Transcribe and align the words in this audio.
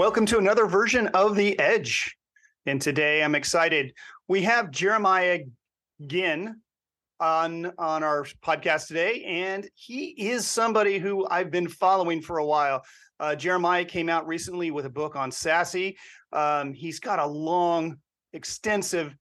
Welcome 0.00 0.24
to 0.26 0.38
another 0.38 0.64
version 0.64 1.08
of 1.08 1.36
The 1.36 1.58
Edge. 1.58 2.16
And 2.64 2.80
today 2.80 3.22
I'm 3.22 3.34
excited. 3.34 3.92
We 4.28 4.40
have 4.44 4.70
Jeremiah 4.70 5.40
Ginn 6.06 6.56
on 7.20 7.70
on 7.76 8.02
our 8.02 8.24
podcast 8.42 8.86
today, 8.86 9.22
and 9.24 9.68
he 9.74 10.06
is 10.30 10.46
somebody 10.46 10.98
who 10.98 11.28
I've 11.28 11.50
been 11.50 11.68
following 11.68 12.22
for 12.22 12.38
a 12.38 12.46
while. 12.46 12.82
Uh, 13.20 13.34
Jeremiah 13.34 13.84
came 13.84 14.08
out 14.08 14.26
recently 14.26 14.70
with 14.70 14.86
a 14.86 14.90
book 14.90 15.16
on 15.16 15.30
SASE. 15.30 15.96
Um, 16.32 16.72
he's 16.72 16.98
got 16.98 17.18
a 17.18 17.26
long, 17.26 17.98
extensive 18.32 19.14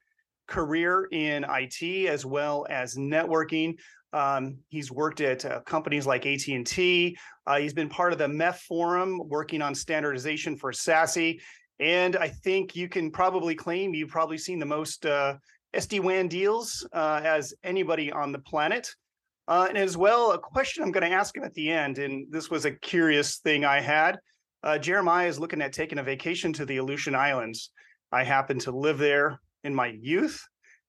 career 0.48 1.09
in 1.12 1.46
IT 1.50 2.08
as 2.08 2.26
well 2.26 2.66
as 2.70 2.96
networking. 2.96 3.75
Um, 4.14 4.58
he's 4.70 4.92
worked 4.92 5.22
at 5.22 5.46
uh, 5.46 5.62
companies 5.62 6.08
like 6.08 6.26
AT&T. 6.26 7.18
Uh, 7.46 7.58
he's 7.58 7.74
been 7.74 7.90
part 7.90 8.12
of 8.12 8.18
the 8.20 8.28
MEF 8.28 8.58
forum 8.60 9.22
working 9.28 9.62
on 9.62 9.76
standardization 9.76 10.56
for 10.56 10.72
SASE. 10.72 11.40
And 11.80 12.18
I 12.18 12.28
think 12.28 12.76
you 12.76 12.90
can 12.90 13.12
probably 13.12 13.56
claim 13.56 13.94
you've 13.94 14.10
probably 14.10 14.38
seen 14.38 14.60
the 14.60 14.66
most 14.66 15.06
uh, 15.06 15.36
SD-WAN 15.76 16.28
deals 16.28 16.88
uh, 16.94 17.22
as 17.24 17.54
anybody 17.64 18.12
on 18.12 18.32
the 18.32 18.40
planet. 18.40 18.90
Uh, 19.48 19.66
and 19.70 19.78
as 19.78 19.98
well, 19.98 20.34
a 20.34 20.38
question 20.38 20.84
I'm 20.84 20.92
going 20.92 21.10
to 21.10 21.16
ask 21.16 21.36
him 21.36 21.44
at 21.44 21.54
the 21.54 21.72
end, 21.72 21.98
and 21.98 22.28
this 22.30 22.52
was 22.52 22.66
a 22.66 22.72
curious 22.72 23.38
thing 23.38 23.66
I 23.66 23.80
had. 23.80 24.20
Uh, 24.62 24.78
Jeremiah 24.78 25.28
is 25.28 25.40
looking 25.40 25.62
at 25.62 25.74
taking 25.74 26.00
a 26.00 26.04
vacation 26.04 26.54
to 26.54 26.66
the 26.66 26.78
Aleutian 26.78 27.16
Islands. 27.16 27.72
I 28.12 28.24
happen 28.24 28.60
to 28.60 28.72
live 28.72 28.98
there 28.98 29.40
in 29.64 29.74
my 29.74 29.88
youth, 29.88 30.40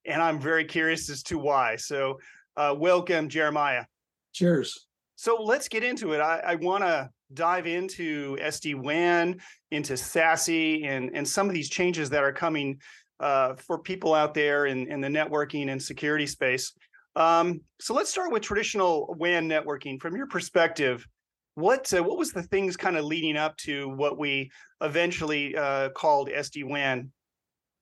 and 0.04 0.20
I'm 0.20 0.40
very 0.40 0.64
curious 0.64 1.08
as 1.08 1.22
to 1.24 1.38
why. 1.38 1.76
So 1.76 2.18
uh, 2.56 2.74
welcome, 2.76 3.28
Jeremiah. 3.28 3.84
Cheers. 4.32 4.86
So 5.16 5.42
let's 5.42 5.68
get 5.68 5.84
into 5.84 6.12
it. 6.12 6.20
I, 6.20 6.38
I 6.38 6.54
want 6.54 6.82
to 6.84 7.10
dive 7.34 7.66
into 7.66 8.36
SD-WAN, 8.36 9.40
into 9.70 9.92
SASE, 9.94 10.86
and, 10.86 11.10
and 11.14 11.26
some 11.26 11.46
of 11.46 11.54
these 11.54 11.68
changes 11.68 12.10
that 12.10 12.24
are 12.24 12.32
coming 12.32 12.80
uh, 13.20 13.54
for 13.54 13.78
people 13.78 14.14
out 14.14 14.34
there 14.34 14.66
in, 14.66 14.90
in 14.90 15.00
the 15.00 15.08
networking 15.08 15.70
and 15.70 15.82
security 15.82 16.26
space. 16.26 16.72
Um, 17.16 17.60
so 17.80 17.92
let's 17.92 18.10
start 18.10 18.32
with 18.32 18.42
traditional 18.42 19.14
WAN 19.18 19.48
networking. 19.48 20.00
From 20.00 20.16
your 20.16 20.26
perspective, 20.26 21.06
what 21.54 21.92
uh, 21.92 22.02
what 22.02 22.16
was 22.16 22.32
the 22.32 22.44
things 22.44 22.76
kind 22.76 22.96
of 22.96 23.04
leading 23.04 23.36
up 23.36 23.56
to 23.58 23.88
what 23.90 24.18
we 24.18 24.50
eventually 24.80 25.56
uh, 25.56 25.90
called 25.90 26.28
SD-WAN? 26.30 27.10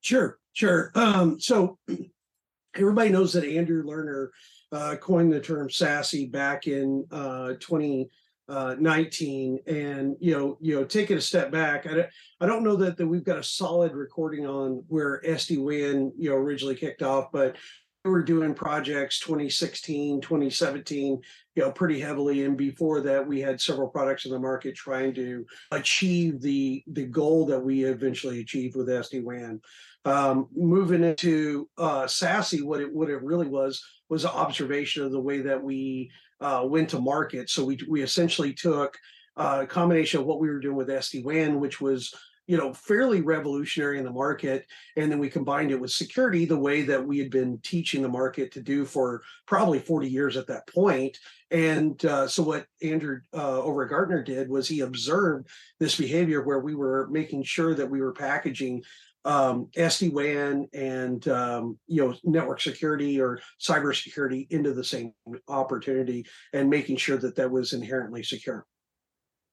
Sure, 0.00 0.38
sure. 0.54 0.90
Um, 0.94 1.38
so 1.38 1.78
everybody 2.74 3.10
knows 3.10 3.32
that 3.34 3.44
Andrew 3.44 3.84
Lerner 3.84 4.28
uh, 4.72 4.96
coined 4.96 5.32
the 5.32 5.40
term 5.40 5.68
SASE 5.68 6.30
back 6.30 6.66
in 6.66 7.06
uh, 7.10 7.54
2019, 7.60 9.58
and 9.66 10.16
you 10.20 10.36
know, 10.36 10.58
you 10.60 10.74
know, 10.74 10.84
taking 10.84 11.16
a 11.16 11.20
step 11.20 11.50
back, 11.50 11.86
I 11.86 11.94
don't, 11.94 12.08
I 12.40 12.46
don't 12.46 12.64
know 12.64 12.76
that 12.76 12.96
that 12.96 13.06
we've 13.06 13.24
got 13.24 13.38
a 13.38 13.42
solid 13.42 13.92
recording 13.92 14.46
on 14.46 14.84
where 14.88 15.22
SD 15.22 15.58
WAN 15.58 16.12
you 16.16 16.30
know 16.30 16.36
originally 16.36 16.74
kicked 16.74 17.02
off, 17.02 17.32
but 17.32 17.56
we 18.04 18.10
were 18.10 18.22
doing 18.22 18.54
projects 18.54 19.18
2016, 19.20 20.20
2017, 20.20 21.20
you 21.54 21.62
know, 21.62 21.72
pretty 21.72 22.00
heavily, 22.00 22.44
and 22.44 22.56
before 22.56 23.00
that, 23.00 23.26
we 23.26 23.40
had 23.40 23.60
several 23.60 23.88
products 23.88 24.24
in 24.24 24.30
the 24.30 24.38
market 24.38 24.74
trying 24.74 25.12
to 25.14 25.44
achieve 25.72 26.40
the 26.40 26.82
the 26.88 27.04
goal 27.04 27.46
that 27.46 27.60
we 27.60 27.84
eventually 27.84 28.40
achieved 28.40 28.76
with 28.76 28.88
SD 28.88 29.22
WAN. 29.22 29.60
Um, 30.08 30.48
moving 30.56 31.04
into 31.04 31.68
uh, 31.76 32.04
SASE, 32.04 32.62
what 32.62 32.80
it 32.80 32.92
what 32.92 33.10
it 33.10 33.22
really 33.22 33.46
was 33.46 33.84
was 34.08 34.24
an 34.24 34.30
observation 34.30 35.04
of 35.04 35.12
the 35.12 35.20
way 35.20 35.40
that 35.42 35.62
we 35.62 36.10
uh, 36.40 36.64
went 36.64 36.88
to 36.90 36.98
market. 36.98 37.50
So 37.50 37.64
we 37.64 37.78
we 37.88 38.02
essentially 38.02 38.54
took 38.54 38.96
uh, 39.36 39.60
a 39.62 39.66
combination 39.66 40.20
of 40.20 40.26
what 40.26 40.40
we 40.40 40.48
were 40.48 40.60
doing 40.60 40.76
with 40.76 40.88
SD 40.88 41.24
WAN, 41.24 41.60
which 41.60 41.80
was 41.80 42.14
you 42.46 42.56
know 42.56 42.72
fairly 42.72 43.20
revolutionary 43.20 43.98
in 43.98 44.04
the 44.04 44.10
market, 44.10 44.64
and 44.96 45.12
then 45.12 45.18
we 45.18 45.28
combined 45.28 45.72
it 45.72 45.80
with 45.80 45.90
security, 45.90 46.46
the 46.46 46.56
way 46.56 46.82
that 46.82 47.06
we 47.06 47.18
had 47.18 47.30
been 47.30 47.58
teaching 47.62 48.00
the 48.00 48.08
market 48.08 48.50
to 48.52 48.62
do 48.62 48.86
for 48.86 49.22
probably 49.46 49.78
40 49.78 50.08
years 50.08 50.38
at 50.38 50.46
that 50.46 50.66
point. 50.68 51.18
And 51.50 52.02
uh, 52.04 52.28
so 52.28 52.42
what 52.42 52.66
Andrew 52.82 53.20
uh, 53.34 53.60
over 53.62 53.84
at 53.84 53.90
Gartner 53.90 54.22
did 54.22 54.48
was 54.48 54.68
he 54.68 54.80
observed 54.80 55.48
this 55.78 55.96
behavior 55.96 56.42
where 56.42 56.60
we 56.60 56.74
were 56.74 57.08
making 57.10 57.42
sure 57.42 57.74
that 57.74 57.90
we 57.90 58.00
were 58.00 58.12
packaging 58.12 58.82
um, 59.24 59.68
SD-WAN 59.76 60.68
and 60.72 61.26
um, 61.28 61.78
you 61.86 62.04
know 62.04 62.14
network 62.24 62.60
security 62.60 63.20
or 63.20 63.40
cybersecurity 63.60 64.50
into 64.50 64.72
the 64.72 64.84
same 64.84 65.12
opportunity 65.48 66.26
and 66.52 66.70
making 66.70 66.96
sure 66.96 67.16
that 67.18 67.36
that 67.36 67.50
was 67.50 67.72
inherently 67.72 68.22
secure. 68.22 68.66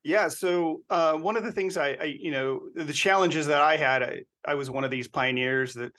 Yeah. 0.03 0.27
So 0.27 0.83
uh, 0.91 1.13
one 1.13 1.35
of 1.35 1.43
the 1.43 1.51
things 1.51 1.77
I, 1.77 1.97
I, 1.99 2.03
you 2.19 2.29
know, 2.29 2.61
the 2.75 2.93
challenges 2.93 3.47
that 3.47 3.61
I 3.61 3.75
had, 3.75 4.03
I, 4.03 4.19
I 4.45 4.53
was 4.53 4.69
one 4.69 4.83
of 4.83 4.91
these 4.91 5.07
pioneers 5.07 5.73
that 5.73 5.91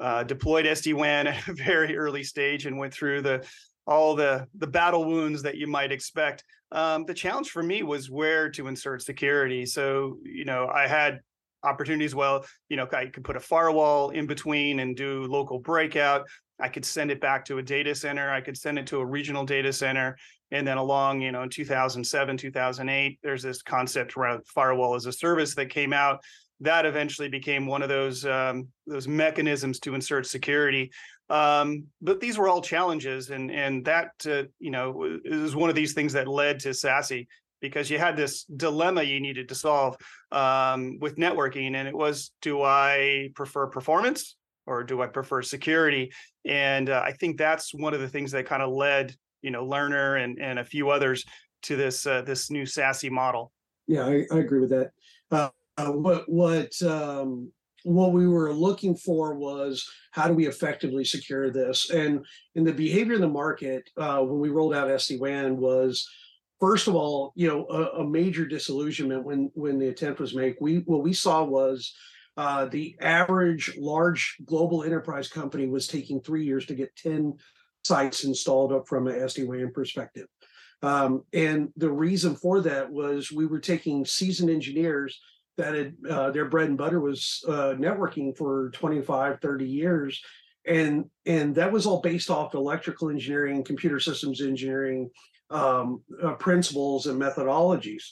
uh, 0.00 0.24
deployed 0.24 0.66
SD-WAN 0.66 1.28
at 1.28 1.46
a 1.46 1.52
very 1.54 1.96
early 1.96 2.24
stage 2.24 2.66
and 2.66 2.76
went 2.76 2.92
through 2.92 3.22
the 3.22 3.46
all 3.86 4.14
the 4.14 4.46
the 4.58 4.66
battle 4.66 5.04
wounds 5.04 5.42
that 5.42 5.56
you 5.56 5.66
might 5.66 5.92
expect. 5.92 6.44
Um, 6.72 7.04
the 7.04 7.14
challenge 7.14 7.50
for 7.50 7.62
me 7.62 7.82
was 7.82 8.10
where 8.10 8.50
to 8.50 8.66
insert 8.66 9.02
security. 9.02 9.64
So 9.64 10.18
you 10.24 10.44
know, 10.44 10.68
I 10.68 10.88
had 10.88 11.20
opportunities. 11.64 12.14
Well, 12.14 12.44
you 12.68 12.76
know, 12.76 12.88
I 12.92 13.06
could 13.06 13.24
put 13.24 13.36
a 13.36 13.40
firewall 13.40 14.10
in 14.10 14.26
between 14.26 14.80
and 14.80 14.96
do 14.96 15.24
local 15.24 15.58
breakout. 15.58 16.26
I 16.60 16.68
could 16.68 16.84
send 16.84 17.10
it 17.10 17.20
back 17.20 17.44
to 17.46 17.58
a 17.58 17.62
data 17.62 17.94
center. 17.94 18.30
I 18.30 18.40
could 18.40 18.56
send 18.56 18.78
it 18.78 18.86
to 18.88 19.00
a 19.00 19.04
regional 19.06 19.44
data 19.44 19.72
center. 19.72 20.16
And 20.52 20.66
then 20.66 20.78
along, 20.78 21.22
you 21.22 21.32
know, 21.32 21.42
in 21.42 21.48
2007, 21.48 22.36
2008, 22.36 23.18
there's 23.22 23.42
this 23.42 23.62
concept 23.62 24.16
around 24.16 24.46
firewall 24.46 24.94
as 24.94 25.06
a 25.06 25.12
service 25.12 25.54
that 25.54 25.70
came 25.70 25.92
out. 25.92 26.22
That 26.60 26.86
eventually 26.86 27.28
became 27.28 27.66
one 27.66 27.82
of 27.82 27.88
those 27.88 28.24
um, 28.24 28.68
those 28.86 29.08
mechanisms 29.08 29.80
to 29.80 29.96
insert 29.96 30.26
security. 30.26 30.92
Um, 31.28 31.86
but 32.00 32.20
these 32.20 32.38
were 32.38 32.48
all 32.48 32.60
challenges, 32.60 33.30
and 33.30 33.50
and 33.50 33.84
that 33.86 34.10
uh, 34.28 34.44
you 34.60 34.70
know 34.70 35.18
is 35.24 35.56
one 35.56 35.70
of 35.70 35.74
these 35.74 35.94
things 35.94 36.12
that 36.12 36.28
led 36.28 36.60
to 36.60 36.68
SASE 36.68 37.26
because 37.62 37.88
you 37.88 37.98
had 37.98 38.16
this 38.16 38.44
dilemma 38.44 39.02
you 39.02 39.20
needed 39.20 39.48
to 39.48 39.54
solve 39.54 39.96
um, 40.32 40.98
with 41.00 41.16
networking, 41.16 41.74
and 41.74 41.88
it 41.88 41.96
was: 41.96 42.32
do 42.42 42.62
I 42.62 43.30
prefer 43.34 43.66
performance 43.68 44.36
or 44.66 44.84
do 44.84 45.00
I 45.00 45.06
prefer 45.06 45.40
security? 45.40 46.12
And 46.44 46.90
uh, 46.90 47.02
I 47.04 47.12
think 47.12 47.38
that's 47.38 47.72
one 47.72 47.94
of 47.94 48.00
the 48.00 48.08
things 48.08 48.32
that 48.32 48.46
kind 48.46 48.62
of 48.62 48.70
led, 48.70 49.14
you 49.40 49.50
know, 49.50 49.66
Lerner 49.66 50.22
and 50.22 50.38
and 50.38 50.58
a 50.58 50.64
few 50.64 50.90
others 50.90 51.24
to 51.62 51.76
this 51.76 52.06
uh, 52.06 52.22
this 52.22 52.50
new 52.50 52.64
SASE 52.64 53.10
model. 53.10 53.52
Yeah, 53.86 54.04
I, 54.04 54.26
I 54.30 54.38
agree 54.38 54.60
with 54.60 54.70
that. 54.70 54.90
Uh, 55.30 55.50
what 55.92 56.28
what 56.28 56.82
um, 56.82 57.50
what 57.84 58.12
we 58.12 58.28
were 58.28 58.52
looking 58.52 58.94
for 58.94 59.34
was 59.34 59.84
how 60.10 60.28
do 60.28 60.34
we 60.34 60.46
effectively 60.46 61.04
secure 61.04 61.50
this? 61.50 61.90
And 61.90 62.24
in 62.54 62.64
the 62.64 62.72
behavior 62.72 63.14
in 63.14 63.20
the 63.20 63.28
market, 63.28 63.88
uh, 63.96 64.20
when 64.20 64.40
we 64.40 64.50
rolled 64.50 64.74
out 64.74 64.88
SD 64.88 65.18
WAN 65.18 65.56
was 65.56 66.08
first 66.62 66.86
of 66.86 66.94
all, 66.94 67.32
you 67.34 67.48
know, 67.48 67.66
a, 67.68 68.02
a, 68.02 68.08
major 68.08 68.46
disillusionment 68.46 69.24
when 69.24 69.50
when 69.54 69.80
the 69.80 69.88
attempt 69.88 70.20
was 70.20 70.32
made. 70.32 70.54
We 70.60 70.76
what 70.86 71.02
we 71.02 71.12
saw 71.12 71.42
was 71.42 71.92
uh, 72.36 72.66
the 72.66 72.94
average 73.00 73.76
large 73.76 74.36
global 74.44 74.84
enterprise 74.84 75.28
company 75.28 75.66
was 75.66 75.88
taking 75.88 76.20
three 76.20 76.44
years 76.44 76.64
to 76.66 76.76
get 76.76 76.94
10 76.94 77.34
sites 77.82 78.22
installed 78.22 78.72
up 78.72 78.86
from 78.86 79.08
an 79.08 79.14
SD-WAN 79.14 79.72
perspective. 79.72 80.28
Um, 80.82 81.24
and 81.32 81.70
the 81.76 81.90
reason 81.90 82.36
for 82.36 82.60
that 82.60 82.88
was 82.90 83.32
we 83.32 83.46
were 83.46 83.60
taking 83.60 84.04
seasoned 84.04 84.48
engineers 84.48 85.20
that 85.56 85.74
had 85.74 85.94
uh, 86.08 86.30
their 86.30 86.48
bread 86.48 86.68
and 86.68 86.78
butter 86.78 87.00
was 87.00 87.44
uh, 87.48 87.74
networking 87.76 88.36
for 88.36 88.70
25, 88.70 89.40
30 89.40 89.66
years. 89.66 90.20
And, 90.64 91.06
and 91.26 91.56
that 91.56 91.72
was 91.72 91.86
all 91.86 92.00
based 92.00 92.30
off 92.30 92.54
electrical 92.54 93.10
engineering, 93.10 93.64
computer 93.64 93.98
systems 93.98 94.40
engineering, 94.40 95.10
um, 95.52 96.02
uh, 96.22 96.34
principles 96.34 97.06
and 97.06 97.20
methodologies. 97.20 98.02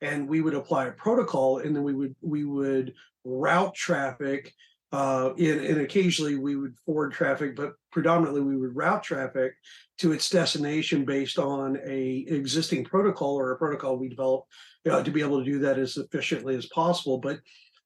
And 0.00 0.28
we 0.28 0.40
would 0.40 0.54
apply 0.54 0.86
a 0.86 0.92
protocol 0.92 1.58
and 1.58 1.74
then 1.74 1.82
we 1.82 1.94
would 1.94 2.14
we 2.20 2.44
would 2.44 2.94
route 3.24 3.74
traffic 3.74 4.52
uh, 4.92 5.32
and, 5.38 5.60
and, 5.60 5.80
occasionally 5.80 6.36
we 6.36 6.54
would 6.54 6.76
forward 6.84 7.12
traffic 7.12 7.56
but 7.56 7.72
predominantly 7.90 8.42
we 8.42 8.56
would 8.56 8.76
route 8.76 9.02
traffic 9.02 9.54
to 9.98 10.12
its 10.12 10.28
destination 10.30 11.04
based 11.04 11.38
on 11.38 11.78
a 11.84 12.24
existing 12.28 12.84
protocol 12.84 13.34
or 13.34 13.50
a 13.50 13.56
protocol 13.56 13.96
we 13.96 14.08
developed 14.08 14.46
uh, 14.90 15.02
to 15.02 15.10
be 15.10 15.20
able 15.20 15.38
to 15.38 15.50
do 15.50 15.58
that 15.60 15.78
as 15.78 15.96
efficiently 15.96 16.54
as 16.54 16.66
possible. 16.66 17.18
But 17.18 17.40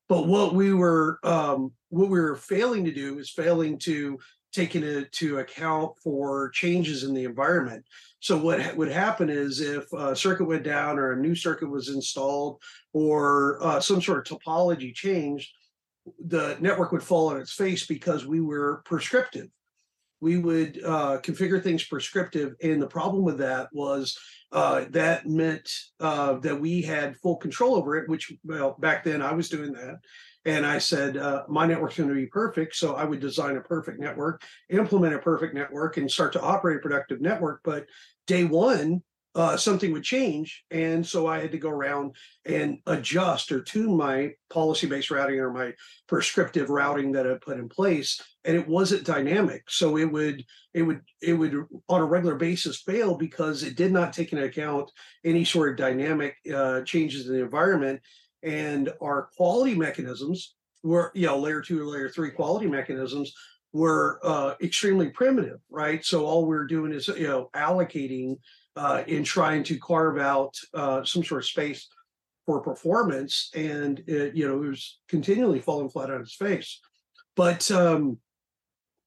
but 0.08 0.26
what 0.26 0.54
we 0.54 0.72
were 0.72 1.18
um, 1.22 1.72
what 1.90 2.08
we 2.08 2.20
were 2.20 2.36
failing 2.36 2.84
to 2.84 2.92
do 2.92 3.18
is 3.18 3.30
failing 3.30 3.78
to 3.80 4.18
taking 4.52 4.82
into 4.82 5.38
account 5.38 5.92
for 6.02 6.50
changes 6.50 7.04
in 7.04 7.14
the 7.14 7.24
environment. 7.24 7.84
So 8.20 8.36
what 8.36 8.60
ha- 8.60 8.72
would 8.74 8.90
happen 8.90 9.28
is 9.28 9.60
if 9.60 9.92
a 9.92 10.16
circuit 10.16 10.46
went 10.46 10.64
down 10.64 10.98
or 10.98 11.12
a 11.12 11.20
new 11.20 11.34
circuit 11.34 11.68
was 11.70 11.88
installed 11.88 12.60
or 12.92 13.58
uh, 13.62 13.80
some 13.80 14.00
sort 14.00 14.18
of 14.30 14.38
topology 14.38 14.94
changed, 14.94 15.50
the 16.26 16.56
network 16.60 16.92
would 16.92 17.02
fall 17.02 17.28
on 17.28 17.38
its 17.38 17.52
face 17.52 17.86
because 17.86 18.26
we 18.26 18.40
were 18.40 18.82
prescriptive. 18.84 19.48
we 20.20 20.36
would 20.38 20.80
uh, 20.84 21.18
configure 21.20 21.62
things 21.62 21.84
prescriptive. 21.84 22.54
And 22.62 22.82
the 22.82 22.86
problem 22.86 23.24
with 23.24 23.38
that 23.38 23.68
was 23.72 24.18
uh, 24.50 24.86
that 24.90 25.26
meant 25.26 25.70
uh, 26.00 26.34
that 26.40 26.60
we 26.60 26.82
had 26.82 27.16
full 27.18 27.36
control 27.36 27.76
over 27.76 27.96
it, 27.96 28.08
which, 28.08 28.32
well, 28.44 28.76
back 28.80 29.04
then 29.04 29.22
I 29.22 29.32
was 29.32 29.48
doing 29.48 29.72
that. 29.72 29.98
And 30.48 30.64
I 30.64 30.78
said, 30.78 31.18
uh, 31.18 31.42
my 31.46 31.66
network's 31.66 31.98
going 31.98 32.08
to 32.08 32.14
be 32.14 32.24
perfect. 32.24 32.74
So 32.74 32.94
I 32.94 33.04
would 33.04 33.20
design 33.20 33.58
a 33.58 33.60
perfect 33.60 34.00
network, 34.00 34.42
implement 34.70 35.12
a 35.12 35.18
perfect 35.18 35.54
network, 35.54 35.98
and 35.98 36.10
start 36.10 36.32
to 36.32 36.40
operate 36.40 36.78
a 36.78 36.80
productive 36.80 37.20
network. 37.20 37.60
But 37.62 37.84
day 38.26 38.44
one, 38.44 39.02
uh, 39.34 39.58
something 39.58 39.92
would 39.92 40.04
change. 40.04 40.64
And 40.70 41.06
so 41.06 41.26
I 41.26 41.38
had 41.38 41.52
to 41.52 41.58
go 41.58 41.68
around 41.68 42.16
and 42.46 42.78
adjust 42.86 43.52
or 43.52 43.60
tune 43.60 43.94
my 43.94 44.32
policy 44.48 44.86
based 44.86 45.10
routing 45.10 45.38
or 45.38 45.52
my 45.52 45.74
prescriptive 46.06 46.70
routing 46.70 47.12
that 47.12 47.30
I 47.30 47.34
put 47.34 47.58
in 47.58 47.68
place. 47.68 48.18
And 48.46 48.56
it 48.56 48.66
wasn't 48.66 49.04
dynamic. 49.04 49.64
So 49.68 49.98
it 49.98 50.10
would, 50.10 50.42
it 50.72 50.80
would, 50.80 51.02
it 51.20 51.34
would 51.34 51.66
on 51.90 52.00
a 52.00 52.06
regular 52.06 52.36
basis 52.36 52.80
fail 52.80 53.18
because 53.18 53.62
it 53.62 53.76
did 53.76 53.92
not 53.92 54.14
take 54.14 54.32
into 54.32 54.46
account 54.46 54.90
any 55.26 55.44
sort 55.44 55.72
of 55.72 55.76
dynamic 55.76 56.36
uh, 56.52 56.80
changes 56.84 57.26
in 57.26 57.34
the 57.34 57.42
environment. 57.42 58.00
And 58.42 58.92
our 59.00 59.28
quality 59.36 59.74
mechanisms 59.74 60.54
were, 60.82 61.10
you 61.14 61.26
know, 61.26 61.38
layer 61.38 61.60
two 61.60 61.80
or 61.80 61.86
layer 61.86 62.08
three 62.08 62.30
quality 62.30 62.66
mechanisms 62.66 63.32
were 63.72 64.20
uh, 64.22 64.54
extremely 64.62 65.10
primitive, 65.10 65.58
right? 65.70 66.04
So 66.04 66.24
all 66.24 66.46
we're 66.46 66.66
doing 66.66 66.92
is, 66.92 67.08
you 67.08 67.26
know, 67.26 67.50
allocating 67.54 68.36
uh, 68.76 69.02
in 69.06 69.24
trying 69.24 69.64
to 69.64 69.78
carve 69.78 70.18
out 70.18 70.54
uh, 70.72 71.04
some 71.04 71.24
sort 71.24 71.42
of 71.42 71.46
space 71.46 71.88
for 72.46 72.60
performance, 72.60 73.50
and 73.54 74.02
it, 74.06 74.34
you 74.34 74.46
know, 74.48 74.62
it 74.62 74.68
was 74.68 75.00
continually 75.08 75.60
falling 75.60 75.90
flat 75.90 76.10
on 76.10 76.22
its 76.22 76.34
face. 76.34 76.80
But 77.36 77.70
um, 77.70 78.18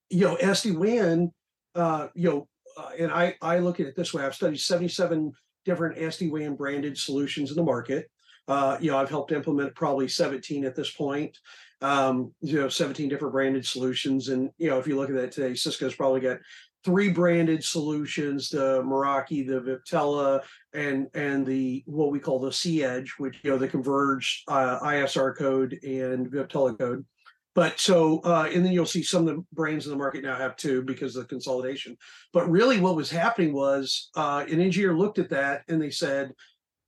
you 0.10 0.28
know, 0.28 0.36
SD 0.36 0.76
WAN, 0.76 1.32
uh, 1.74 2.10
you 2.14 2.30
know, 2.30 2.48
uh, 2.78 2.92
and 3.00 3.12
I 3.12 3.36
I 3.42 3.60
look 3.60 3.80
at 3.80 3.88
it 3.88 3.96
this 3.96 4.14
way: 4.14 4.24
I've 4.24 4.36
studied 4.36 4.60
seventy 4.60 4.90
seven 4.90 5.32
different 5.66 5.98
SD 5.98 6.30
WAN 6.30 6.56
branded 6.56 6.98
solutions 6.98 7.50
in 7.50 7.56
the 7.56 7.64
market. 7.64 8.12
Uh, 8.48 8.78
you 8.80 8.92
know, 8.92 8.98
I've 8.98 9.10
helped 9.10 9.32
implement 9.32 9.76
probably 9.76 10.08
17 10.08 10.66
at 10.66 10.76
this 10.76 10.92
point. 10.92 11.38
Um, 11.82 12.34
you 12.42 12.60
know, 12.60 12.70
17 12.70 13.10
different 13.10 13.34
branded 13.34 13.66
solutions. 13.66 14.30
And, 14.30 14.52
you 14.58 14.70
know, 14.70 14.78
if 14.78 14.88
you 14.88 14.96
look 14.96 15.10
at 15.10 15.16
that 15.16 15.32
today, 15.32 15.56
Cisco's 15.56 15.96
probably 15.96 16.22
got 16.22 16.40
three 16.84 17.10
branded 17.10 17.64
solutions: 17.64 18.50
the 18.50 18.82
Meraki, 18.84 19.46
the 19.46 19.62
Viptela, 19.62 20.42
and 20.74 21.08
and 21.14 21.46
the 21.46 21.84
what 21.86 22.12
we 22.12 22.20
call 22.20 22.40
the 22.40 22.52
C 22.52 22.84
Edge, 22.84 23.14
which 23.18 23.40
you 23.44 23.52
know 23.52 23.58
the 23.58 23.68
converged 23.68 24.44
uh, 24.48 24.80
ISR 24.80 25.36
code 25.38 25.80
and 25.84 26.28
Viptela 26.30 26.78
code. 26.78 27.06
But 27.54 27.80
so 27.80 28.20
uh, 28.20 28.50
and 28.54 28.66
then 28.66 28.72
you'll 28.72 28.86
see 28.86 29.04
some 29.04 29.28
of 29.28 29.36
the 29.36 29.44
brands 29.52 29.86
in 29.86 29.92
the 29.92 29.98
market 29.98 30.24
now 30.24 30.36
have 30.36 30.56
two 30.56 30.84
because 30.84 31.16
of 31.16 31.24
the 31.24 31.30
consolidation. 31.30 31.98
But 32.32 32.50
really, 32.50 32.80
what 32.80 32.96
was 32.96 33.12
happening 33.12 33.54
was 33.54 34.10
uh, 34.16 34.46
an 34.50 34.62
engineer 34.62 34.94
looked 34.94 35.20
at 35.20 35.30
that 35.32 35.64
and 35.68 35.82
they 35.82 35.92
said, 35.92 36.32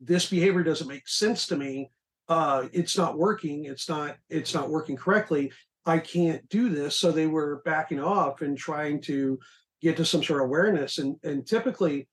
"This 0.03 0.29
behavior 0.29 0.63
doesn't 0.63 0.87
make 0.87 1.07
sense 1.07 1.47
to 1.47 1.57
me. 1.57 1.91
Uh, 2.27 2.67
it's 2.71 2.97
not 2.97 3.17
working. 3.17 3.65
It's 3.65 3.89
not. 3.89 4.17
It's 4.29 4.53
not 4.53 4.69
working 4.69 4.95
correctly." 4.95 5.51
I 5.85 5.99
can't 5.99 6.47
do 6.49 6.69
this. 6.69 6.95
So 6.95 7.11
they 7.11 7.27
were 7.27 7.61
backing 7.65 7.99
off 7.99 8.41
and 8.41 8.57
trying 8.57 9.01
to 9.01 9.39
get 9.81 9.97
to 9.97 10.05
some 10.05 10.23
sort 10.23 10.41
of 10.41 10.45
awareness. 10.45 10.97
And, 10.97 11.17
and 11.23 11.45
typically, 11.45 12.07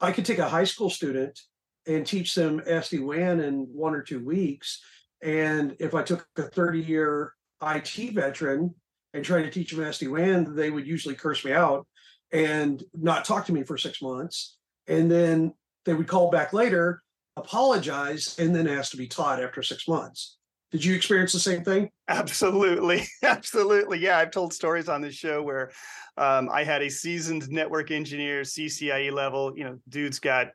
I 0.00 0.12
could 0.12 0.26
take 0.26 0.38
a 0.38 0.48
high 0.48 0.64
school 0.64 0.90
student 0.90 1.40
and 1.86 2.06
teach 2.06 2.34
them 2.34 2.60
SD 2.60 3.04
WAN 3.04 3.40
in 3.40 3.66
one 3.72 3.94
or 3.94 4.02
two 4.02 4.24
weeks. 4.24 4.82
And 5.22 5.74
if 5.80 5.94
I 5.94 6.02
took 6.02 6.26
a 6.36 6.42
30 6.42 6.80
year 6.80 7.32
IT 7.62 8.14
veteran 8.14 8.74
and 9.14 9.24
tried 9.24 9.42
to 9.42 9.50
teach 9.50 9.72
them 9.72 9.84
SD 9.84 10.10
WAN, 10.10 10.54
they 10.54 10.70
would 10.70 10.86
usually 10.86 11.14
curse 11.14 11.44
me 11.44 11.52
out 11.52 11.86
and 12.32 12.82
not 12.92 13.24
talk 13.24 13.46
to 13.46 13.52
me 13.52 13.62
for 13.62 13.78
six 13.78 14.02
months. 14.02 14.58
And 14.86 15.10
then 15.10 15.54
they 15.86 15.94
would 15.94 16.08
call 16.08 16.30
back 16.30 16.52
later, 16.52 17.02
apologize, 17.36 18.36
and 18.38 18.54
then 18.54 18.68
ask 18.68 18.90
to 18.92 18.96
be 18.96 19.06
taught 19.06 19.42
after 19.42 19.62
six 19.62 19.88
months. 19.88 20.38
Did 20.70 20.84
you 20.84 20.94
experience 20.94 21.32
the 21.32 21.38
same 21.38 21.62
thing? 21.62 21.90
Absolutely. 22.08 23.04
Absolutely. 23.22 24.00
Yeah. 24.00 24.18
I've 24.18 24.32
told 24.32 24.52
stories 24.52 24.88
on 24.88 25.00
this 25.00 25.14
show 25.14 25.40
where 25.40 25.70
um, 26.16 26.48
I 26.52 26.64
had 26.64 26.82
a 26.82 26.90
seasoned 26.90 27.48
network 27.48 27.92
engineer, 27.92 28.42
CCIE 28.42 29.12
level, 29.12 29.52
you 29.56 29.62
know, 29.62 29.78
dude's 29.88 30.18
got 30.18 30.48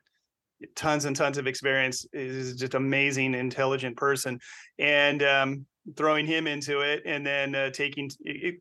tons 0.74 1.06
and 1.06 1.16
tons 1.16 1.38
of 1.38 1.46
experience, 1.46 2.06
is 2.12 2.56
just 2.56 2.74
amazing, 2.74 3.34
intelligent 3.34 3.96
person. 3.96 4.38
And 4.78 5.22
um, 5.22 5.66
throwing 5.96 6.26
him 6.26 6.46
into 6.46 6.80
it 6.80 7.02
and 7.06 7.26
then 7.26 7.54
uh, 7.54 7.70
taking 7.70 8.10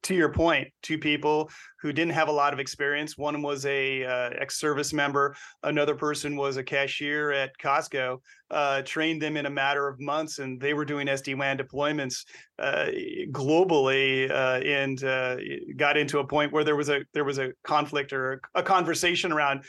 to 0.03 0.15
your 0.15 0.31
point 0.31 0.69
two 0.81 0.97
people 0.97 1.49
who 1.81 1.93
didn't 1.93 2.13
have 2.13 2.27
a 2.27 2.31
lot 2.31 2.53
of 2.53 2.59
experience. 2.59 3.17
One 3.17 3.41
was 3.41 3.65
a 3.65 4.03
uh, 4.03 4.29
ex-service 4.39 4.93
member. 4.93 5.35
Another 5.63 5.95
person 5.95 6.35
was 6.35 6.57
a 6.57 6.63
cashier 6.63 7.31
at 7.31 7.57
costco 7.57 8.19
uh, 8.51 8.81
trained 8.81 9.21
them 9.21 9.37
in 9.37 9.45
a 9.45 9.49
matter 9.49 9.87
of 9.87 9.99
months 9.99 10.39
and 10.39 10.59
they 10.59 10.73
were 10.73 10.85
doing 10.85 11.05
sd-wan 11.07 11.57
deployments 11.57 12.25
uh, 12.57 12.87
globally 13.31 14.29
uh, 14.31 14.59
and 14.65 15.03
uh, 15.03 15.37
got 15.77 15.95
into 15.97 16.19
a 16.19 16.25
point 16.25 16.51
where 16.51 16.63
there 16.63 16.75
was 16.75 16.89
a 16.89 17.01
there 17.13 17.23
was 17.23 17.37
a 17.37 17.51
conflict 17.63 18.11
or 18.11 18.41
a 18.55 18.63
conversation 18.63 19.31
around 19.31 19.63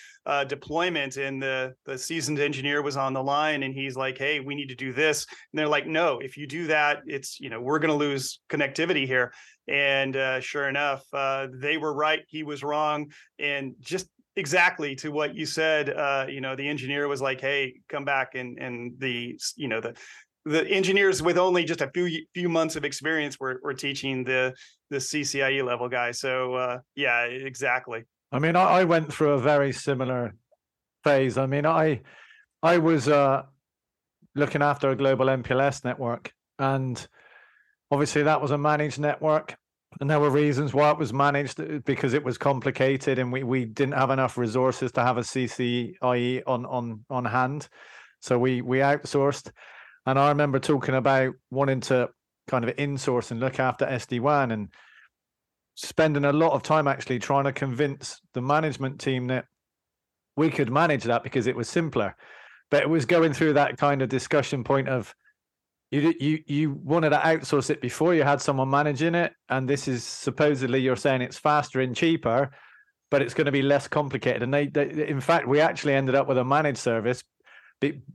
deployment 0.49 1.17
and 1.17 1.43
the 1.43 1.75
the 1.85 1.99
seasoned 1.99 2.39
engineer 2.39 2.83
was 2.83 2.97
on 2.97 3.13
the 3.13 3.23
line 3.23 3.63
and 3.63 3.75
he's 3.75 3.97
like 3.97 4.17
hey 4.17 4.41
we 4.41 4.55
need 4.55 4.69
to 4.69 4.75
do 4.75 4.93
this. 4.93 5.27
And 5.53 5.59
they're 5.59 5.69
like 5.69 5.87
no 5.87 6.19
if 6.19 6.37
you 6.37 6.47
do 6.47 6.67
that 6.69 7.03
it's 7.07 7.39
you 7.39 7.51
know 7.51 7.61
we're 7.61 7.79
going 7.79 7.91
to 7.91 7.97
lose 7.97 8.41
connectivity 8.49 9.07
here 9.07 9.33
and 9.69 10.17
uh, 10.17 10.41
sure 10.41 10.69
enough 10.69 11.05
uh, 11.13 11.47
they 11.53 11.77
were 11.77 11.93
right 11.93 12.25
he 12.29 12.43
was 12.43 12.63
wrong 12.63 13.11
and 13.39 13.75
just 13.81 14.09
exactly 14.37 14.95
to 14.95 15.11
what 15.11 15.35
you 15.35 15.45
said 15.45 15.91
uh, 15.91 16.27
you 16.29 16.41
know 16.41 16.57
the 16.57 16.69
engineer 16.69 17.09
was 17.09 17.21
like 17.21 17.41
hey 17.41 17.75
come 17.89 18.05
back 18.05 18.35
and 18.35 18.59
and 18.59 18.93
the 18.99 19.39
you 19.57 19.69
know 19.69 19.81
the 19.81 19.95
the 20.47 20.67
engineers 20.69 21.23
with 21.23 21.37
only 21.37 21.65
just 21.65 21.83
a 21.83 21.91
few 21.93 22.25
few 22.33 22.49
months 22.49 22.75
of 22.77 22.85
experience 22.85 23.39
were, 23.39 23.61
were 23.63 23.75
teaching 23.75 24.25
the 24.25 24.55
the 24.89 24.97
CCIE 24.97 25.65
level 25.65 25.89
guy 25.89 26.11
so 26.11 26.55
uh, 26.55 26.79
yeah 26.95 27.25
exactly. 27.25 28.05
I 28.33 28.39
mean 28.39 28.57
I, 28.57 28.81
I 28.81 28.85
went 28.85 29.13
through 29.13 29.33
a 29.33 29.39
very 29.39 29.73
similar 29.73 30.35
phase. 31.05 31.37
I 31.37 31.47
mean 31.47 31.67
i 31.67 32.01
i 32.63 32.79
was 32.79 33.09
uh 33.09 33.43
looking 34.35 34.63
after 34.63 34.91
a 34.91 34.97
global 34.97 35.27
MPLS 35.27 35.85
network 35.85 36.33
and 36.59 37.07
obviously 37.91 38.23
that 38.23 38.41
was 38.41 38.51
a 38.51 38.59
managed 38.59 38.99
network. 38.99 39.57
And 40.01 40.09
there 40.09 40.21
were 40.21 40.31
reasons 40.31 40.73
why 40.73 40.91
it 40.93 40.99
was 40.99 41.13
managed 41.13 41.61
uh, 41.61 41.81
because 41.85 42.15
it 42.15 42.25
was 42.25 42.39
complicated 42.39 43.19
and 43.19 43.33
we, 43.33 43.43
we 43.43 43.65
didn't 43.65 43.95
have 43.95 44.11
enough 44.11 44.39
resources 44.39 44.93
to 44.93 45.03
have 45.03 45.19
a 45.19 45.23
CCIE 45.23 46.43
on 46.47 46.65
on 46.67 47.05
on 47.11 47.25
hand. 47.25 47.69
So 48.21 48.39
we 48.39 48.63
we 48.63 48.79
outsourced. 48.79 49.51
And 50.07 50.19
I 50.19 50.29
remember 50.29 50.59
talking 50.59 50.95
about 50.95 51.35
wanting 51.51 51.81
to 51.83 52.09
kind 52.49 52.65
of 52.65 52.75
insource 52.77 53.31
and 53.31 53.41
look 53.41 53.61
after 53.61 53.87
SD-WAN 53.87 54.51
and 54.51 54.69
spending 55.75 56.25
a 56.25 56.33
lot 56.33 56.53
of 56.53 56.63
time 56.63 56.89
actually 56.89 57.19
trying 57.19 57.45
to 57.45 57.53
convince 57.53 58.21
the 58.35 58.41
management 58.41 59.01
team 59.01 59.27
that 59.29 59.45
we 60.37 60.51
could 60.51 60.71
manage 60.71 61.05
that 61.05 61.23
because 61.23 61.47
it 61.47 61.57
was 61.57 61.69
simpler. 61.69 62.17
But 62.71 62.83
it 62.83 62.89
was 62.89 63.05
going 63.05 63.33
through 63.33 63.55
that 63.55 63.77
kind 63.77 64.03
of 64.03 64.09
discussion 64.09 64.65
point 64.65 64.89
of 64.89 65.15
you 65.91 66.15
you 66.21 66.39
you 66.47 66.71
wanted 66.85 67.11
to 67.11 67.19
outsource 67.19 67.71
it 67.71 67.81
before 67.81 68.15
you 68.15 68.23
had 68.23 68.41
someone 68.41 68.71
managing 68.71 69.15
it, 69.15 69.33
and 69.49 69.69
this 69.69 69.89
is 69.89 70.05
supposedly 70.05 70.81
you're 70.81 70.97
saying 70.97 71.21
it's 71.21 71.39
faster 71.39 71.81
and 71.81 71.97
cheaper, 71.97 72.51
but 73.11 73.23
it's 73.23 73.35
going 73.35 73.47
to 73.47 73.53
be 73.53 73.63
less 73.63 73.89
complicated. 73.89 74.43
And 74.43 74.55
they, 74.55 74.69
they 74.69 75.09
in 75.09 75.21
fact, 75.21 75.49
we 75.49 75.61
actually 75.61 75.95
ended 75.95 76.15
up 76.15 76.29
with 76.29 76.39
a 76.39 76.45
managed 76.45 76.79
service, 76.79 77.25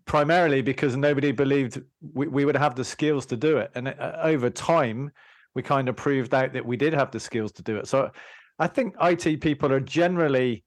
primarily 0.05 0.61
because 0.61 0.95
nobody 0.95 1.33
believed 1.33 1.81
we, 2.13 2.27
we 2.27 2.45
would 2.45 2.55
have 2.55 2.75
the 2.75 2.85
skills 2.85 3.25
to 3.27 3.37
do 3.37 3.57
it. 3.57 3.71
And 3.75 3.89
uh, 3.89 4.19
over 4.21 4.49
time, 4.49 5.11
we 5.53 5.61
kind 5.61 5.89
of 5.89 5.97
proved 5.97 6.33
out 6.33 6.53
that 6.53 6.65
we 6.65 6.77
did 6.77 6.93
have 6.93 7.11
the 7.11 7.19
skills 7.19 7.51
to 7.53 7.61
do 7.61 7.75
it. 7.77 7.87
So 7.87 8.09
I 8.57 8.67
think 8.67 8.95
IT 9.01 9.41
people 9.41 9.71
are 9.73 9.81
generally 9.81 10.63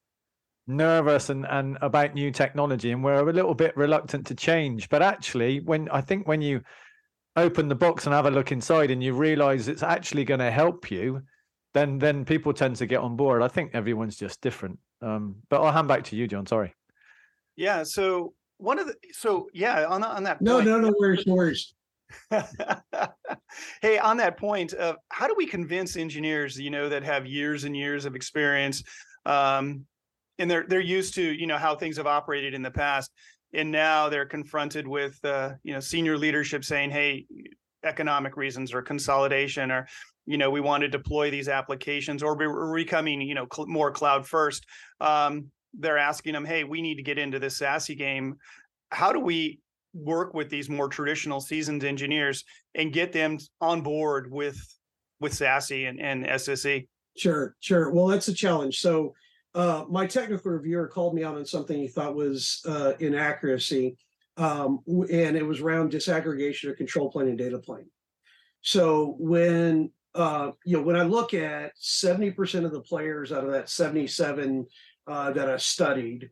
nervous 0.67 1.31
and, 1.31 1.47
and 1.47 1.79
about 1.81 2.15
new 2.15 2.31
technology 2.31 2.93
and 2.93 3.03
we're 3.03 3.27
a 3.27 3.33
little 3.33 3.55
bit 3.55 3.75
reluctant 3.75 4.27
to 4.27 4.35
change 4.35 4.87
but 4.91 5.01
actually 5.01 5.61
when 5.61 5.89
i 5.89 5.99
think 5.99 6.29
when 6.29 6.43
you 6.43 6.61
open 7.43 7.69
the 7.69 7.75
box 7.75 8.07
and 8.07 8.15
have 8.15 8.27
a 8.27 8.31
look 8.31 8.53
inside 8.53 8.91
and 8.91 9.03
you 9.03 9.15
realize 9.15 9.69
it's 9.69 9.83
actually 9.83 10.25
going 10.25 10.41
to 10.41 10.51
help 10.51 10.91
you 10.91 11.23
then 11.75 11.99
then 11.99 12.25
people 12.25 12.53
tend 12.53 12.77
to 12.77 12.87
get 12.87 13.01
on 13.01 13.15
board. 13.15 13.43
I 13.43 13.49
think 13.49 13.73
everyone's 13.75 14.17
just 14.17 14.41
different. 14.41 14.79
Um, 15.01 15.37
but 15.49 15.63
i'll 15.63 15.73
hand 15.73 15.89
back 15.89 16.05
to 16.05 16.17
you 16.17 16.27
john. 16.27 16.47
Sorry. 16.47 16.75
Yeah 17.57 17.83
so 17.83 18.35
one 18.59 18.79
of 18.79 18.87
the 18.87 18.95
so 19.13 19.49
yeah 19.53 19.87
on, 19.87 20.03
on 20.03 20.25
that 20.25 20.41
no 20.41 20.57
point, 20.57 20.67
no 20.67 20.81
no 20.81 20.95
worries 20.99 21.27
no 21.27 21.35
worries. 21.35 21.75
Hey 23.83 23.99
on 23.99 24.17
that 24.19 24.37
point 24.37 24.73
of 24.75 24.97
how 25.11 25.27
do 25.27 25.35
we 25.37 25.47
convince 25.47 25.97
engineers 25.97 26.59
you 26.59 26.71
know 26.71 26.89
that 26.89 27.03
have 27.03 27.27
years 27.27 27.65
and 27.65 27.77
years 27.77 28.05
of 28.05 28.15
experience 28.15 28.83
um, 29.27 29.85
and 30.39 30.51
they're 30.51 30.65
they're 30.69 30.81
used 30.81 31.15
to 31.15 31.23
you 31.23 31.47
know 31.47 31.59
how 31.59 31.75
things 31.75 31.97
have 31.97 32.07
operated 32.07 32.55
in 32.55 32.63
the 32.63 32.71
past 32.71 33.11
and 33.55 33.71
now 33.71 34.09
they're 34.09 34.27
confronted 34.27 34.87
with 34.87 35.19
uh, 35.25 35.53
you 35.63 35.73
know 35.73 35.81
senior 35.81 36.17
leadership 36.19 36.65
saying 36.65 36.91
hey 36.91 37.27
economic 37.85 38.37
reasons 38.37 38.75
or 38.75 38.83
consolidation 38.83 39.71
or 39.71 39.87
you 40.29 40.37
know, 40.37 40.51
we 40.51 40.61
want 40.61 40.83
to 40.83 40.89
deploy 40.89 41.31
these 41.31 41.49
applications 41.49 42.23
or 42.23 42.37
we're 42.37 42.77
becoming, 42.77 43.23
you 43.23 43.35
know, 43.35 43.47
cl- 43.51 43.67
more 43.67 43.91
cloud 43.91 44.27
first. 44.27 44.67
Um, 45.01 45.51
they're 45.73 45.97
asking 45.97 46.35
them, 46.35 46.45
hey, 46.45 46.65
we 46.65 46.83
need 46.83 46.97
to 46.97 47.03
get 47.03 47.19
into 47.19 47.39
this 47.39 47.59
SASE 47.59 47.97
game. 47.97 48.37
How 48.91 49.11
do 49.11 49.21
we 49.21 49.59
work 49.95 50.35
with 50.35 50.51
these 50.51 50.69
more 50.69 50.89
traditional 50.89 51.41
seasoned 51.41 51.83
engineers 51.83 52.45
and 52.75 52.93
get 52.93 53.11
them 53.11 53.39
on 53.63 53.81
board 53.81 54.31
with 54.31 54.59
with 55.19 55.33
SASE 55.33 55.89
and, 55.89 55.99
and 55.99 56.27
SSE? 56.27 56.87
Sure, 57.17 57.57
sure. 57.61 57.91
Well, 57.91 58.09
that's 58.09 58.29
a 58.29 58.35
challenge. 58.35 58.81
So 58.81 59.15
uh, 59.55 59.85
my 59.89 60.07
technical 60.07 60.53
reviewer 60.53 60.87
called 60.87 61.15
me 61.15 61.25
out 61.25 61.37
on 61.37 61.45
something 61.45 61.79
he 61.79 61.89
thought 61.89 62.15
was 62.15 62.61
uh, 62.67 62.93
inaccuracy, 63.01 63.97
um, 64.37 64.81
and 64.87 65.37
it 65.37 65.47
was 65.47 65.61
around 65.61 65.93
disaggregation 65.93 66.71
of 66.71 66.77
control 66.77 67.11
plane 67.11 67.29
and 67.29 67.39
data 67.39 67.59
plane. 67.59 67.91
So 68.61 69.17
when 69.19 69.91
uh, 70.15 70.53
you 70.65 70.77
know 70.77 70.83
when 70.83 70.97
I 70.97 71.03
look 71.03 71.35
at 71.35 71.73
seventy 71.77 72.31
percent 72.31 72.67
of 72.67 72.73
the 72.73 72.81
players 72.81 73.33
out 73.33 73.45
of 73.45 73.53
that 73.53 73.69
seventy-seven 73.69 74.67
uh, 75.07 75.33
that 75.33 75.49
I 75.49 75.57
studied, 75.57 76.31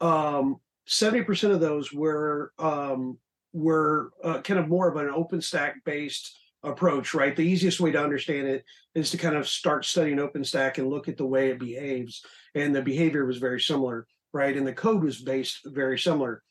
um, 0.00 0.56
seventy 0.86 1.24
percent 1.24 1.52
of 1.52 1.60
those 1.60 1.92
were 1.92 2.52
um, 2.58 3.18
were 3.52 4.12
uh, 4.22 4.40
kind 4.42 4.60
of 4.60 4.68
more 4.68 4.88
of 4.88 4.96
an 4.96 5.12
OpenStack 5.12 5.74
based 5.84 6.38
approach, 6.62 7.14
right? 7.14 7.34
The 7.34 7.42
easiest 7.42 7.80
way 7.80 7.90
to 7.92 8.02
understand 8.02 8.46
it 8.46 8.64
is 8.94 9.10
to 9.10 9.18
kind 9.18 9.36
of 9.36 9.48
start 9.48 9.84
studying 9.84 10.18
OpenStack 10.18 10.78
and 10.78 10.88
look 10.88 11.08
at 11.08 11.16
the 11.16 11.26
way 11.26 11.50
it 11.50 11.58
behaves. 11.58 12.24
And 12.54 12.74
the 12.74 12.82
behavior 12.82 13.24
was 13.24 13.38
very 13.38 13.60
similar, 13.60 14.06
right? 14.32 14.56
And 14.56 14.66
the 14.66 14.72
code 14.72 15.02
was 15.02 15.20
based 15.20 15.60
very 15.64 15.98
similar. 15.98 16.42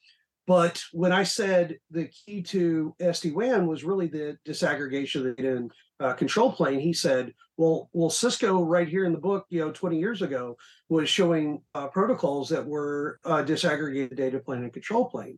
But 0.48 0.82
when 0.94 1.12
I 1.12 1.24
said 1.24 1.78
the 1.92 2.08
key 2.08 2.42
to 2.42 2.96
SD 3.00 3.34
WAN 3.34 3.68
was 3.68 3.84
really 3.84 4.08
the 4.08 4.36
disaggregation 4.48 5.18
of 5.18 5.24
the 5.26 5.34
data 5.34 5.58
and 5.58 5.72
uh, 6.00 6.14
control 6.14 6.52
plane, 6.52 6.80
he 6.80 6.92
said, 6.92 7.36
"Well, 7.58 7.88
well, 7.94 8.10
Cisco 8.10 8.64
right 8.64 8.88
here 8.88 9.06
in 9.06 9.12
the 9.12 9.20
book, 9.20 9.46
you 9.50 9.60
know, 9.60 9.72
20 9.72 10.00
years 10.00 10.24
ago 10.24 10.58
was 10.88 11.08
showing 11.08 11.62
uh, 11.76 11.88
protocols 11.90 12.50
that 12.50 12.66
were 12.66 13.20
uh, 13.26 13.44
disaggregated 13.44 14.16
data 14.16 14.40
plane 14.40 14.64
and 14.64 14.74
control 14.74 15.06
plane." 15.06 15.38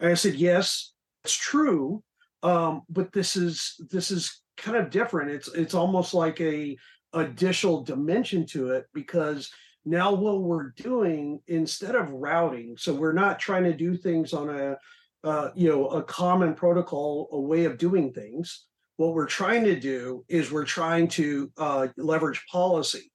And 0.00 0.10
I 0.10 0.14
said, 0.14 0.36
"Yes, 0.36 0.94
it's 1.24 1.34
true, 1.34 2.02
um, 2.42 2.82
but 2.88 3.12
this 3.12 3.36
is 3.36 3.74
this 3.90 4.10
is 4.10 4.42
kind 4.56 4.76
of 4.76 4.90
different. 4.90 5.30
It's 5.30 5.48
it's 5.48 5.74
almost 5.74 6.14
like 6.14 6.40
a 6.40 6.76
additional 7.12 7.82
dimension 7.82 8.46
to 8.46 8.70
it 8.70 8.86
because 8.94 9.50
now 9.84 10.12
what 10.12 10.42
we're 10.42 10.70
doing 10.70 11.40
instead 11.46 11.94
of 11.94 12.10
routing, 12.10 12.76
so 12.78 12.94
we're 12.94 13.12
not 13.12 13.38
trying 13.38 13.64
to 13.64 13.74
do 13.74 13.96
things 13.96 14.32
on 14.32 14.48
a 14.48 14.76
uh, 15.24 15.50
you 15.54 15.68
know 15.68 15.88
a 15.88 16.02
common 16.02 16.54
protocol, 16.54 17.28
a 17.32 17.40
way 17.40 17.64
of 17.64 17.78
doing 17.78 18.12
things. 18.12 18.66
What 18.96 19.14
we're 19.14 19.26
trying 19.26 19.64
to 19.64 19.78
do 19.78 20.24
is 20.28 20.52
we're 20.52 20.64
trying 20.64 21.08
to 21.08 21.50
uh, 21.56 21.88
leverage 21.96 22.44
policy, 22.50 23.10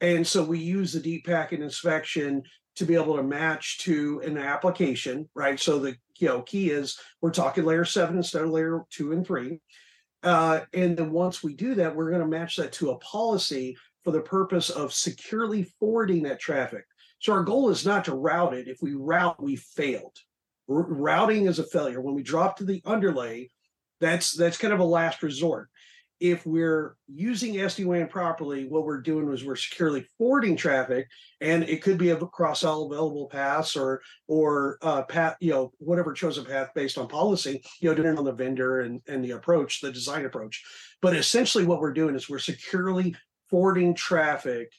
and 0.00 0.26
so 0.26 0.42
we 0.44 0.58
use 0.58 0.92
the 0.92 1.00
deep 1.00 1.26
packet 1.26 1.60
inspection 1.60 2.42
to 2.76 2.84
be 2.84 2.94
able 2.94 3.16
to 3.16 3.22
match 3.24 3.78
to 3.78 4.20
an 4.24 4.38
application, 4.38 5.28
right? 5.34 5.58
So 5.58 5.80
the 5.80 5.96
you 6.18 6.28
know 6.28 6.42
key 6.42 6.70
is 6.70 6.98
we're 7.20 7.30
talking 7.30 7.64
layer 7.64 7.84
seven 7.84 8.16
instead 8.16 8.42
of 8.42 8.50
layer 8.50 8.82
two 8.90 9.12
and 9.12 9.26
three. 9.26 9.60
Uh, 10.22 10.60
and 10.74 10.96
then 10.96 11.12
once 11.12 11.42
we 11.42 11.54
do 11.54 11.74
that, 11.76 11.94
we're 11.94 12.10
going 12.10 12.20
to 12.20 12.26
match 12.26 12.56
that 12.56 12.72
to 12.72 12.90
a 12.90 12.98
policy 12.98 13.76
for 14.04 14.10
the 14.10 14.20
purpose 14.20 14.68
of 14.70 14.92
securely 14.92 15.62
forwarding 15.78 16.24
that 16.24 16.40
traffic. 16.40 16.84
So 17.20 17.32
our 17.32 17.42
goal 17.42 17.70
is 17.70 17.86
not 17.86 18.04
to 18.06 18.14
route 18.14 18.54
it. 18.54 18.68
If 18.68 18.78
we 18.82 18.94
route, 18.94 19.40
we 19.42 19.56
failed. 19.56 20.16
R- 20.68 20.82
routing 20.82 21.46
is 21.46 21.58
a 21.58 21.64
failure. 21.64 22.00
When 22.00 22.14
we 22.14 22.22
drop 22.22 22.56
to 22.56 22.64
the 22.64 22.82
underlay, 22.84 23.50
that's 24.00 24.32
that's 24.32 24.58
kind 24.58 24.72
of 24.72 24.80
a 24.80 24.84
last 24.84 25.22
resort. 25.22 25.68
If 26.20 26.44
we're 26.44 26.96
using 27.06 27.54
SD-WAN 27.54 28.08
properly, 28.08 28.66
what 28.66 28.84
we're 28.84 29.00
doing 29.00 29.32
is 29.32 29.44
we're 29.44 29.56
securely 29.56 30.06
forwarding 30.18 30.56
traffic, 30.56 31.08
and 31.40 31.62
it 31.64 31.82
could 31.82 31.98
be 31.98 32.10
across 32.10 32.64
all 32.64 32.90
available 32.90 33.28
paths 33.28 33.76
or 33.76 34.02
or 34.26 34.78
uh, 34.82 35.02
path, 35.02 35.36
you 35.40 35.52
know, 35.52 35.72
whatever 35.78 36.12
chosen 36.12 36.44
path 36.44 36.70
based 36.74 36.98
on 36.98 37.08
policy, 37.08 37.62
you 37.80 37.88
know, 37.88 37.94
depending 37.94 38.18
on 38.18 38.24
the 38.24 38.32
vendor 38.32 38.80
and 38.80 39.00
and 39.06 39.24
the 39.24 39.32
approach, 39.32 39.80
the 39.80 39.92
design 39.92 40.24
approach. 40.24 40.64
But 41.00 41.14
essentially, 41.14 41.64
what 41.64 41.80
we're 41.80 41.92
doing 41.92 42.14
is 42.14 42.28
we're 42.28 42.38
securely 42.38 43.14
forwarding 43.48 43.94
traffic. 43.94 44.72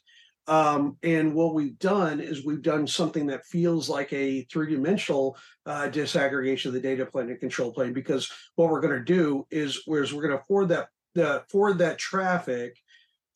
Um, 0.47 0.97
and 1.03 1.35
what 1.35 1.53
we've 1.53 1.77
done 1.77 2.19
is 2.19 2.43
we've 2.43 2.63
done 2.63 2.87
something 2.87 3.27
that 3.27 3.45
feels 3.45 3.87
like 3.87 4.11
a 4.11 4.45
three-dimensional 4.45 5.37
uh, 5.67 5.89
disaggregation 5.91 6.67
of 6.67 6.73
the 6.73 6.79
data 6.79 7.05
plane 7.05 7.29
and 7.29 7.39
control 7.39 7.71
plane 7.71 7.93
because 7.93 8.31
what 8.55 8.71
we're 8.71 8.81
going 8.81 8.97
to 8.97 9.05
do 9.05 9.45
is, 9.51 9.83
whereas 9.85 10.11
we're 10.11 10.27
going 10.27 10.37
to 10.37 10.43
forward 10.45 10.69
that 10.69 10.87
the 11.15 11.43
forward 11.49 11.79
that 11.79 11.97
traffic 11.97 12.77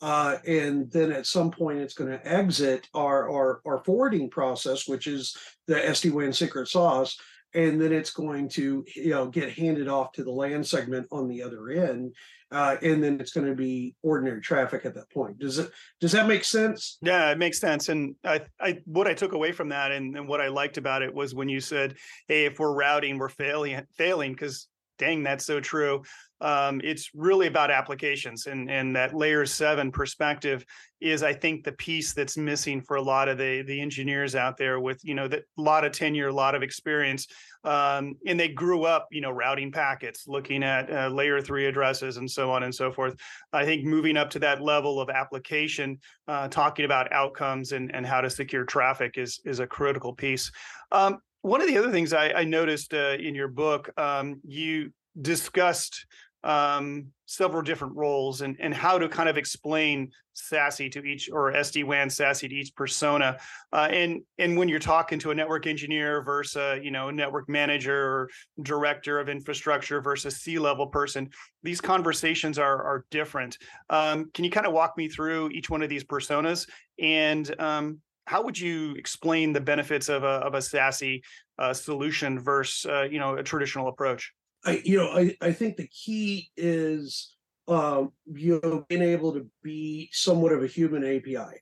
uh, 0.03 0.38
and 0.46 0.92
then 0.92 1.13
at 1.13 1.25
some 1.25 1.50
point 1.50 1.80
it's 1.80 1.94
going 1.94 2.12
to 2.12 2.27
exit 2.27 2.89
our, 2.94 3.30
our 3.32 3.62
our 3.65 3.82
forwarding 3.86 4.30
process, 4.30 4.86
which 4.86 5.08
is 5.08 5.34
the 5.65 5.75
SD-WAN 5.75 6.34
secret 6.34 6.68
sauce, 6.68 7.18
and 7.53 7.80
then 7.80 7.94
it's 7.94 8.12
going 8.12 8.50
to 8.50 8.84
you 8.98 9.12
know 9.12 9.27
get 9.27 9.53
handed 9.53 9.88
off 9.88 10.12
to 10.12 10.25
the 10.25 10.30
LAN 10.30 10.62
segment 10.62 11.08
on 11.10 11.30
the 11.30 11.42
other 11.42 11.70
end, 11.70 12.13
uh, 12.51 12.75
and 12.82 13.01
then 13.01 13.18
it's 13.22 13.32
going 13.32 13.48
to 13.48 13.56
be 13.56 13.96
ordinary 14.03 14.42
traffic 14.42 14.86
at 14.86 14.94
that 14.94 15.10
point. 15.10 15.39
Does 15.39 15.58
it 15.58 15.72
does 16.01 16.12
that 16.12 16.27
make 16.27 16.44
sense? 16.44 16.98
Yeah, 17.01 17.32
it 17.32 17.38
makes 17.38 17.60
sense. 17.60 17.88
And 17.88 18.15
I, 18.25 18.42
I, 18.60 18.80
what 18.84 19.08
I 19.08 19.13
took 19.13 19.32
away 19.32 19.53
from 19.53 19.70
that, 19.70 19.94
and, 19.94 20.18
and 20.18 20.27
what 20.27 20.42
I 20.42 20.50
liked 20.50 20.77
about 20.77 21.01
it 21.01 21.13
was 21.13 21.34
when 21.34 21.48
you 21.48 21.62
said, 21.62 21.96
"Hey, 22.27 22.44
if 22.44 22.60
we're 22.60 22.74
routing, 22.74 23.20
we're 23.20 23.30
failing, 23.30 23.82
failing," 23.96 24.34
because 24.34 24.68
dang, 25.00 25.24
that's 25.24 25.46
so 25.46 25.60
true. 25.60 26.03
Um, 26.44 26.82
it's 26.84 27.10
really 27.16 27.48
about 27.48 27.72
applications, 27.72 28.48
and 28.48 28.70
and 28.70 28.94
that 28.96 29.16
layer 29.16 29.46
seven 29.46 29.92
perspective 29.92 30.66
is, 31.00 31.24
I 31.24 31.34
think, 31.34 31.64
the 31.64 31.72
piece 31.72 32.14
that's 32.14 32.38
missing 32.38 32.82
for 32.82 32.98
a 32.98 33.02
lot 33.02 33.30
of 33.30 33.38
the 33.38 33.64
the 33.64 33.80
engineers 33.80 34.36
out 34.36 34.58
there 34.58 34.82
with 34.82 35.00
you 35.04 35.16
know 35.16 35.28
that 35.30 35.44
lot 35.56 35.86
of 35.86 35.94
tenure, 35.94 36.28
a 36.28 36.34
lot 36.34 36.54
of 36.54 36.62
experience, 36.62 37.28
um, 37.64 38.16
and 38.28 38.38
they 38.38 38.50
grew 38.50 38.84
up, 38.84 39.08
you 39.10 39.22
know, 39.22 39.32
routing 39.32 39.72
packets, 39.72 40.28
looking 40.28 40.64
at 40.64 40.92
uh, 40.92 41.08
layer 41.08 41.40
three 41.40 41.66
addresses, 41.66 42.18
and 42.18 42.30
so 42.30 42.52
on 42.52 42.64
and 42.64 42.76
so 42.76 42.92
forth. 42.92 43.16
I 43.54 43.64
think 43.64 43.86
moving 43.86 44.18
up 44.18 44.30
to 44.32 44.40
that 44.40 44.62
level 44.62 45.00
of 45.00 45.10
application, 45.10 45.98
uh, 46.28 46.50
talking 46.50 46.84
about 46.84 47.12
outcomes 47.14 47.72
and 47.72 47.96
and 47.96 48.06
how 48.06 48.20
to 48.20 48.30
secure 48.30 48.66
traffic 48.66 49.18
is 49.18 49.40
is 49.46 49.62
a 49.62 49.68
critical 49.68 50.14
piece. 50.14 50.52
Um, 50.92 51.20
one 51.42 51.62
of 51.62 51.68
the 51.68 51.78
other 51.78 51.92
things 51.92 52.12
I, 52.12 52.32
I 52.32 52.44
noticed 52.44 52.94
uh, 52.94 53.16
in 53.20 53.36
your 53.36 53.50
book, 53.50 53.90
um, 53.98 54.42
you 54.46 54.92
discussed 55.22 56.06
um, 56.44 57.08
several 57.26 57.62
different 57.62 57.96
roles 57.96 58.42
and, 58.42 58.58
and 58.60 58.74
how 58.74 58.98
to 58.98 59.08
kind 59.08 59.30
of 59.30 59.38
explain 59.38 60.12
SASE 60.36 60.92
to 60.92 61.04
each 61.04 61.30
or 61.32 61.54
SD-WAN 61.54 62.10
SASE 62.10 62.50
to 62.50 62.56
each 62.56 62.76
persona. 62.76 63.38
Uh, 63.72 63.88
and 63.92 64.22
and 64.38 64.58
when 64.58 64.68
you're 64.68 64.80
talking 64.80 65.20
to 65.20 65.32
a 65.32 65.36
network 65.36 65.68
engineer 65.68 66.22
versus 66.24 66.56
a, 66.56 66.80
you 66.84 66.92
know 66.92 67.10
network 67.10 67.48
manager 67.48 67.96
or 67.96 68.30
director 68.62 69.20
of 69.20 69.30
infrastructure 69.30 70.02
versus 70.02 70.38
C-level 70.38 70.88
person, 70.88 71.30
these 71.62 71.80
conversations 71.80 72.58
are 72.60 72.84
are 72.84 73.06
different. 73.12 73.58
Um, 73.90 74.30
can 74.34 74.44
you 74.44 74.52
kind 74.52 74.68
of 74.68 74.74
walk 74.74 74.98
me 74.98 75.08
through 75.08 75.50
each 75.52 75.70
one 75.70 75.82
of 75.82 75.90
these 75.90 76.04
personas 76.04 76.68
and 77.00 77.60
um, 77.60 78.00
how 78.26 78.42
would 78.44 78.58
you 78.58 78.94
explain 78.94 79.54
the 79.54 79.62
benefits 79.62 80.10
of 80.10 80.24
a 80.24 80.28
of 80.28 80.54
a 80.54 80.60
SASE 80.60 81.22
uh, 81.60 81.74
solution 81.74 82.40
versus 82.40 82.86
uh, 82.86 83.04
you 83.04 83.20
know 83.20 83.36
a 83.36 83.44
traditional 83.44 83.88
approach? 83.88 84.34
I 84.65 84.82
you 84.84 84.98
know 84.98 85.10
I 85.10 85.36
I 85.41 85.51
think 85.51 85.77
the 85.77 85.88
key 85.88 86.50
is 86.55 87.36
um, 87.67 88.12
you 88.25 88.60
know 88.63 88.86
being 88.88 89.01
able 89.01 89.34
to 89.34 89.48
be 89.62 90.10
somewhat 90.12 90.53
of 90.53 90.63
a 90.63 90.67
human 90.67 91.03
API, 91.03 91.62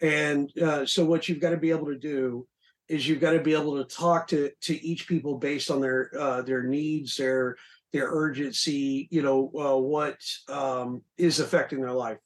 and 0.00 0.50
uh, 0.58 0.86
so 0.86 1.04
what 1.04 1.28
you've 1.28 1.40
got 1.40 1.50
to 1.50 1.56
be 1.56 1.70
able 1.70 1.86
to 1.86 1.98
do 1.98 2.46
is 2.88 3.08
you've 3.08 3.20
got 3.20 3.32
to 3.32 3.40
be 3.40 3.54
able 3.54 3.76
to 3.76 3.94
talk 3.94 4.26
to 4.28 4.50
to 4.62 4.84
each 4.84 5.06
people 5.06 5.38
based 5.38 5.70
on 5.70 5.80
their 5.80 6.10
uh, 6.18 6.42
their 6.42 6.64
needs, 6.64 7.16
their 7.16 7.56
their 7.92 8.08
urgency, 8.10 9.08
you 9.10 9.22
know 9.22 9.50
uh, 9.58 9.78
what 9.78 10.16
um, 10.48 11.02
is 11.16 11.40
affecting 11.40 11.80
their 11.80 11.92
life. 11.92 12.18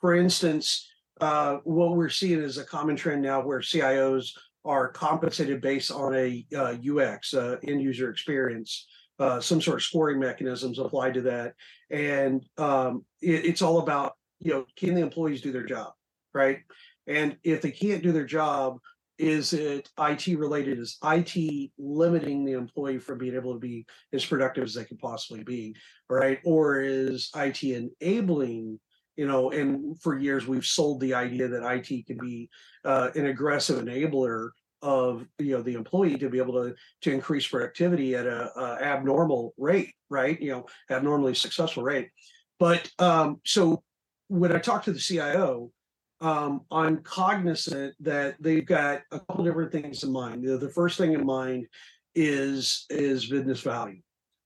For 0.00 0.14
instance, 0.14 0.88
uh, 1.20 1.56
what 1.64 1.96
we're 1.96 2.08
seeing 2.08 2.42
is 2.42 2.58
a 2.58 2.64
common 2.64 2.96
trend 2.96 3.22
now 3.22 3.42
where 3.42 3.60
CIOs 3.60 4.30
are 4.64 4.88
compensated 4.88 5.60
based 5.60 5.90
on 5.90 6.14
a 6.14 6.44
uh, 6.54 6.74
UX, 6.86 7.34
uh, 7.34 7.56
end 7.66 7.80
user 7.82 8.10
experience, 8.10 8.86
uh, 9.20 9.40
some 9.40 9.60
sort 9.60 9.76
of 9.76 9.82
scoring 9.82 10.18
mechanisms 10.18 10.78
applied 10.78 11.14
to 11.14 11.20
that, 11.20 11.54
and 11.90 12.44
um, 12.58 13.04
it, 13.20 13.44
it's 13.44 13.62
all 13.62 13.78
about 13.78 14.14
you 14.40 14.52
know 14.52 14.66
can 14.76 14.94
the 14.94 15.02
employees 15.02 15.42
do 15.42 15.52
their 15.52 15.66
job, 15.66 15.92
right? 16.34 16.60
And 17.06 17.36
if 17.44 17.60
they 17.62 17.70
can't 17.70 18.02
do 18.02 18.12
their 18.12 18.24
job, 18.24 18.78
is 19.18 19.52
it 19.52 19.90
IT 19.98 20.26
related? 20.38 20.78
Is 20.78 20.96
IT 21.04 21.70
limiting 21.78 22.44
the 22.44 22.52
employee 22.52 22.98
from 22.98 23.18
being 23.18 23.34
able 23.34 23.52
to 23.52 23.60
be 23.60 23.84
as 24.12 24.24
productive 24.24 24.64
as 24.64 24.74
they 24.74 24.84
can 24.84 24.96
possibly 24.96 25.44
be, 25.44 25.76
right? 26.08 26.40
Or 26.44 26.80
is 26.80 27.30
IT 27.36 27.62
enabling 27.62 28.80
you 29.16 29.26
know, 29.26 29.50
and 29.50 30.00
for 30.00 30.18
years 30.18 30.46
we've 30.46 30.64
sold 30.64 30.98
the 31.00 31.12
idea 31.12 31.46
that 31.46 31.70
IT 31.70 32.06
can 32.06 32.16
be 32.16 32.48
uh, 32.86 33.10
an 33.14 33.26
aggressive 33.26 33.84
enabler 33.84 34.48
of 34.82 35.26
you 35.38 35.56
know 35.56 35.62
the 35.62 35.74
employee 35.74 36.18
to 36.18 36.30
be 36.30 36.38
able 36.38 36.54
to 36.54 36.74
to 37.02 37.12
increase 37.12 37.46
productivity 37.46 38.14
at 38.14 38.26
a, 38.26 38.50
a 38.58 38.82
abnormal 38.82 39.54
rate, 39.58 39.94
right? 40.08 40.40
You 40.40 40.50
know, 40.52 40.66
abnormally 40.90 41.34
successful 41.34 41.82
rate. 41.82 42.10
But 42.58 42.90
um, 42.98 43.40
so 43.44 43.82
when 44.28 44.52
I 44.52 44.58
talk 44.58 44.84
to 44.84 44.92
the 44.92 44.98
CIO, 44.98 45.70
um, 46.20 46.62
I'm 46.70 46.98
cognizant 47.02 47.94
that 48.00 48.36
they've 48.40 48.64
got 48.64 49.02
a 49.10 49.20
couple 49.20 49.44
different 49.44 49.72
things 49.72 50.04
in 50.04 50.12
mind. 50.12 50.46
The, 50.46 50.58
the 50.58 50.68
first 50.68 50.98
thing 50.98 51.12
in 51.12 51.24
mind 51.24 51.66
is 52.14 52.86
is 52.90 53.26
business 53.26 53.60
value. 53.60 54.00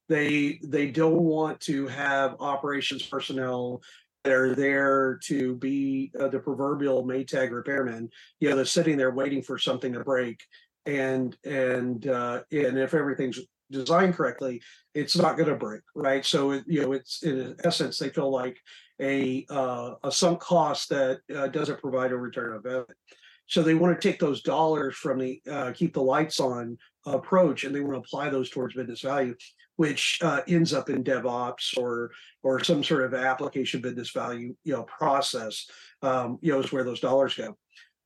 They 0.09 0.61
they 0.62 0.91
don't 0.91 1.23
want 1.23 1.61
to 1.62 1.87
have 1.88 2.37
operations 2.41 3.05
personnel 3.05 3.83
are 4.26 4.54
there 4.54 5.19
to 5.25 5.57
be 5.57 6.11
uh, 6.19 6.28
the 6.28 6.38
proverbial 6.38 7.04
Maytag 7.04 7.50
repairman. 7.50 8.09
You 8.40 8.50
know, 8.50 8.57
they're 8.57 8.64
sitting 8.64 8.97
there 8.97 9.11
waiting 9.11 9.43
for 9.43 9.59
something 9.59 9.93
to 9.93 10.00
break, 10.00 10.40
and 10.87 11.37
and 11.45 12.07
uh, 12.07 12.43
and 12.50 12.78
if 12.78 12.95
everything's 12.95 13.40
designed 13.71 14.14
correctly, 14.14 14.62
it's 14.95 15.16
not 15.16 15.37
going 15.37 15.49
to 15.49 15.57
break, 15.57 15.83
right? 15.95 16.25
So 16.25 16.52
it, 16.52 16.64
you 16.66 16.83
know, 16.83 16.93
it's 16.93 17.23
in 17.23 17.57
essence 17.64 17.99
they 17.99 18.11
feel 18.11 18.31
like 18.31 18.59
a 19.00 19.45
uh, 19.50 19.95
a 20.02 20.12
sunk 20.12 20.40
cost 20.40 20.88
that 20.90 21.21
uh, 21.35 21.49
doesn't 21.49 21.81
provide 21.81 22.12
a 22.12 22.16
return 22.16 22.50
on 22.50 22.57
investment. 22.57 22.99
So 23.47 23.62
they 23.62 23.75
want 23.75 24.00
to 24.00 24.09
take 24.09 24.19
those 24.19 24.43
dollars 24.43 24.97
from 24.97 25.19
the 25.19 25.43
uh, 25.50 25.73
keep 25.73 25.93
the 25.93 26.02
lights 26.02 26.40
on 26.40 26.78
approach 27.06 27.64
and 27.64 27.75
they 27.75 27.80
want 27.80 27.94
to 27.94 27.99
apply 27.99 28.30
those 28.30 28.50
towards 28.50 28.75
business 28.75 29.00
value, 29.00 29.34
which 29.76 30.18
uh, 30.23 30.40
ends 30.49 30.73
up 30.73 30.88
in 30.88 31.04
DevOps 31.04 31.76
or 31.76 32.11
or 32.42 32.62
some 32.62 32.84
sort 32.84 33.04
of 33.04 33.14
application 33.14 33.80
business 33.80 34.11
value 34.11 34.54
you 34.64 34.73
know 34.73 34.84
process. 34.84 35.68
Um, 36.02 36.38
you 36.40 36.52
know 36.52 36.61
is 36.61 36.73
where 36.73 36.84
those 36.84 37.00
dollars 37.00 37.34
go. 37.34 37.56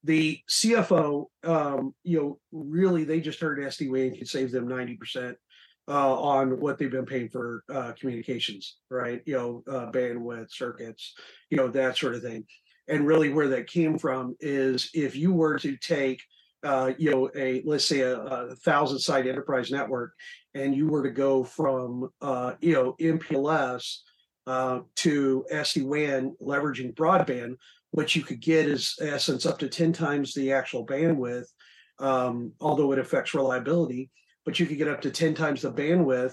The 0.05 0.41
CFO, 0.49 1.27
um, 1.45 1.95
you 2.05 2.19
know, 2.19 2.39
really 2.53 3.05
they 3.05 3.21
just 3.21 3.41
heard 3.41 3.59
SD-WAN 3.59 4.17
can 4.17 4.27
save 4.27 4.51
them 4.51 4.69
ninety 4.69 4.97
percent 4.97 5.37
uh, 5.89 6.21
on 6.21 6.61
what 6.61 6.79
they've 6.79 6.91
been 6.91 7.07
paying 7.07 7.31
for 7.31 7.65
uh, 7.73 7.93
communications, 7.99 8.77
right? 8.91 9.23
You 9.25 9.35
know, 9.35 9.65
uh, 9.67 9.91
bandwidth, 9.91 10.53
circuits, 10.53 11.15
you 11.51 11.57
know, 11.57 11.69
that 11.69 11.97
sort 11.97 12.15
of 12.15 12.23
thing. 12.23 12.45
And 12.89 13.07
really, 13.07 13.31
where 13.31 13.49
that 13.49 13.67
came 13.67 13.99
from 13.99 14.37
is 14.41 14.91
if 14.95 15.17
you 15.17 15.33
were 15.33 15.59
to 15.59 15.77
take, 15.77 16.23
uh, 16.65 16.93
you 16.99 17.11
know, 17.11 17.31
a 17.37 17.63
let's 17.65 17.85
say 17.85 18.01
a, 18.01 18.19
a 18.19 18.57
thousand 18.57 18.99
site 18.99 19.27
enterprise 19.27 19.71
network, 19.71 20.13
and 20.55 20.75
you 20.75 20.89
were 20.89 21.03
to 21.03 21.11
go 21.11 21.45
from, 21.45 22.11
uh, 22.21 22.55
you 22.61 22.73
know, 22.73 22.95
MPLS 23.01 23.99
uh, 24.47 24.81
to 24.97 25.45
SD 25.53 25.85
WAN 25.85 26.37
leveraging 26.43 26.95
broadband, 26.95 27.57
what 27.91 28.15
you 28.17 28.23
could 28.23 28.41
get 28.41 28.67
is 28.67 28.95
essence 29.01 29.47
up 29.47 29.59
to 29.59 29.69
ten 29.69 29.93
times 29.93 30.35
the 30.35 30.53
actual 30.53 30.87
bandwidth, 30.87 31.47
um, 31.99 32.53
although 32.61 32.93
it 32.93 32.99
affects 32.99 33.35
reliability 33.35 34.11
but 34.49 34.59
you 34.59 34.65
could 34.65 34.79
get 34.79 34.89
up 34.89 35.03
to 35.03 35.11
10 35.11 35.35
times 35.35 35.61
the 35.61 35.71
bandwidth 35.71 36.33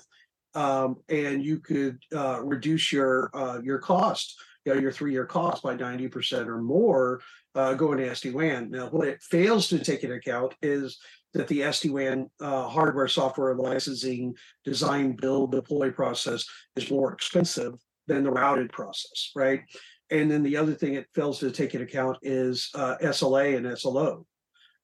um, 0.53 0.96
and 1.10 1.44
you 1.44 1.60
could 1.60 2.00
uh, 2.15 2.39
reduce 2.41 2.94
your 2.94 3.29
uh, 3.34 3.60
your 3.62 3.77
cost, 3.77 4.39
you 4.65 4.74
know, 4.74 4.79
your 4.79 4.91
three-year 4.91 5.25
cost 5.25 5.63
by 5.63 5.75
90% 5.75 6.48
or 6.48 6.62
more 6.62 7.22
uh, 7.53 7.74
going 7.75 8.00
to 8.00 8.10
SD-WAN. 8.10 8.72
Now, 8.72 8.88
what 8.89 9.07
it 9.07 9.22
fails 9.22 9.67
to 9.69 9.79
take 9.79 10.03
into 10.03 10.15
account 10.15 10.53
is 10.62 10.98
that 11.33 11.48
the 11.48 11.61
SD-WAN 11.61 12.29
uh, 12.42 12.68
hardware, 12.68 13.07
software 13.07 13.55
licensing, 13.55 14.35
design, 14.63 15.13
build, 15.13 15.51
deploy 15.51 15.92
process 15.92 16.46
is 16.75 16.90
more 16.90 17.13
expensive 17.13 17.74
than 18.07 18.24
the 18.24 18.31
routed 18.31 18.72
process, 18.72 19.31
right? 19.35 19.61
And 20.09 20.29
then 20.29 20.44
the 20.44 20.57
other 20.57 20.74
thing 20.74 20.94
it 20.94 21.07
fails 21.13 21.40
to 21.40 21.51
take 21.51 21.74
into 21.74 21.85
account 21.85 22.18
is 22.22 22.70
uh, 22.75 22.96
SLA 23.01 23.57
and 23.57 23.77
SLO, 23.77 24.25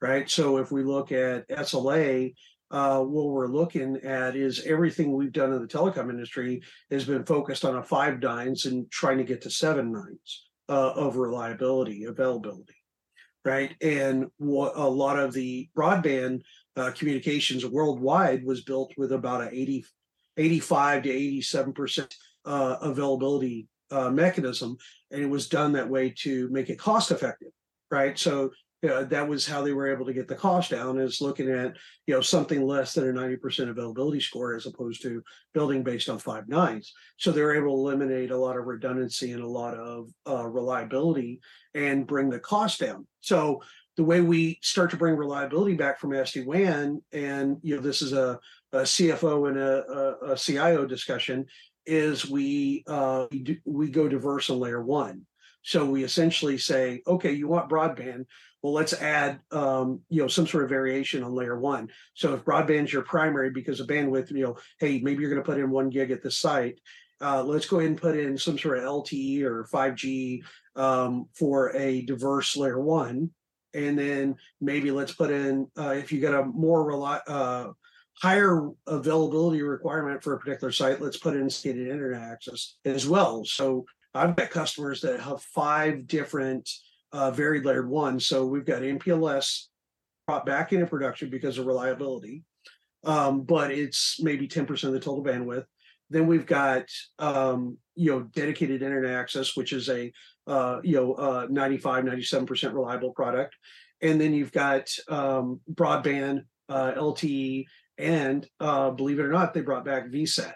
right? 0.01 0.29
So 0.29 0.57
if 0.57 0.71
we 0.71 0.83
look 0.83 1.11
at 1.11 1.47
SLA, 1.49 2.33
uh, 2.71 3.01
what 3.01 3.27
we're 3.27 3.47
looking 3.47 3.97
at 3.97 4.35
is 4.35 4.65
everything 4.65 5.11
we've 5.11 5.33
done 5.33 5.51
in 5.51 5.61
the 5.61 5.67
telecom 5.67 6.09
industry 6.09 6.61
has 6.89 7.05
been 7.05 7.25
focused 7.25 7.65
on 7.65 7.75
a 7.75 7.83
five 7.83 8.21
nines 8.21 8.65
and 8.65 8.89
trying 8.89 9.17
to 9.17 9.25
get 9.25 9.41
to 9.41 9.49
seven 9.49 9.91
nines 9.91 10.47
uh, 10.69 10.91
of 10.91 11.17
reliability, 11.17 12.05
availability, 12.05 12.75
right? 13.43 13.75
And 13.81 14.27
what 14.37 14.73
a 14.75 14.87
lot 14.87 15.19
of 15.19 15.33
the 15.33 15.69
broadband 15.77 16.43
uh, 16.77 16.91
communications 16.91 17.65
worldwide 17.65 18.45
was 18.45 18.63
built 18.63 18.93
with 18.97 19.11
about 19.11 19.41
a 19.41 19.53
80, 19.53 19.85
85 20.37 21.03
to 21.03 21.09
87 21.09 21.73
percent 21.73 22.15
uh, 22.45 22.77
availability 22.81 23.67
uh, 23.91 24.09
mechanism, 24.09 24.77
and 25.11 25.21
it 25.21 25.29
was 25.29 25.49
done 25.49 25.73
that 25.73 25.89
way 25.89 26.13
to 26.19 26.47
make 26.49 26.69
it 26.69 26.79
cost 26.79 27.11
effective, 27.11 27.51
right? 27.89 28.17
So 28.17 28.51
uh, 28.89 29.03
that 29.05 29.27
was 29.27 29.45
how 29.45 29.61
they 29.61 29.73
were 29.73 29.91
able 29.91 30.05
to 30.05 30.13
get 30.13 30.27
the 30.27 30.35
cost 30.35 30.71
down 30.71 30.99
is 30.99 31.21
looking 31.21 31.49
at 31.49 31.75
you 32.07 32.13
know 32.13 32.21
something 32.21 32.65
less 32.65 32.93
than 32.93 33.09
a 33.09 33.13
90% 33.13 33.69
availability 33.69 34.19
score 34.19 34.55
as 34.55 34.65
opposed 34.65 35.01
to 35.01 35.23
building 35.53 35.83
based 35.83 36.09
on 36.09 36.17
five 36.17 36.47
nines 36.47 36.93
so 37.17 37.31
they're 37.31 37.55
able 37.55 37.75
to 37.75 37.81
eliminate 37.81 38.31
a 38.31 38.37
lot 38.37 38.57
of 38.57 38.65
redundancy 38.65 39.31
and 39.31 39.43
a 39.43 39.47
lot 39.47 39.75
of 39.75 40.09
uh, 40.27 40.47
reliability 40.47 41.39
and 41.75 42.07
bring 42.07 42.29
the 42.29 42.39
cost 42.39 42.79
down 42.79 43.05
so 43.21 43.61
the 43.97 44.03
way 44.03 44.21
we 44.21 44.57
start 44.61 44.89
to 44.91 44.97
bring 44.97 45.15
reliability 45.15 45.75
back 45.75 45.99
from 45.99 46.11
SD-WAN, 46.11 47.01
and 47.11 47.57
you 47.61 47.75
know 47.75 47.81
this 47.81 48.01
is 48.01 48.13
a, 48.13 48.39
a 48.71 48.79
CFO 48.79 49.49
and 49.49 49.57
a, 49.57 49.85
a, 49.91 50.31
a, 50.31 50.37
CIO 50.37 50.85
discussion, 50.85 51.45
is 51.85 52.29
we 52.29 52.83
uh, 52.87 53.27
we, 53.31 53.39
do, 53.39 53.57
we 53.65 53.89
go 53.89 54.07
diverse 54.07 54.49
on 54.49 54.59
layer 54.59 54.81
one. 54.81 55.25
So 55.63 55.85
we 55.85 56.03
essentially 56.03 56.57
say, 56.57 57.01
okay, 57.05 57.33
you 57.33 57.47
want 57.47 57.69
broadband, 57.69 58.25
well, 58.61 58.73
let's 58.73 58.93
add, 58.93 59.39
um, 59.51 60.01
you 60.09 60.21
know, 60.21 60.27
some 60.27 60.45
sort 60.45 60.63
of 60.63 60.69
variation 60.69 61.23
on 61.23 61.33
layer 61.33 61.59
one. 61.59 61.89
So 62.13 62.33
if 62.33 62.45
broadband's 62.45 62.93
your 62.93 63.01
primary 63.01 63.49
because 63.49 63.79
of 63.79 63.87
bandwidth, 63.87 64.31
you 64.31 64.43
know, 64.43 64.57
hey, 64.79 64.99
maybe 64.99 65.21
you're 65.21 65.31
going 65.31 65.41
to 65.41 65.45
put 65.45 65.59
in 65.59 65.71
one 65.71 65.89
gig 65.89 66.11
at 66.11 66.21
the 66.21 66.31
site. 66.31 66.79
Uh, 67.19 67.43
let's 67.43 67.65
go 67.65 67.79
ahead 67.79 67.89
and 67.89 68.01
put 68.01 68.17
in 68.17 68.37
some 68.37 68.57
sort 68.57 68.77
of 68.77 68.83
LTE 68.83 69.43
or 69.43 69.67
5G 69.71 70.43
um, 70.75 71.27
for 71.33 71.75
a 71.75 72.01
diverse 72.03 72.55
layer 72.55 72.79
one. 72.79 73.31
And 73.73 73.97
then 73.97 74.35
maybe 74.59 74.91
let's 74.91 75.13
put 75.13 75.31
in, 75.31 75.67
uh, 75.77 75.91
if 75.91 76.11
you 76.11 76.19
got 76.19 76.39
a 76.39 76.45
more 76.45 76.83
rely, 76.83 77.19
uh, 77.27 77.69
higher 78.21 78.69
availability 78.85 79.61
requirement 79.61 80.23
for 80.23 80.33
a 80.33 80.39
particular 80.39 80.71
site, 80.71 81.01
let's 81.01 81.17
put 81.17 81.35
in 81.35 81.47
dedicated 81.47 81.87
internet 81.87 82.21
access 82.21 82.75
as 82.85 83.07
well. 83.07 83.43
So 83.45 83.85
I've 84.13 84.35
got 84.35 84.49
customers 84.49 85.01
that 85.01 85.19
have 85.21 85.41
five 85.41 86.05
different 86.05 86.69
uh, 87.11 87.31
varied 87.31 87.65
layered 87.65 87.89
one. 87.89 88.19
So 88.19 88.45
we've 88.45 88.65
got 88.65 88.81
MPLS 88.81 89.65
brought 90.27 90.45
back 90.45 90.73
into 90.73 90.85
production 90.85 91.29
because 91.29 91.57
of 91.57 91.65
reliability, 91.65 92.43
um, 93.03 93.41
but 93.41 93.71
it's 93.71 94.21
maybe 94.21 94.47
10% 94.47 94.83
of 94.83 94.93
the 94.93 94.99
total 94.99 95.23
bandwidth. 95.23 95.65
Then 96.09 96.27
we've 96.27 96.45
got 96.45 96.85
um, 97.19 97.77
you 97.95 98.11
know 98.11 98.21
dedicated 98.21 98.81
internet 98.81 99.11
access, 99.11 99.55
which 99.55 99.71
is 99.71 99.89
a 99.89 100.11
uh, 100.45 100.79
you 100.83 100.95
know 100.95 101.13
uh, 101.13 101.47
95, 101.49 102.03
97% 102.03 102.73
reliable 102.73 103.11
product. 103.11 103.55
And 104.01 104.19
then 104.19 104.33
you've 104.33 104.51
got 104.51 104.89
um, 105.07 105.61
broadband, 105.71 106.43
uh, 106.67 106.93
LTE, 106.93 107.65
and 107.97 108.47
uh, 108.59 108.89
believe 108.91 109.19
it 109.19 109.25
or 109.25 109.31
not, 109.31 109.53
they 109.53 109.61
brought 109.61 109.85
back 109.85 110.07
VSAT. 110.07 110.53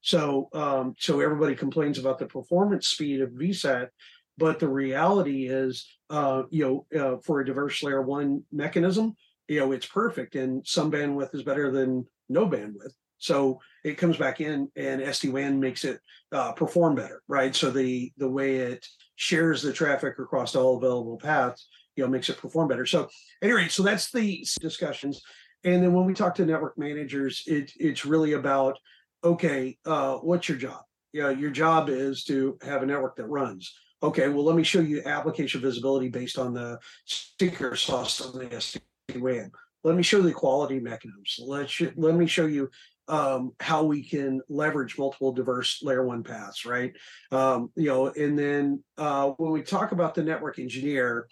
So 0.00 0.48
um, 0.52 0.94
so 0.98 1.20
everybody 1.20 1.56
complains 1.56 1.98
about 1.98 2.18
the 2.18 2.26
performance 2.26 2.88
speed 2.88 3.20
of 3.20 3.30
VSAT, 3.30 3.88
but 4.38 4.58
the 4.58 4.68
reality 4.68 5.46
is, 5.46 5.86
uh, 6.10 6.42
you 6.50 6.86
know, 6.92 7.00
uh, 7.00 7.16
for 7.22 7.40
a 7.40 7.46
diverse 7.46 7.82
layer 7.82 8.02
one 8.02 8.42
mechanism, 8.52 9.16
you 9.48 9.60
know, 9.60 9.72
it's 9.72 9.86
perfect, 9.86 10.34
and 10.34 10.66
some 10.66 10.90
bandwidth 10.90 11.34
is 11.34 11.42
better 11.42 11.70
than 11.70 12.06
no 12.28 12.46
bandwidth. 12.46 12.92
So 13.18 13.60
it 13.84 13.96
comes 13.96 14.16
back 14.16 14.40
in, 14.40 14.68
and 14.76 15.00
SD 15.00 15.32
WAN 15.32 15.58
makes 15.58 15.84
it 15.84 16.00
uh, 16.32 16.52
perform 16.52 16.96
better, 16.96 17.22
right? 17.28 17.54
So 17.54 17.70
the 17.70 18.12
the 18.18 18.28
way 18.28 18.56
it 18.56 18.86
shares 19.14 19.62
the 19.62 19.72
traffic 19.72 20.18
across 20.18 20.54
all 20.54 20.76
available 20.76 21.16
paths, 21.16 21.68
you 21.94 22.04
know, 22.04 22.10
makes 22.10 22.28
it 22.28 22.38
perform 22.38 22.68
better. 22.68 22.84
So 22.84 23.08
anyway, 23.40 23.68
so 23.68 23.82
that's 23.82 24.10
the 24.10 24.46
discussions. 24.60 25.22
And 25.64 25.82
then 25.82 25.92
when 25.94 26.04
we 26.04 26.14
talk 26.14 26.34
to 26.36 26.44
network 26.44 26.76
managers, 26.76 27.42
it 27.46 27.72
it's 27.76 28.04
really 28.04 28.34
about 28.34 28.78
okay, 29.24 29.78
uh, 29.86 30.16
what's 30.16 30.48
your 30.48 30.58
job? 30.58 30.82
Yeah, 31.12 31.30
your 31.30 31.50
job 31.50 31.88
is 31.88 32.24
to 32.24 32.58
have 32.62 32.82
a 32.82 32.86
network 32.86 33.16
that 33.16 33.26
runs 33.26 33.72
Okay, 34.02 34.28
well, 34.28 34.44
let 34.44 34.56
me 34.56 34.62
show 34.62 34.80
you 34.80 35.02
application 35.04 35.60
visibility 35.60 36.08
based 36.08 36.38
on 36.38 36.52
the 36.52 36.78
secret 37.06 37.78
sauce 37.78 38.20
of 38.20 38.34
the 38.34 38.46
SD-WAN. 38.46 39.50
Let 39.84 39.96
me 39.96 40.02
show 40.02 40.20
the 40.20 40.32
quality 40.32 40.80
mechanisms. 40.80 41.38
Let 41.40 41.80
you, 41.80 41.92
let 41.96 42.14
me 42.14 42.26
show 42.26 42.46
you 42.46 42.70
um, 43.08 43.52
how 43.60 43.84
we 43.84 44.02
can 44.02 44.40
leverage 44.48 44.98
multiple 44.98 45.32
diverse 45.32 45.80
layer 45.82 46.04
one 46.04 46.24
paths, 46.24 46.66
right? 46.66 46.92
Um, 47.30 47.70
you 47.76 47.86
know, 47.86 48.08
and 48.08 48.38
then 48.38 48.82
uh, 48.98 49.30
when 49.30 49.52
we 49.52 49.62
talk 49.62 49.92
about 49.92 50.14
the 50.14 50.24
network 50.24 50.58
engineer, 50.58 51.28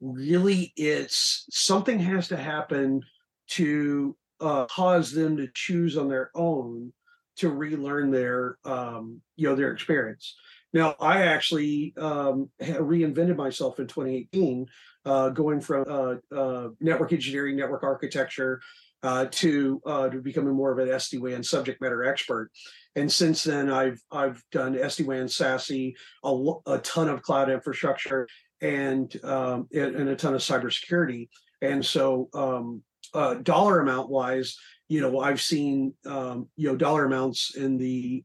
really 0.00 0.72
it's 0.76 1.46
something 1.50 1.98
has 1.98 2.28
to 2.28 2.36
happen 2.36 3.02
to 3.48 4.16
uh, 4.40 4.66
cause 4.66 5.12
them 5.12 5.36
to 5.36 5.48
choose 5.54 5.96
on 5.96 6.08
their 6.08 6.30
own 6.34 6.92
to 7.36 7.48
relearn 7.48 8.10
their 8.10 8.58
um, 8.64 9.20
you 9.36 9.48
know 9.48 9.54
their 9.54 9.72
experience. 9.72 10.36
Now, 10.72 10.94
I 11.00 11.22
actually 11.22 11.94
um, 11.96 12.50
reinvented 12.60 13.36
myself 13.36 13.78
in 13.78 13.86
2018, 13.86 14.66
uh, 15.04 15.30
going 15.30 15.60
from 15.60 15.84
uh, 15.88 16.36
uh, 16.36 16.68
network 16.80 17.12
engineering, 17.12 17.56
network 17.56 17.82
architecture, 17.82 18.60
uh, 19.02 19.26
to 19.30 19.80
uh, 19.86 20.08
to 20.08 20.20
becoming 20.20 20.54
more 20.54 20.72
of 20.72 20.78
an 20.78 20.88
SD-WAN 20.88 21.42
subject 21.42 21.80
matter 21.80 22.04
expert. 22.04 22.50
And 22.96 23.10
since 23.10 23.44
then, 23.44 23.70
I've 23.70 24.00
I've 24.10 24.42
done 24.50 24.74
SD-WAN, 24.74 25.26
SASE, 25.26 25.94
a, 26.24 26.52
a 26.66 26.78
ton 26.78 27.08
of 27.08 27.22
cloud 27.22 27.48
infrastructure, 27.48 28.26
and 28.60 29.14
um, 29.24 29.68
and, 29.72 30.08
a 30.08 30.16
ton 30.16 30.34
of 30.34 30.40
cybersecurity. 30.40 31.28
And 31.62 31.84
so, 31.84 32.28
um, 32.34 32.82
uh, 33.14 33.34
dollar 33.34 33.80
amount 33.80 34.10
wise, 34.10 34.56
you 34.88 35.00
know, 35.00 35.20
I've 35.20 35.40
seen 35.40 35.94
um, 36.04 36.48
you 36.56 36.68
know 36.68 36.76
dollar 36.76 37.04
amounts 37.04 37.54
in 37.54 37.78
the 37.78 38.24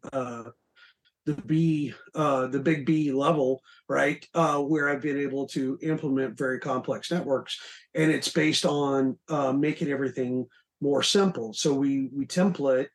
the 1.25 1.33
B, 1.33 1.93
uh, 2.15 2.47
the 2.47 2.59
big 2.59 2.85
B 2.85 3.11
level, 3.11 3.61
right? 3.87 4.25
Uh, 4.33 4.59
where 4.59 4.89
I've 4.89 5.01
been 5.01 5.19
able 5.19 5.47
to 5.49 5.77
implement 5.81 6.37
very 6.37 6.59
complex 6.59 7.11
networks, 7.11 7.59
and 7.95 8.11
it's 8.11 8.29
based 8.29 8.65
on 8.65 9.17
uh, 9.29 9.53
making 9.53 9.89
everything 9.89 10.45
more 10.81 11.03
simple. 11.03 11.53
So 11.53 11.73
we 11.73 12.09
we 12.13 12.25
template, 12.25 12.87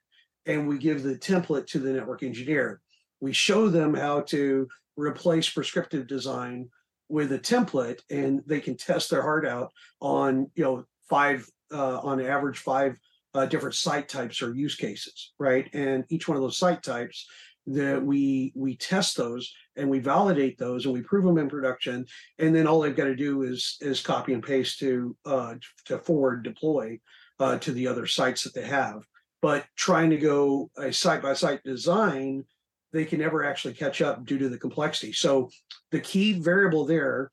and 0.47 0.69
we 0.69 0.79
give 0.79 1.03
the 1.03 1.17
template 1.17 1.67
to 1.69 1.79
the 1.79 1.93
network 1.93 2.23
engineer. 2.23 2.81
We 3.21 3.33
show 3.33 3.69
them 3.69 3.95
how 3.95 4.21
to 4.23 4.69
replace 4.97 5.49
prescriptive 5.49 6.07
design 6.07 6.69
with 7.09 7.33
a 7.33 7.39
template, 7.39 8.01
and 8.11 8.43
they 8.47 8.61
can 8.61 8.77
test 8.77 9.11
their 9.11 9.23
heart 9.23 9.47
out 9.47 9.73
on 10.01 10.51
you 10.55 10.65
know 10.65 10.85
five 11.09 11.49
uh, 11.73 11.99
on 12.01 12.21
average 12.21 12.59
five 12.59 12.99
uh, 13.35 13.47
different 13.47 13.75
site 13.75 14.09
types 14.09 14.43
or 14.43 14.55
use 14.55 14.75
cases, 14.75 15.33
right? 15.39 15.69
And 15.73 16.05
each 16.09 16.29
one 16.29 16.37
of 16.37 16.43
those 16.43 16.59
site 16.59 16.83
types 16.83 17.27
that 17.75 18.03
we 18.03 18.53
we 18.55 18.77
test 18.77 19.17
those 19.17 19.53
and 19.77 19.89
we 19.89 19.99
validate 19.99 20.59
those 20.59 20.85
and 20.85 20.95
we 20.95 21.03
prove 21.03 21.25
them 21.25 21.39
in 21.39 21.49
production. 21.49 22.07
And 22.39 22.55
then 22.55 22.67
all 22.67 22.81
they've 22.81 22.97
got 22.97 23.05
to 23.05 23.17
do 23.17 23.43
is 23.43 23.77
is 23.81 24.01
copy 24.01 24.33
and 24.33 24.43
paste 24.43 24.79
to 24.81 25.17
uh 25.25 25.55
to 25.87 25.99
forward 25.99 26.43
deploy 26.43 26.99
uh 27.39 27.59
to 27.59 27.73
the 27.73 27.87
other 27.87 28.07
sites 28.07 28.45
that 28.45 28.55
they 28.55 28.67
have. 28.67 29.05
But 29.41 29.67
trying 29.77 30.11
to 30.11 30.17
go 30.17 30.71
a 30.77 30.93
site 30.93 31.23
by 31.23 31.35
site 31.35 31.63
design 31.63 32.45
they 32.93 33.05
can 33.05 33.21
never 33.21 33.45
actually 33.45 33.75
catch 33.75 34.01
up 34.01 34.25
due 34.25 34.39
to 34.39 34.49
the 34.49 34.57
complexity. 34.57 35.13
So 35.13 35.51
the 35.91 36.01
key 36.01 36.41
variable 36.41 36.87
there 36.87 37.31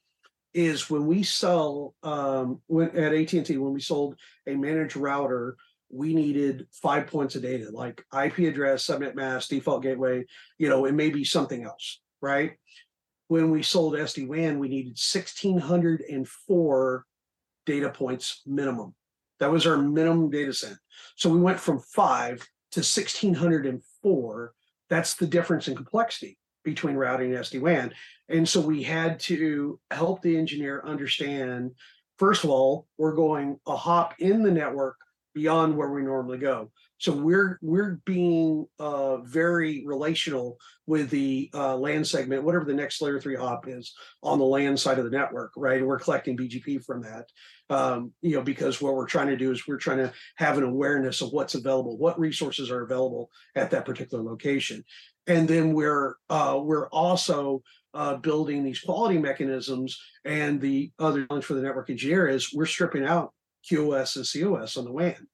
is 0.53 0.89
when 0.89 1.05
we 1.05 1.23
sell 1.23 1.95
um 2.03 2.61
when 2.67 2.89
at 2.97 3.13
AT&T 3.13 3.57
when 3.57 3.73
we 3.73 3.81
sold 3.81 4.15
a 4.47 4.55
managed 4.55 4.95
router 4.95 5.55
we 5.95 6.13
needed 6.13 6.67
five 6.71 7.07
points 7.07 7.35
of 7.35 7.41
data 7.41 7.69
like 7.71 8.03
IP 8.13 8.39
address, 8.39 8.85
subnet 8.85 9.15
mask, 9.15 9.49
default 9.49 9.81
gateway, 9.83 10.25
you 10.57 10.69
know, 10.69 10.85
it 10.85 10.93
may 10.93 11.09
be 11.09 11.23
something 11.23 11.63
else, 11.63 12.01
right? 12.21 12.53
When 13.27 13.49
we 13.49 13.63
sold 13.63 13.93
SD 13.93 14.27
WAN, 14.27 14.59
we 14.59 14.67
needed 14.67 14.97
1,604 15.13 17.05
data 17.65 17.89
points 17.89 18.41
minimum. 18.45 18.93
That 19.39 19.51
was 19.51 19.65
our 19.65 19.77
minimum 19.77 20.29
data 20.29 20.53
set. 20.53 20.75
So 21.15 21.29
we 21.29 21.39
went 21.39 21.59
from 21.59 21.79
five 21.79 22.39
to 22.71 22.81
1,604. 22.81 24.53
That's 24.89 25.15
the 25.15 25.27
difference 25.27 25.67
in 25.67 25.75
complexity 25.75 26.37
between 26.63 26.95
routing 26.95 27.33
and 27.33 27.43
SD 27.43 27.61
WAN. 27.61 27.93
And 28.29 28.47
so 28.47 28.59
we 28.59 28.83
had 28.83 29.19
to 29.21 29.79
help 29.91 30.21
the 30.21 30.37
engineer 30.37 30.83
understand 30.85 31.71
first 32.17 32.43
of 32.43 32.49
all, 32.49 32.87
we're 32.97 33.13
going 33.13 33.59
a 33.67 33.75
hop 33.75 34.15
in 34.19 34.43
the 34.43 34.51
network 34.51 34.97
beyond 35.35 35.75
where 35.75 35.91
we 35.91 36.01
normally 36.01 36.37
go. 36.37 36.71
So 36.97 37.11
we're 37.11 37.59
we're 37.61 37.99
being 38.05 38.65
uh, 38.79 39.17
very 39.17 39.83
relational 39.85 40.57
with 40.87 41.09
the 41.09 41.51
uh, 41.53 41.75
LAN 41.75 42.05
segment, 42.05 42.43
whatever 42.43 42.63
the 42.63 42.73
next 42.73 43.01
layer 43.01 43.19
three 43.19 43.35
hop 43.35 43.67
is 43.67 43.93
on 44.23 44.39
the 44.39 44.45
LAN 44.45 44.77
side 44.77 44.97
of 44.97 45.03
the 45.03 45.11
network, 45.11 45.51
right? 45.57 45.77
And 45.77 45.87
we're 45.87 45.99
collecting 45.99 46.37
BGP 46.37 46.85
from 46.85 47.01
that, 47.03 47.25
um, 47.69 48.13
you 48.21 48.37
know, 48.37 48.41
because 48.41 48.81
what 48.81 48.95
we're 48.95 49.07
trying 49.07 49.27
to 49.27 49.35
do 49.35 49.51
is 49.51 49.67
we're 49.67 49.77
trying 49.77 49.97
to 49.97 50.13
have 50.37 50.57
an 50.57 50.63
awareness 50.63 51.21
of 51.21 51.33
what's 51.33 51.55
available, 51.55 51.97
what 51.97 52.17
resources 52.17 52.71
are 52.71 52.83
available 52.83 53.29
at 53.55 53.71
that 53.71 53.85
particular 53.85 54.23
location, 54.23 54.83
and 55.27 55.47
then 55.49 55.73
we're 55.73 56.15
uh, 56.29 56.57
we're 56.63 56.87
also 56.87 57.61
uh, 57.93 58.15
building 58.15 58.63
these 58.63 58.79
quality 58.79 59.17
mechanisms. 59.17 59.99
And 60.23 60.61
the 60.61 60.91
other 60.97 61.25
challenge 61.25 61.45
for 61.45 61.55
the 61.55 61.61
network 61.61 61.89
engineer 61.89 62.27
is 62.27 62.53
we're 62.53 62.65
stripping 62.65 63.05
out 63.05 63.33
QoS 63.69 64.15
and 64.15 64.25
COS 64.25 64.77
on 64.77 64.85
the 64.85 64.91
WAN, 64.91 65.27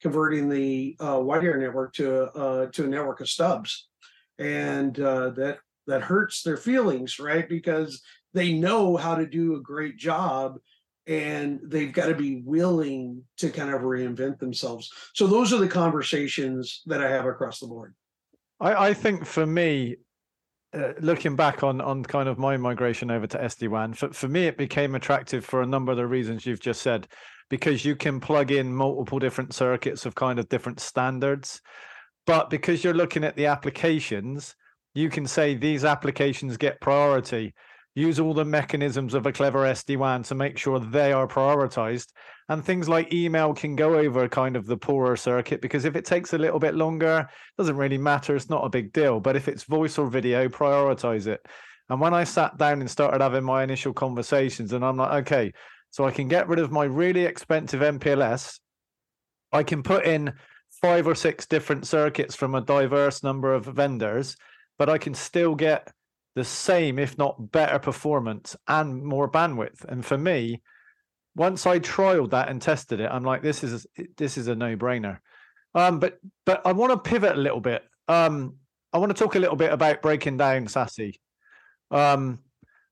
converting 0.00 0.48
the 0.48 0.96
uh, 1.00 1.20
wide 1.20 1.44
area 1.44 1.66
network 1.66 1.94
to 1.94 2.24
uh, 2.32 2.66
to 2.66 2.84
a 2.84 2.88
network 2.88 3.20
of 3.20 3.28
stubs, 3.28 3.88
and 4.38 4.98
uh, 5.00 5.30
that 5.30 5.58
that 5.86 6.02
hurts 6.02 6.42
their 6.42 6.56
feelings, 6.56 7.18
right? 7.18 7.48
Because 7.48 8.02
they 8.34 8.52
know 8.52 8.96
how 8.96 9.14
to 9.14 9.26
do 9.26 9.56
a 9.56 9.60
great 9.60 9.96
job, 9.96 10.58
and 11.06 11.60
they've 11.62 11.92
got 11.92 12.06
to 12.06 12.14
be 12.14 12.42
willing 12.44 13.22
to 13.38 13.50
kind 13.50 13.72
of 13.72 13.82
reinvent 13.82 14.38
themselves. 14.38 14.90
So 15.14 15.26
those 15.26 15.52
are 15.52 15.58
the 15.58 15.68
conversations 15.68 16.82
that 16.86 17.02
I 17.02 17.10
have 17.10 17.26
across 17.26 17.60
the 17.60 17.66
board. 17.66 17.94
I, 18.60 18.88
I 18.88 18.94
think 18.94 19.24
for 19.24 19.46
me, 19.46 19.96
uh, 20.74 20.92
looking 21.00 21.36
back 21.36 21.62
on 21.62 21.80
on 21.80 22.02
kind 22.04 22.28
of 22.28 22.38
my 22.38 22.56
migration 22.56 23.10
over 23.10 23.26
to 23.26 23.38
SD 23.38 23.68
WAN, 23.68 23.94
for, 23.94 24.12
for 24.12 24.28
me 24.28 24.46
it 24.46 24.58
became 24.58 24.94
attractive 24.94 25.44
for 25.44 25.62
a 25.62 25.66
number 25.66 25.92
of 25.92 25.98
the 25.98 26.06
reasons 26.06 26.44
you've 26.44 26.60
just 26.60 26.82
said 26.82 27.06
because 27.48 27.84
you 27.84 27.96
can 27.96 28.20
plug 28.20 28.50
in 28.50 28.74
multiple 28.74 29.18
different 29.18 29.54
circuits 29.54 30.06
of 30.06 30.14
kind 30.14 30.38
of 30.38 30.48
different 30.48 30.80
standards. 30.80 31.60
But 32.26 32.50
because 32.50 32.82
you're 32.82 32.94
looking 32.94 33.24
at 33.24 33.36
the 33.36 33.46
applications, 33.46 34.54
you 34.94 35.10
can 35.10 35.26
say 35.26 35.54
these 35.54 35.84
applications 35.84 36.56
get 36.56 36.80
priority. 36.80 37.54
Use 37.94 38.18
all 38.18 38.34
the 38.34 38.44
mechanisms 38.44 39.14
of 39.14 39.26
a 39.26 39.32
clever 39.32 39.60
SD-WAN 39.60 40.22
to 40.24 40.34
make 40.34 40.58
sure 40.58 40.78
they 40.78 41.12
are 41.12 41.26
prioritized. 41.26 42.08
And 42.48 42.64
things 42.64 42.88
like 42.88 43.12
email 43.12 43.54
can 43.54 43.74
go 43.74 43.96
over 43.96 44.28
kind 44.28 44.56
of 44.56 44.66
the 44.66 44.76
poorer 44.76 45.16
circuit 45.16 45.60
because 45.60 45.84
if 45.84 45.96
it 45.96 46.04
takes 46.04 46.32
a 46.32 46.38
little 46.38 46.58
bit 46.58 46.74
longer, 46.74 47.28
it 47.28 47.60
doesn't 47.60 47.76
really 47.76 47.98
matter. 47.98 48.36
It's 48.36 48.50
not 48.50 48.64
a 48.64 48.70
big 48.70 48.92
deal. 48.92 49.20
But 49.20 49.36
if 49.36 49.48
it's 49.48 49.64
voice 49.64 49.98
or 49.98 50.08
video, 50.08 50.48
prioritize 50.48 51.26
it. 51.26 51.40
And 51.88 52.00
when 52.00 52.14
I 52.14 52.24
sat 52.24 52.56
down 52.58 52.80
and 52.80 52.90
started 52.90 53.20
having 53.20 53.44
my 53.44 53.62
initial 53.62 53.92
conversations, 53.92 54.72
and 54.72 54.84
I'm 54.84 54.96
like, 54.96 55.26
okay, 55.26 55.52
so 55.96 56.04
I 56.04 56.10
can 56.10 56.28
get 56.28 56.46
rid 56.46 56.58
of 56.58 56.70
my 56.70 56.84
really 56.84 57.24
expensive 57.24 57.80
MPLS. 57.80 58.60
I 59.50 59.62
can 59.62 59.82
put 59.82 60.04
in 60.04 60.34
five 60.82 61.06
or 61.06 61.14
six 61.14 61.46
different 61.46 61.86
circuits 61.86 62.36
from 62.36 62.54
a 62.54 62.60
diverse 62.60 63.22
number 63.22 63.54
of 63.54 63.64
vendors, 63.64 64.36
but 64.78 64.90
I 64.90 64.98
can 64.98 65.14
still 65.14 65.54
get 65.54 65.90
the 66.34 66.44
same, 66.44 66.98
if 66.98 67.16
not 67.16 67.50
better 67.50 67.78
performance 67.78 68.54
and 68.68 69.02
more 69.02 69.26
bandwidth. 69.26 69.86
And 69.86 70.04
for 70.04 70.18
me, 70.18 70.60
once 71.34 71.66
I 71.66 71.78
trialed 71.78 72.32
that 72.32 72.50
and 72.50 72.60
tested 72.60 73.00
it, 73.00 73.10
I'm 73.10 73.24
like, 73.24 73.40
this 73.40 73.64
is 73.64 73.86
this 74.18 74.36
is 74.36 74.48
a 74.48 74.54
no-brainer. 74.54 75.16
Um, 75.74 75.98
but 75.98 76.18
but 76.44 76.60
I 76.66 76.72
want 76.72 76.92
to 76.92 77.10
pivot 77.10 77.38
a 77.38 77.40
little 77.40 77.62
bit. 77.62 77.82
Um, 78.06 78.56
I 78.92 78.98
want 78.98 79.16
to 79.16 79.24
talk 79.24 79.34
a 79.34 79.40
little 79.40 79.56
bit 79.56 79.72
about 79.72 80.02
breaking 80.02 80.36
down 80.36 80.66
SASE. 80.66 81.14
Um, 81.90 82.40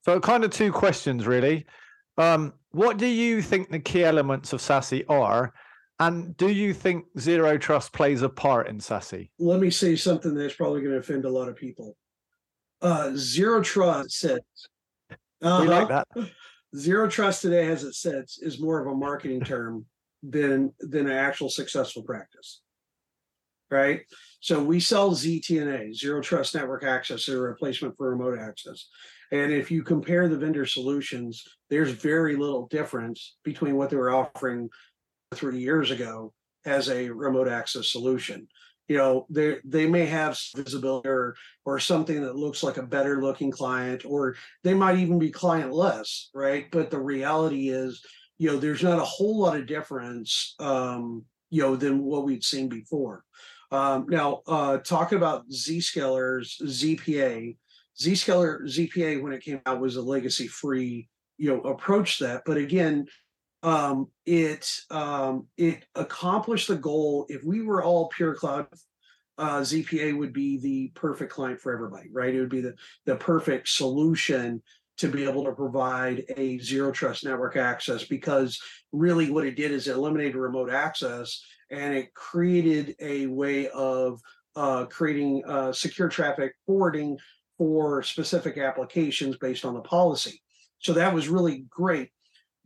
so 0.07 0.19
kind 0.21 0.43
of 0.43 0.53
two 0.53 0.73
questions 0.73 1.27
really. 1.27 1.67
Um, 2.17 2.55
what 2.75 2.97
do 2.97 3.07
you 3.07 3.41
think 3.41 3.71
the 3.71 3.79
key 3.79 4.05
elements 4.05 4.53
of 4.53 4.61
SASE 4.61 5.05
are? 5.09 5.55
And 6.01 6.37
do 6.37 6.49
you 6.49 6.75
think 6.75 7.05
zero 7.19 7.57
trust 7.57 7.93
plays 7.93 8.23
a 8.23 8.29
part 8.29 8.69
in 8.69 8.79
SASE? 8.79 9.31
Let 9.39 9.61
me 9.61 9.71
say 9.71 9.95
something 9.95 10.35
that's 10.35 10.55
probably 10.55 10.81
going 10.81 10.93
to 10.93 10.99
offend 10.99 11.25
a 11.25 11.31
lot 11.31 11.49
of 11.49 11.57
people. 11.57 11.97
Uh, 12.83 13.13
zero 13.15 13.63
trust 13.63 14.11
sits. 14.11 14.69
Uh-huh. 15.41 15.61
We 15.63 15.69
like 15.69 15.89
that. 15.89 16.09
Zero 16.77 17.09
trust 17.09 17.43
today, 17.43 17.69
as 17.69 17.85
it 17.85 17.95
sits, 17.95 18.39
is 18.43 18.59
more 18.59 18.81
of 18.81 18.93
a 18.93 18.97
marketing 18.97 19.41
term 19.45 19.87
than 20.25 20.73
than 20.81 21.07
an 21.07 21.13
actual 21.13 21.49
successful 21.49 22.03
practice. 22.03 22.63
Right. 23.71 24.03
So 24.41 24.63
we 24.63 24.81
sell 24.81 25.13
ZTNA, 25.13 25.95
zero 25.95 26.21
trust 26.21 26.55
network 26.55 26.83
access, 26.83 27.29
a 27.29 27.39
replacement 27.39 27.97
for 27.97 28.11
remote 28.11 28.39
access. 28.39 28.89
And 29.33 29.53
if 29.53 29.71
you 29.71 29.83
compare 29.83 30.29
the 30.29 30.39
vendor 30.39 30.67
solutions, 30.67 31.45
there's 31.71 31.91
very 31.91 32.37
little 32.37 32.67
difference 32.69 33.37
between 33.45 33.77
what 33.77 33.91
they 33.91 33.97
were 33.97 34.15
offering 34.15 34.69
three 35.35 35.59
years 35.59 35.91
ago 35.91 36.33
as 36.65 36.89
a 36.89 37.11
remote 37.11 37.49
access 37.49 37.91
solution. 37.91 38.49
You 38.89 38.99
know, 38.99 39.27
they 39.31 39.59
they 39.65 39.87
may 39.87 40.05
have 40.07 40.39
visibility 40.55 41.09
or 41.09 41.37
or 41.65 41.81
something 41.81 42.23
that 42.23 42.37
looks 42.37 42.63
like 42.63 42.77
a 42.77 42.83
better 42.83 43.23
looking 43.23 43.51
client, 43.51 44.05
or 44.05 44.37
they 44.63 44.75
might 44.75 44.99
even 44.99 45.19
be 45.19 45.33
clientless, 45.33 46.27
right? 46.35 46.67
But 46.71 46.91
the 46.91 47.01
reality 47.01 47.71
is, 47.71 48.03
you 48.37 48.51
know, 48.51 48.59
there's 48.59 48.83
not 48.83 48.99
a 48.99 49.05
whole 49.05 49.41
lot 49.41 49.57
of 49.57 49.67
difference, 49.67 50.55
um, 50.59 51.25
you 51.49 51.63
know, 51.63 51.77
than 51.77 52.03
what 52.03 52.25
we'd 52.25 52.45
seen 52.45 52.69
before. 52.69 53.25
Um, 53.71 54.07
now, 54.09 54.43
uh, 54.47 54.79
talking 54.79 55.17
about 55.17 55.49
Zscaler's 55.49 56.59
ZPA, 56.63 57.57
Zscaler 57.99 58.63
ZPA 58.63 59.23
when 59.23 59.33
it 59.33 59.43
came 59.43 59.61
out 59.67 59.81
was 59.81 59.97
a 59.97 60.03
legacy 60.03 60.49
free 60.49 61.09
you 61.39 61.49
know 61.51 61.61
approach 61.63 62.19
that. 62.19 62.43
But 62.47 62.57
again 62.57 63.07
um 63.63 64.09
it 64.27 64.71
um 64.91 65.47
it 65.57 65.85
accomplished 65.95 66.69
the 66.69 66.77
goal 66.77 67.27
if 67.29 67.43
we 67.45 67.63
were 67.63 67.83
all 67.83 68.09
pure 68.09 68.35
cloud 68.35 68.67
uh 69.39 69.61
zpa 69.61 70.17
would 70.17 70.35
be 70.35 70.59
the 70.59 70.89
perfect 70.95 71.33
client 71.33 71.61
for 71.61 71.73
everybody 71.73 72.09
right? 72.13 72.35
It 72.35 72.41
would 72.41 72.51
be 72.51 72.61
the 72.61 72.75
the 73.07 73.17
perfect 73.17 73.69
solution 73.69 74.63
to 74.99 75.09
be 75.09 75.25
able 75.25 75.45
to 75.45 75.53
provide 75.53 76.25
a 76.37 76.59
zero 76.59 76.93
trust 76.93 77.25
network 77.25 77.57
access 77.57 78.05
because 78.05 78.61
really 78.93 79.31
what 79.31 79.47
it 79.47 79.57
did 79.57 79.73
is 79.73 79.89
it 79.89 79.97
eliminated 79.97 80.37
remote 80.37 80.71
access 80.71 81.43
and 81.71 81.95
it 81.95 82.15
created 82.15 82.95
a 83.01 83.27
way 83.27 83.69
of 83.71 84.21
uh, 84.57 84.85
creating 84.85 85.43
uh, 85.49 85.73
secure 85.73 86.09
traffic 86.09 86.53
forwarding 86.65 87.19
for 87.59 88.03
specific 88.03 88.59
applications 88.59 89.37
based 89.37 89.65
on 89.65 89.75
the 89.75 89.81
policy. 89.81 90.43
So 90.79 90.93
that 90.95 91.15
was 91.15 91.29
really 91.29 91.67
great. 91.71 92.11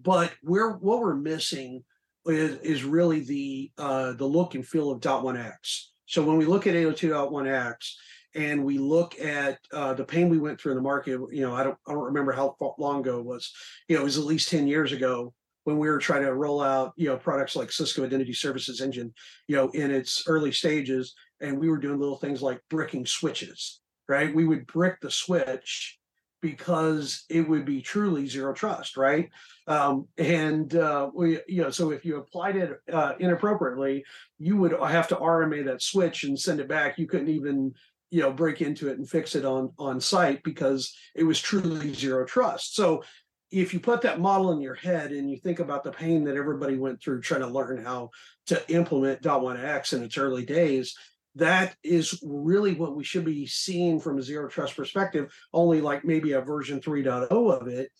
But 0.00 0.32
we're 0.42 0.76
what 0.76 1.00
we're 1.00 1.14
missing 1.14 1.84
is, 2.26 2.58
is 2.60 2.84
really 2.84 3.20
the 3.20 3.70
uh, 3.78 4.12
the 4.12 4.26
look 4.26 4.54
and 4.54 4.66
feel 4.66 4.90
of 4.90 5.00
dot 5.00 5.24
one 5.24 5.36
X. 5.36 5.92
So 6.06 6.22
when 6.22 6.38
we 6.38 6.46
look 6.46 6.66
at 6.66 6.74
802.1x 6.74 7.92
and 8.34 8.64
we 8.64 8.78
look 8.78 9.18
at 9.20 9.58
uh, 9.72 9.92
the 9.92 10.04
pain 10.04 10.30
we 10.30 10.38
went 10.38 10.58
through 10.58 10.72
in 10.72 10.76
the 10.76 10.82
market, 10.82 11.20
you 11.30 11.42
know, 11.42 11.54
I 11.54 11.62
don't 11.62 11.76
I 11.86 11.92
don't 11.92 12.04
remember 12.04 12.32
how 12.32 12.56
long 12.78 13.00
ago 13.00 13.18
it 13.18 13.26
was. 13.26 13.52
You 13.88 13.96
know, 13.96 14.02
it 14.02 14.04
was 14.04 14.18
at 14.18 14.24
least 14.24 14.48
10 14.48 14.66
years 14.66 14.92
ago 14.92 15.34
when 15.64 15.76
we 15.76 15.88
were 15.88 15.98
trying 15.98 16.22
to 16.22 16.34
roll 16.34 16.62
out, 16.62 16.94
you 16.96 17.08
know, 17.08 17.18
products 17.18 17.54
like 17.54 17.70
Cisco 17.70 18.04
Identity 18.04 18.32
Services 18.32 18.80
Engine, 18.80 19.12
you 19.48 19.56
know, 19.56 19.68
in 19.70 19.90
its 19.90 20.24
early 20.26 20.50
stages, 20.50 21.14
and 21.42 21.58
we 21.58 21.68
were 21.68 21.76
doing 21.76 22.00
little 22.00 22.16
things 22.16 22.40
like 22.40 22.62
bricking 22.70 23.04
switches, 23.04 23.80
right? 24.08 24.34
We 24.34 24.46
would 24.46 24.66
brick 24.66 25.00
the 25.00 25.10
switch 25.10 25.98
because 26.40 27.24
it 27.28 27.48
would 27.48 27.64
be 27.64 27.82
truly 27.82 28.26
zero 28.26 28.54
trust, 28.54 28.96
right? 28.96 29.28
Um, 29.66 30.06
and 30.16 30.74
uh, 30.74 31.10
we, 31.12 31.40
you 31.48 31.62
know, 31.62 31.70
so 31.70 31.90
if 31.90 32.04
you 32.04 32.16
applied 32.16 32.56
it 32.56 32.78
uh, 32.92 33.14
inappropriately, 33.18 34.04
you 34.38 34.56
would 34.56 34.72
have 34.72 35.08
to 35.08 35.16
RMA 35.16 35.64
that 35.66 35.82
switch 35.82 36.24
and 36.24 36.38
send 36.38 36.60
it 36.60 36.68
back. 36.68 36.96
You 36.96 37.08
couldn't 37.08 37.28
even, 37.28 37.74
you 38.10 38.22
know, 38.22 38.32
break 38.32 38.62
into 38.62 38.88
it 38.88 38.98
and 38.98 39.08
fix 39.08 39.34
it 39.34 39.44
on 39.44 39.72
on 39.78 40.00
site 40.00 40.42
because 40.44 40.94
it 41.14 41.24
was 41.24 41.40
truly 41.40 41.92
zero 41.92 42.24
trust. 42.24 42.76
So 42.76 43.02
if 43.50 43.72
you 43.72 43.80
put 43.80 44.02
that 44.02 44.20
model 44.20 44.52
in 44.52 44.60
your 44.60 44.74
head 44.74 45.10
and 45.10 45.30
you 45.30 45.38
think 45.38 45.58
about 45.58 45.82
the 45.82 45.90
pain 45.90 46.24
that 46.24 46.36
everybody 46.36 46.76
went 46.76 47.02
through 47.02 47.22
trying 47.22 47.40
to 47.40 47.46
learn 47.48 47.82
how 47.82 48.10
to 48.46 48.72
implement 48.72 49.22
.1x 49.22 49.92
in 49.94 50.02
its 50.02 50.18
early 50.18 50.44
days, 50.44 50.94
that 51.38 51.76
is 51.82 52.20
really 52.22 52.74
what 52.74 52.96
we 52.96 53.04
should 53.04 53.24
be 53.24 53.46
seeing 53.46 54.00
from 54.00 54.18
a 54.18 54.22
zero 54.22 54.48
trust 54.48 54.76
perspective, 54.76 55.32
only 55.52 55.80
like 55.80 56.04
maybe 56.04 56.32
a 56.32 56.40
version 56.40 56.80
3.0 56.80 57.30
of 57.30 57.68
it. 57.68 57.90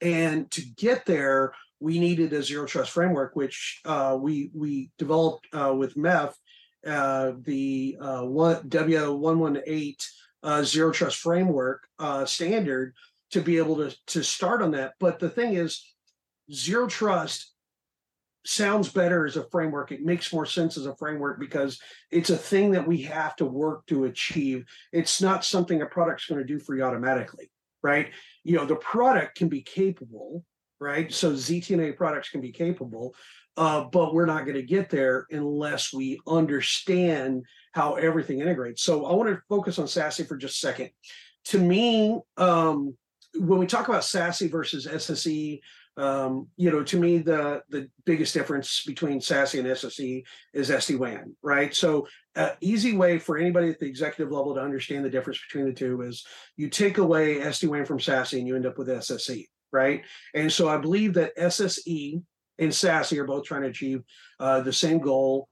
And 0.00 0.50
to 0.52 0.62
get 0.76 1.04
there, 1.06 1.52
we 1.78 1.98
needed 1.98 2.32
a 2.32 2.42
zero 2.42 2.66
trust 2.66 2.90
framework, 2.92 3.36
which 3.36 3.80
uh, 3.84 4.16
we 4.18 4.50
we 4.54 4.90
developed 4.98 5.46
uh, 5.52 5.74
with 5.76 5.94
MEF, 5.94 6.32
uh, 6.86 7.32
the 7.42 7.96
uh, 8.00 8.22
one 8.22 8.68
W118 8.68 10.06
uh, 10.42 10.62
zero 10.62 10.90
trust 10.90 11.18
framework 11.18 11.86
uh, 11.98 12.24
standard 12.24 12.94
to 13.30 13.40
be 13.40 13.58
able 13.58 13.76
to 13.76 13.96
to 14.06 14.22
start 14.22 14.62
on 14.62 14.70
that. 14.72 14.94
But 15.00 15.18
the 15.18 15.30
thing 15.30 15.54
is, 15.54 15.84
zero 16.52 16.86
trust 16.86 17.52
sounds 18.46 18.88
better 18.88 19.26
as 19.26 19.36
a 19.36 19.48
framework. 19.50 19.92
It 19.92 20.04
makes 20.04 20.32
more 20.32 20.46
sense 20.46 20.76
as 20.76 20.86
a 20.86 20.96
framework 20.96 21.40
because 21.40 21.80
it's 22.10 22.30
a 22.30 22.36
thing 22.36 22.70
that 22.72 22.86
we 22.86 23.02
have 23.02 23.36
to 23.36 23.44
work 23.44 23.86
to 23.86 24.04
achieve. 24.04 24.64
It's 24.92 25.20
not 25.20 25.44
something 25.44 25.82
a 25.82 25.86
product's 25.86 26.26
going 26.26 26.40
to 26.40 26.46
do 26.46 26.58
for 26.58 26.76
you 26.76 26.82
automatically, 26.82 27.50
right? 27.82 28.10
You 28.44 28.56
know, 28.56 28.66
the 28.66 28.76
product 28.76 29.36
can 29.36 29.48
be 29.48 29.62
capable, 29.62 30.44
right? 30.80 31.12
So 31.12 31.32
ZTNA 31.32 31.96
products 31.96 32.28
can 32.30 32.40
be 32.40 32.52
capable, 32.52 33.14
uh, 33.56 33.84
but 33.84 34.14
we're 34.14 34.26
not 34.26 34.44
going 34.44 34.56
to 34.56 34.62
get 34.62 34.90
there 34.90 35.26
unless 35.30 35.92
we 35.92 36.20
understand 36.26 37.44
how 37.72 37.94
everything 37.94 38.40
integrates. 38.40 38.82
So 38.82 39.06
I 39.06 39.14
want 39.14 39.28
to 39.30 39.40
focus 39.48 39.78
on 39.78 39.86
SASE 39.86 40.26
for 40.26 40.36
just 40.36 40.56
a 40.56 40.66
second. 40.66 40.90
To 41.46 41.58
me, 41.58 42.20
um, 42.36 42.96
when 43.38 43.58
we 43.58 43.66
talk 43.66 43.88
about 43.88 44.02
SASE 44.02 44.50
versus 44.50 44.86
SSE, 44.86 45.60
um, 45.96 46.48
you 46.56 46.70
know, 46.70 46.82
to 46.82 47.00
me, 47.00 47.18
the 47.18 47.62
the 47.70 47.88
biggest 48.04 48.34
difference 48.34 48.82
between 48.84 49.18
SASE 49.18 49.58
and 49.58 49.68
SSE 49.68 50.24
is 50.52 50.70
SD-WAN, 50.70 51.34
right? 51.42 51.74
So, 51.74 52.06
uh, 52.34 52.50
easy 52.60 52.94
way 52.94 53.18
for 53.18 53.38
anybody 53.38 53.70
at 53.70 53.78
the 53.78 53.86
executive 53.86 54.30
level 54.30 54.54
to 54.54 54.60
understand 54.60 55.04
the 55.04 55.10
difference 55.10 55.40
between 55.48 55.66
the 55.66 55.72
two 55.72 56.02
is 56.02 56.26
you 56.56 56.68
take 56.68 56.98
away 56.98 57.36
SD-WAN 57.36 57.86
from 57.86 57.98
SASE 57.98 58.38
and 58.38 58.46
you 58.46 58.56
end 58.56 58.66
up 58.66 58.76
with 58.76 58.88
SSE, 58.88 59.46
right? 59.72 60.02
And 60.34 60.52
so, 60.52 60.68
I 60.68 60.76
believe 60.76 61.14
that 61.14 61.36
SSE 61.36 62.22
and 62.58 62.70
SASE 62.70 63.16
are 63.16 63.24
both 63.24 63.44
trying 63.44 63.62
to 63.62 63.68
achieve 63.68 64.02
uh, 64.38 64.60
the 64.60 64.72
same 64.72 64.98
goal 64.98 65.48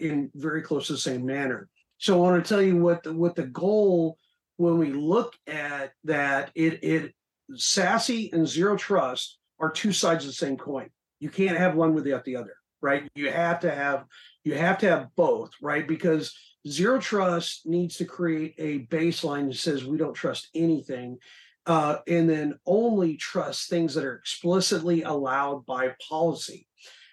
in 0.00 0.30
very 0.34 0.62
close 0.62 0.86
to 0.86 0.92
the 0.92 0.98
same 0.98 1.26
manner. 1.26 1.68
So, 1.98 2.14
I 2.14 2.30
want 2.30 2.44
to 2.44 2.48
tell 2.48 2.62
you 2.62 2.76
what 2.76 3.02
the, 3.02 3.12
what 3.12 3.34
the 3.34 3.46
goal 3.46 4.16
when 4.58 4.78
we 4.78 4.92
look 4.92 5.34
at 5.46 5.92
that, 6.04 6.50
it 6.54 6.82
it 6.82 7.14
SASE 7.54 8.32
and 8.32 8.46
zero 8.46 8.76
trust 8.76 9.38
are 9.58 9.70
two 9.70 9.92
sides 9.92 10.24
of 10.24 10.30
the 10.30 10.34
same 10.34 10.56
coin. 10.56 10.90
You 11.20 11.30
can't 11.30 11.56
have 11.56 11.74
one 11.74 11.94
without 11.94 12.24
the 12.24 12.36
other, 12.36 12.54
right? 12.80 13.08
You 13.14 13.30
have 13.30 13.60
to 13.60 13.70
have 13.70 14.04
you 14.44 14.54
have 14.54 14.78
to 14.78 14.88
have 14.88 15.08
both, 15.16 15.50
right? 15.60 15.86
Because 15.86 16.36
zero 16.68 17.00
trust 17.00 17.66
needs 17.66 17.96
to 17.96 18.04
create 18.04 18.54
a 18.58 18.86
baseline 18.86 19.48
that 19.48 19.56
says 19.56 19.84
we 19.84 19.98
don't 19.98 20.14
trust 20.14 20.48
anything, 20.54 21.18
uh, 21.66 21.98
and 22.06 22.28
then 22.28 22.58
only 22.66 23.16
trust 23.16 23.68
things 23.68 23.94
that 23.94 24.04
are 24.04 24.14
explicitly 24.14 25.02
allowed 25.02 25.66
by 25.66 25.94
policy. 26.08 26.68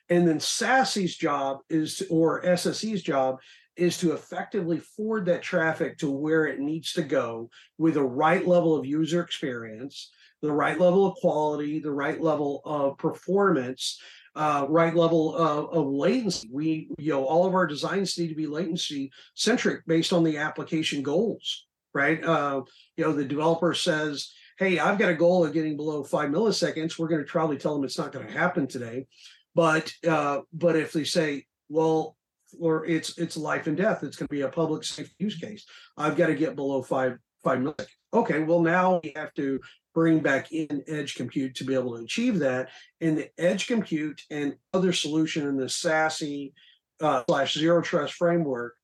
And 0.09 0.27
then 0.27 0.37
SASE's 0.39 1.15
job 1.15 1.59
is, 1.69 1.97
to, 1.97 2.07
or 2.07 2.43
SSE's 2.43 3.01
job 3.01 3.37
is 3.75 3.97
to 3.97 4.13
effectively 4.13 4.79
forward 4.79 5.25
that 5.25 5.41
traffic 5.41 5.97
to 5.97 6.09
where 6.09 6.45
it 6.45 6.59
needs 6.59 6.93
to 6.93 7.01
go 7.01 7.49
with 7.77 7.95
the 7.95 8.03
right 8.03 8.47
level 8.47 8.75
of 8.75 8.85
user 8.85 9.21
experience, 9.21 10.11
the 10.41 10.51
right 10.51 10.79
level 10.79 11.05
of 11.05 11.15
quality, 11.15 11.79
the 11.79 11.91
right 11.91 12.21
level 12.21 12.61
of 12.65 12.97
performance, 12.97 13.99
uh, 14.35 14.65
right 14.69 14.95
level 14.95 15.35
of, 15.35 15.69
of 15.71 15.87
latency. 15.87 16.49
We, 16.51 16.89
you 16.97 17.11
know, 17.13 17.25
all 17.25 17.45
of 17.45 17.53
our 17.53 17.67
designs 17.67 18.17
need 18.17 18.29
to 18.29 18.35
be 18.35 18.47
latency 18.47 19.11
centric 19.35 19.85
based 19.85 20.13
on 20.13 20.23
the 20.23 20.37
application 20.37 21.03
goals, 21.03 21.65
right? 21.93 22.23
Uh, 22.23 22.63
you 22.97 23.03
know, 23.03 23.13
the 23.13 23.25
developer 23.25 23.73
says, 23.73 24.33
hey, 24.57 24.79
I've 24.79 24.99
got 24.99 25.09
a 25.09 25.15
goal 25.15 25.45
of 25.45 25.53
getting 25.53 25.77
below 25.77 26.03
five 26.03 26.29
milliseconds. 26.29 26.97
We're 26.97 27.07
going 27.07 27.25
to 27.25 27.31
probably 27.31 27.57
tell 27.57 27.75
them 27.75 27.83
it's 27.83 27.97
not 27.97 28.11
going 28.11 28.27
to 28.27 28.33
happen 28.33 28.67
today. 28.67 29.07
But 29.55 29.91
uh, 30.07 30.41
but 30.51 30.75
if 30.75 30.93
they 30.93 31.03
say, 31.03 31.45
well, 31.69 32.17
or 32.59 32.85
it's 32.85 33.17
it's 33.17 33.37
life 33.37 33.67
and 33.67 33.77
death. 33.77 34.03
It's 34.03 34.17
going 34.17 34.27
to 34.27 34.33
be 34.33 34.41
a 34.41 34.49
public 34.49 34.83
safety 34.83 35.15
use 35.19 35.37
case. 35.37 35.65
I've 35.97 36.17
got 36.17 36.27
to 36.27 36.35
get 36.35 36.55
below 36.55 36.81
five 36.81 37.17
five 37.43 37.59
milliseconds. 37.59 37.87
Okay, 38.13 38.43
well 38.43 38.61
now 38.61 39.01
we 39.03 39.13
have 39.15 39.33
to 39.35 39.59
bring 39.93 40.19
back 40.19 40.51
in 40.51 40.83
edge 40.87 41.15
compute 41.15 41.55
to 41.55 41.63
be 41.63 41.73
able 41.73 41.95
to 41.95 42.03
achieve 42.03 42.39
that. 42.39 42.69
And 43.01 43.17
the 43.17 43.29
edge 43.37 43.67
compute 43.67 44.21
and 44.31 44.55
other 44.73 44.91
solution 44.91 45.47
in 45.47 45.57
the 45.57 45.65
SASE 45.65 46.53
uh, 47.01 47.23
slash 47.27 47.53
zero 47.53 47.81
trust 47.81 48.13
framework 48.13 48.75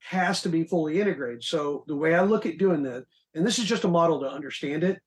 has 0.00 0.42
to 0.42 0.48
be 0.48 0.64
fully 0.64 1.00
integrated. 1.00 1.44
So 1.44 1.84
the 1.86 1.96
way 1.96 2.14
I 2.14 2.22
look 2.22 2.46
at 2.46 2.58
doing 2.58 2.82
that, 2.84 3.04
and 3.34 3.46
this 3.46 3.58
is 3.58 3.66
just 3.66 3.84
a 3.84 3.88
model 3.88 4.20
to 4.20 4.30
understand 4.30 4.82
it, 4.84 5.00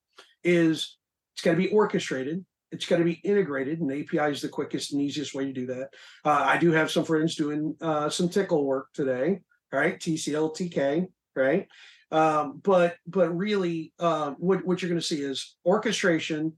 is 0.44 0.98
it's 1.34 1.44
got 1.44 1.52
to 1.52 1.58
be 1.58 1.70
orchestrated 1.70 2.46
it's 2.72 2.86
got 2.86 2.98
to 2.98 3.04
be 3.04 3.20
integrated, 3.24 3.82
and 3.82 3.92
API 3.92 4.32
is 4.32 4.42
the 4.42 4.50
quickest 4.50 4.94
and 4.94 5.02
easiest 5.02 5.36
way 5.36 5.46
to 5.46 5.54
do 5.54 5.66
that. 5.68 5.90
Uh, 6.24 6.44
I 6.48 6.58
do 6.58 6.72
have 6.72 6.92
some 6.92 7.04
friends 7.04 7.36
doing 7.36 7.76
uh, 7.82 8.10
some 8.10 8.30
tickle 8.30 8.66
work 8.66 8.88
today, 8.94 9.42
right? 9.72 10.00
TCL, 10.00 10.56
TK, 10.56 11.08
right? 11.36 11.68
Um, 12.12 12.62
but 12.64 12.96
but 13.08 13.36
really, 13.36 13.94
uh, 14.00 14.32
what 14.32 14.66
what 14.66 14.82
you're 14.82 14.90
going 14.90 15.02
to 15.02 15.06
see 15.06 15.22
is 15.22 15.56
orchestration, 15.66 16.54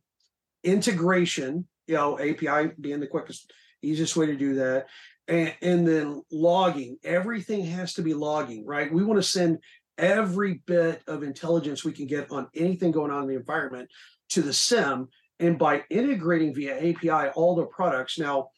integration. 0.63 1.67
You 1.87 1.95
know, 1.95 2.19
API 2.19 2.71
being 2.79 2.99
the 2.99 3.07
quickest, 3.07 3.51
easiest 3.81 4.15
way 4.15 4.27
to 4.27 4.35
do 4.35 4.55
that, 4.55 4.87
and, 5.27 5.53
and 5.61 5.87
then 5.87 6.23
logging. 6.31 6.97
Everything 7.03 7.65
has 7.65 7.93
to 7.95 8.01
be 8.01 8.13
logging, 8.13 8.65
right? 8.65 8.91
We 8.91 9.03
want 9.03 9.19
to 9.19 9.27
send 9.27 9.59
every 9.97 10.61
bit 10.65 11.01
of 11.07 11.23
intelligence 11.23 11.83
we 11.83 11.91
can 11.91 12.07
get 12.07 12.31
on 12.31 12.47
anything 12.55 12.91
going 12.91 13.11
on 13.11 13.23
in 13.23 13.29
the 13.29 13.35
environment 13.35 13.89
to 14.29 14.41
the 14.41 14.53
SIEM 14.53 15.07
and 15.39 15.57
by 15.57 15.83
integrating 15.89 16.53
via 16.53 16.77
API 16.77 17.31
all 17.35 17.55
the 17.55 17.65
products. 17.65 18.17
Now, 18.19 18.49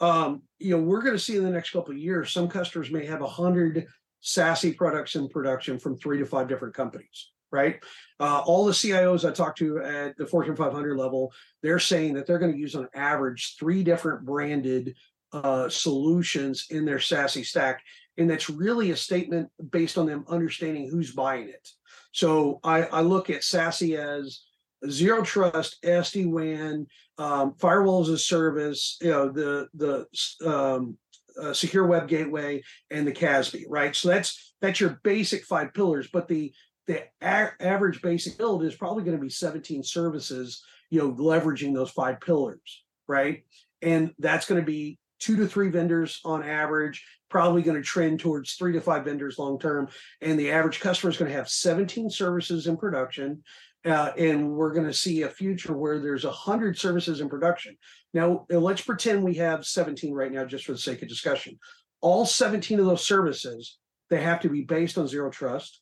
um, 0.00 0.42
you 0.58 0.76
know, 0.76 0.82
we're 0.82 1.02
going 1.02 1.16
to 1.16 1.22
see 1.22 1.36
in 1.36 1.44
the 1.44 1.50
next 1.50 1.70
couple 1.70 1.92
of 1.92 1.98
years, 1.98 2.32
some 2.32 2.48
customers 2.48 2.90
may 2.90 3.04
have 3.06 3.22
a 3.22 3.26
hundred 3.26 3.86
SASE 4.22 4.76
products 4.76 5.14
in 5.14 5.28
production 5.28 5.78
from 5.78 5.96
three 5.96 6.18
to 6.18 6.26
five 6.26 6.48
different 6.48 6.74
companies. 6.74 7.30
Right. 7.50 7.82
Uh, 8.20 8.42
all 8.44 8.66
the 8.66 8.72
CIOs 8.72 9.26
I 9.26 9.32
talked 9.32 9.56
to 9.58 9.78
at 9.78 10.18
the 10.18 10.26
Fortune 10.26 10.54
500 10.54 10.98
level, 10.98 11.32
they're 11.62 11.78
saying 11.78 12.12
that 12.14 12.26
they're 12.26 12.38
going 12.38 12.52
to 12.52 12.58
use 12.58 12.74
on 12.74 12.88
average 12.94 13.56
three 13.58 13.82
different 13.82 14.26
branded 14.26 14.94
uh, 15.32 15.68
solutions 15.70 16.66
in 16.68 16.84
their 16.84 16.98
SASE 16.98 17.46
stack. 17.46 17.82
And 18.18 18.28
that's 18.28 18.50
really 18.50 18.90
a 18.90 18.96
statement 18.96 19.48
based 19.70 19.96
on 19.96 20.04
them 20.04 20.26
understanding 20.28 20.90
who's 20.90 21.12
buying 21.12 21.48
it. 21.48 21.68
So 22.12 22.60
I, 22.64 22.82
I 22.82 23.00
look 23.00 23.30
at 23.30 23.40
SASE 23.40 23.96
as 23.96 24.42
zero 24.88 25.22
trust, 25.22 25.82
SD 25.82 26.26
WAN, 26.30 26.86
um, 27.18 27.54
firewall 27.58 28.02
as 28.02 28.08
a 28.08 28.18
service, 28.18 28.96
you 29.00 29.10
know, 29.10 29.28
the 29.30 29.68
the 29.74 30.06
um, 30.48 30.96
uh, 31.40 31.52
secure 31.52 31.86
web 31.86 32.08
gateway 32.08 32.62
and 32.90 33.06
the 33.06 33.12
CASB, 33.12 33.64
right? 33.68 33.94
So 33.94 34.08
that's 34.08 34.54
that's 34.60 34.80
your 34.80 35.00
basic 35.02 35.44
five 35.44 35.74
pillars. 35.74 36.08
But 36.12 36.28
the 36.28 36.52
the 36.86 37.04
a- 37.20 37.52
average 37.60 38.02
basic 38.02 38.38
build 38.38 38.64
is 38.64 38.74
probably 38.74 39.04
going 39.04 39.16
to 39.16 39.22
be 39.22 39.30
17 39.30 39.82
services, 39.82 40.62
you 40.90 40.98
know, 40.98 41.12
leveraging 41.12 41.74
those 41.74 41.90
five 41.90 42.20
pillars, 42.20 42.82
right? 43.06 43.44
And 43.82 44.12
that's 44.18 44.46
going 44.46 44.60
to 44.60 44.66
be 44.66 44.98
two 45.20 45.36
to 45.36 45.46
three 45.46 45.68
vendors 45.68 46.20
on 46.24 46.42
average, 46.42 47.04
probably 47.28 47.62
going 47.62 47.76
to 47.76 47.82
trend 47.82 48.20
towards 48.20 48.54
three 48.54 48.72
to 48.72 48.80
five 48.80 49.04
vendors 49.04 49.38
long 49.38 49.58
term. 49.58 49.88
And 50.22 50.38
the 50.38 50.50
average 50.50 50.80
customer 50.80 51.10
is 51.10 51.16
going 51.16 51.30
to 51.30 51.36
have 51.36 51.48
17 51.48 52.10
services 52.10 52.66
in 52.66 52.76
production. 52.76 53.42
Uh, 53.88 54.12
and 54.18 54.50
we're 54.50 54.74
going 54.74 54.86
to 54.86 54.92
see 54.92 55.22
a 55.22 55.28
future 55.28 55.74
where 55.74 55.98
there's 55.98 56.26
a 56.26 56.30
hundred 56.30 56.78
services 56.78 57.20
in 57.20 57.28
production. 57.28 57.74
Now, 58.12 58.44
uh, 58.52 58.58
let's 58.58 58.82
pretend 58.82 59.22
we 59.22 59.34
have 59.34 59.64
17 59.64 60.12
right 60.12 60.30
now, 60.30 60.44
just 60.44 60.66
for 60.66 60.72
the 60.72 60.78
sake 60.78 61.00
of 61.00 61.08
discussion. 61.08 61.58
All 62.02 62.26
17 62.26 62.78
of 62.80 62.86
those 62.86 63.06
services, 63.06 63.78
they 64.10 64.20
have 64.20 64.40
to 64.40 64.50
be 64.50 64.62
based 64.62 64.98
on 64.98 65.08
zero 65.08 65.30
trust. 65.30 65.80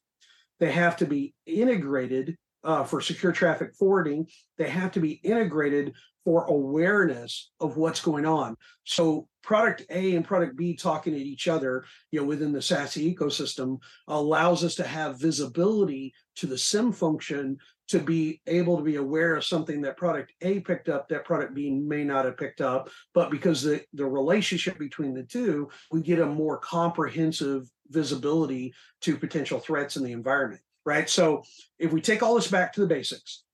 They 0.61 0.71
have 0.71 0.97
to 0.99 1.07
be 1.07 1.35
integrated 1.47 2.37
uh, 2.63 2.85
for 2.85 3.01
secure 3.01 3.33
traffic 3.33 3.75
forwarding. 3.75 4.29
They 4.57 4.69
have 4.69 4.93
to 4.93 5.01
be 5.01 5.13
integrated 5.25 5.95
for 6.25 6.45
awareness 6.47 7.53
of 7.61 7.77
what's 7.77 8.01
going 8.01 8.27
on. 8.27 8.57
So 8.85 9.29
product 9.45 9.85
A 9.91 10.17
and 10.17 10.25
product 10.25 10.57
B 10.57 10.75
talking 10.75 11.15
to 11.15 11.21
each 11.21 11.47
other, 11.47 11.85
you 12.11 12.21
know, 12.21 12.27
within 12.27 12.51
the 12.51 12.59
SASE 12.59 13.17
ecosystem 13.17 13.79
allows 14.09 14.65
us 14.65 14.75
to 14.75 14.85
have 14.85 15.21
visibility 15.21 16.13
to 16.37 16.49
the 16.49 16.59
SIEM 16.59 16.93
function 16.93 17.59
to 17.89 18.01
be 18.01 18.41
able 18.47 18.77
to 18.77 18.83
be 18.83 18.97
aware 18.97 19.37
of 19.37 19.45
something 19.45 19.81
that 19.83 19.97
product 19.97 20.33
A 20.43 20.61
picked 20.61 20.89
up 20.89 21.09
that 21.09 21.25
product 21.25 21.55
B 21.55 21.71
may 21.71 22.05
not 22.05 22.25
have 22.25 22.37
picked 22.37 22.61
up. 22.61 22.91
But 23.15 23.31
because 23.31 23.63
the, 23.63 23.83
the 23.93 24.07
relationship 24.07 24.79
between 24.79 25.15
the 25.15 25.23
two, 25.23 25.69
we 25.91 26.03
get 26.03 26.19
a 26.19 26.27
more 26.27 26.59
comprehensive 26.59 27.69
visibility 27.89 28.75
to 29.03 29.17
potential 29.17 29.61
threats 29.61 29.97
in 29.97 30.03
the 30.03 30.13
environment, 30.13 30.63
right? 30.85 31.09
So 31.09 31.43
if 31.79 31.93
we 31.93 32.01
take 32.01 32.23
all 32.23 32.35
this 32.35 32.51
back 32.51 32.73
to 32.73 32.81
the 32.81 32.87
basics, 32.87 33.45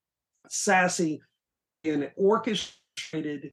SASE 0.49 1.19
an 1.85 2.09
orchestrated, 2.15 3.51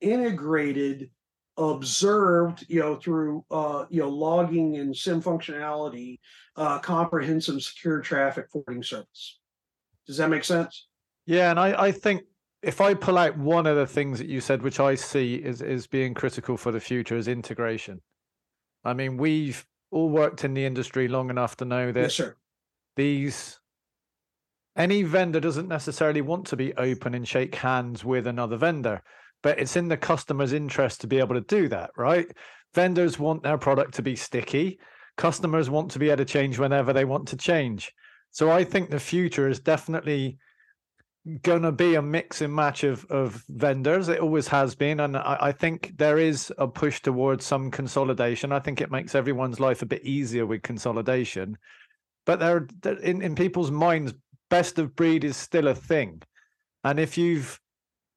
integrated, 0.00 1.10
observed, 1.56 2.64
you 2.68 2.80
know, 2.80 2.96
through 2.96 3.44
uh, 3.50 3.86
you 3.90 4.00
know, 4.00 4.08
logging 4.08 4.76
and 4.76 4.96
SIEM 4.96 5.22
functionality, 5.22 6.18
uh, 6.56 6.78
comprehensive 6.78 7.62
secure 7.62 8.00
traffic 8.00 8.46
forwarding 8.50 8.82
service. 8.82 9.38
Does 10.06 10.16
that 10.16 10.30
make 10.30 10.44
sense? 10.44 10.88
Yeah, 11.26 11.50
and 11.50 11.60
I, 11.60 11.84
I 11.84 11.92
think 11.92 12.22
if 12.62 12.80
I 12.80 12.94
pull 12.94 13.18
out 13.18 13.36
one 13.36 13.66
of 13.66 13.76
the 13.76 13.86
things 13.86 14.18
that 14.18 14.28
you 14.28 14.40
said, 14.40 14.62
which 14.62 14.80
I 14.80 14.94
see 14.94 15.36
is 15.36 15.62
is 15.62 15.86
being 15.86 16.14
critical 16.14 16.56
for 16.56 16.72
the 16.72 16.80
future, 16.80 17.16
is 17.16 17.28
integration. 17.28 18.00
I 18.84 18.94
mean, 18.94 19.16
we've 19.16 19.64
all 19.90 20.08
worked 20.08 20.44
in 20.44 20.54
the 20.54 20.64
industry 20.64 21.08
long 21.08 21.30
enough 21.30 21.56
to 21.58 21.64
know 21.64 21.92
that 21.92 22.18
Yes, 22.18 22.32
these 22.96 23.58
any 24.76 25.02
vendor 25.02 25.40
doesn't 25.40 25.68
necessarily 25.68 26.22
want 26.22 26.46
to 26.46 26.56
be 26.56 26.74
open 26.74 27.14
and 27.14 27.28
shake 27.28 27.54
hands 27.54 28.04
with 28.04 28.26
another 28.26 28.56
vendor, 28.56 29.02
but 29.42 29.58
it's 29.58 29.76
in 29.76 29.88
the 29.88 29.96
customer's 29.96 30.52
interest 30.52 31.00
to 31.02 31.06
be 31.06 31.18
able 31.18 31.34
to 31.34 31.42
do 31.42 31.68
that, 31.68 31.90
right? 31.96 32.26
Vendors 32.74 33.18
want 33.18 33.42
their 33.42 33.58
product 33.58 33.94
to 33.94 34.02
be 34.02 34.16
sticky. 34.16 34.78
Customers 35.18 35.68
want 35.68 35.90
to 35.90 35.98
be 35.98 36.08
able 36.08 36.18
to 36.18 36.24
change 36.24 36.58
whenever 36.58 36.92
they 36.92 37.04
want 37.04 37.28
to 37.28 37.36
change. 37.36 37.92
So 38.32 38.50
I 38.50 38.64
think 38.64 38.90
the 38.90 38.98
future 38.98 39.48
is 39.48 39.60
definitely 39.60 40.38
going 41.42 41.62
to 41.62 41.70
be 41.70 41.94
a 41.94 42.02
mix 42.02 42.40
and 42.40 42.52
match 42.52 42.82
of, 42.82 43.04
of 43.10 43.44
vendors. 43.48 44.08
It 44.08 44.20
always 44.20 44.48
has 44.48 44.74
been. 44.74 45.00
And 45.00 45.16
I, 45.16 45.36
I 45.40 45.52
think 45.52 45.96
there 45.96 46.18
is 46.18 46.52
a 46.58 46.66
push 46.66 47.00
towards 47.00 47.44
some 47.44 47.70
consolidation. 47.70 48.50
I 48.50 48.58
think 48.58 48.80
it 48.80 48.90
makes 48.90 49.14
everyone's 49.14 49.60
life 49.60 49.82
a 49.82 49.86
bit 49.86 50.04
easier 50.04 50.46
with 50.46 50.62
consolidation. 50.62 51.56
But 52.24 52.40
there, 52.40 52.66
in, 53.02 53.22
in 53.22 53.34
people's 53.34 53.70
minds, 53.70 54.14
best 54.50 54.78
of 54.78 54.96
breed 54.96 55.24
is 55.24 55.36
still 55.36 55.68
a 55.68 55.74
thing. 55.74 56.22
And 56.84 56.98
if 56.98 57.16
you've 57.16 57.60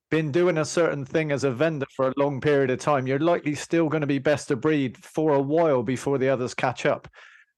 been 0.10 0.32
doing 0.32 0.58
a 0.58 0.65
certain 0.65 1.04
thing 1.04 1.32
as 1.32 1.43
a 1.43 1.51
vendor 1.51 1.88
for 1.95 2.08
a 2.08 2.13
long 2.17 2.39
period 2.39 2.69
of 2.69 2.80
time, 2.80 3.06
you're 3.06 3.19
likely 3.19 3.54
still 3.54 3.89
going 3.89 4.01
to 4.01 4.08
be 4.08 4.19
best 4.19 4.49
of 4.49 4.62
breed 4.62 4.97
for 4.97 5.34
a 5.34 5.41
while 5.41 5.84
before 5.84 6.17
the 6.17 6.30
others 6.30 6.54
catch 6.54 6.86
up. 6.86 7.08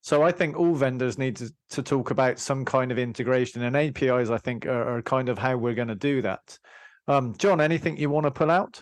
So 0.01 0.23
I 0.23 0.31
think 0.31 0.57
all 0.57 0.73
vendors 0.73 1.17
need 1.17 1.35
to, 1.37 1.51
to 1.71 1.83
talk 1.83 2.11
about 2.11 2.39
some 2.39 2.63
kind 2.63 2.91
of 2.91 2.97
integration 2.97 3.63
and 3.63 3.75
APIs, 3.75 4.29
I 4.29 4.37
think, 4.37 4.65
are, 4.65 4.97
are 4.97 5.01
kind 5.01 5.27
of 5.27 5.37
how 5.37 5.57
we're 5.57 5.73
going 5.73 5.87
to 5.89 5.95
do 5.95 6.21
that. 6.21 6.57
Um, 7.07 7.35
John, 7.37 7.61
anything 7.61 7.97
you 7.97 8.09
want 8.09 8.25
to 8.25 8.31
pull 8.31 8.51
out? 8.51 8.81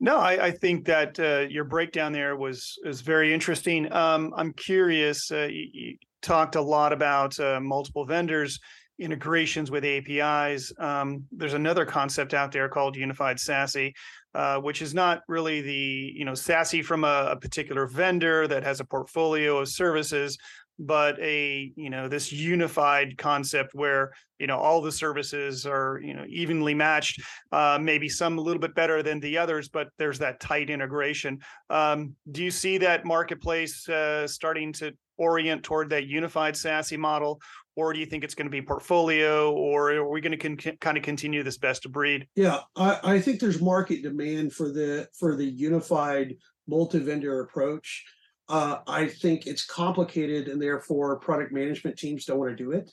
No, 0.00 0.18
I, 0.18 0.46
I 0.46 0.50
think 0.50 0.84
that 0.86 1.18
uh, 1.18 1.46
your 1.48 1.64
breakdown 1.64 2.12
there 2.12 2.36
was 2.36 2.78
is 2.84 3.00
very 3.00 3.32
interesting. 3.32 3.90
Um, 3.92 4.34
I'm 4.36 4.52
curious. 4.52 5.30
Uh, 5.30 5.48
you, 5.50 5.66
you, 5.72 5.96
talked 6.20 6.56
a 6.56 6.60
lot 6.60 6.90
about 6.90 7.38
uh, 7.38 7.60
multiple 7.60 8.06
vendors, 8.06 8.58
integrations 8.98 9.70
with 9.70 9.84
APIs. 9.84 10.72
Um, 10.78 11.24
there's 11.32 11.54
another 11.54 11.84
concept 11.84 12.34
out 12.34 12.52
there 12.52 12.68
called 12.68 12.96
unified 12.96 13.38
SASE, 13.38 13.92
uh, 14.34 14.58
which 14.58 14.82
is 14.82 14.94
not 14.94 15.22
really 15.28 15.60
the 15.60 16.12
you 16.14 16.24
know 16.24 16.32
SASE 16.32 16.84
from 16.84 17.04
a, 17.04 17.28
a 17.30 17.36
particular 17.36 17.86
vendor 17.86 18.46
that 18.48 18.62
has 18.62 18.80
a 18.80 18.84
portfolio 18.84 19.58
of 19.58 19.68
services, 19.68 20.38
but 20.78 21.18
a 21.20 21.72
you 21.76 21.90
know 21.90 22.08
this 22.08 22.32
unified 22.32 23.16
concept 23.16 23.74
where 23.74 24.12
you 24.38 24.46
know 24.46 24.58
all 24.58 24.80
the 24.80 24.90
services 24.90 25.66
are 25.66 26.00
you 26.02 26.14
know 26.14 26.24
evenly 26.28 26.74
matched 26.74 27.22
uh, 27.52 27.78
maybe 27.80 28.08
some 28.08 28.38
a 28.38 28.40
little 28.40 28.60
bit 28.60 28.74
better 28.74 29.02
than 29.02 29.20
the 29.20 29.38
others 29.38 29.68
but 29.68 29.88
there's 29.98 30.18
that 30.18 30.40
tight 30.40 30.70
integration 30.70 31.38
um, 31.70 32.14
do 32.32 32.42
you 32.42 32.50
see 32.50 32.78
that 32.78 33.04
marketplace 33.04 33.88
uh, 33.88 34.26
starting 34.26 34.72
to 34.72 34.92
orient 35.16 35.62
toward 35.62 35.90
that 35.90 36.06
unified 36.06 36.54
SASE 36.54 36.98
model 36.98 37.40
or 37.76 37.92
do 37.92 37.98
you 37.98 38.06
think 38.06 38.22
it's 38.22 38.34
going 38.34 38.46
to 38.46 38.50
be 38.50 38.62
portfolio 38.62 39.52
or 39.52 39.92
are 39.92 40.08
we 40.08 40.20
going 40.20 40.38
to 40.38 40.56
con- 40.56 40.76
kind 40.80 40.96
of 40.96 41.02
continue 41.02 41.42
this 41.42 41.58
best 41.58 41.86
of 41.86 41.92
breed 41.92 42.26
yeah 42.36 42.60
I, 42.76 43.00
I 43.02 43.20
think 43.20 43.40
there's 43.40 43.60
market 43.60 44.02
demand 44.02 44.52
for 44.52 44.70
the 44.70 45.08
for 45.18 45.36
the 45.36 45.46
unified 45.46 46.36
multi-vendor 46.66 47.40
approach 47.40 48.04
uh, 48.48 48.78
I 48.86 49.06
think 49.06 49.46
it's 49.46 49.64
complicated 49.64 50.48
and 50.48 50.60
therefore 50.60 51.18
product 51.18 51.52
management 51.52 51.96
teams 51.96 52.26
don't 52.26 52.38
want 52.38 52.56
to 52.56 52.62
do 52.62 52.72
it. 52.72 52.90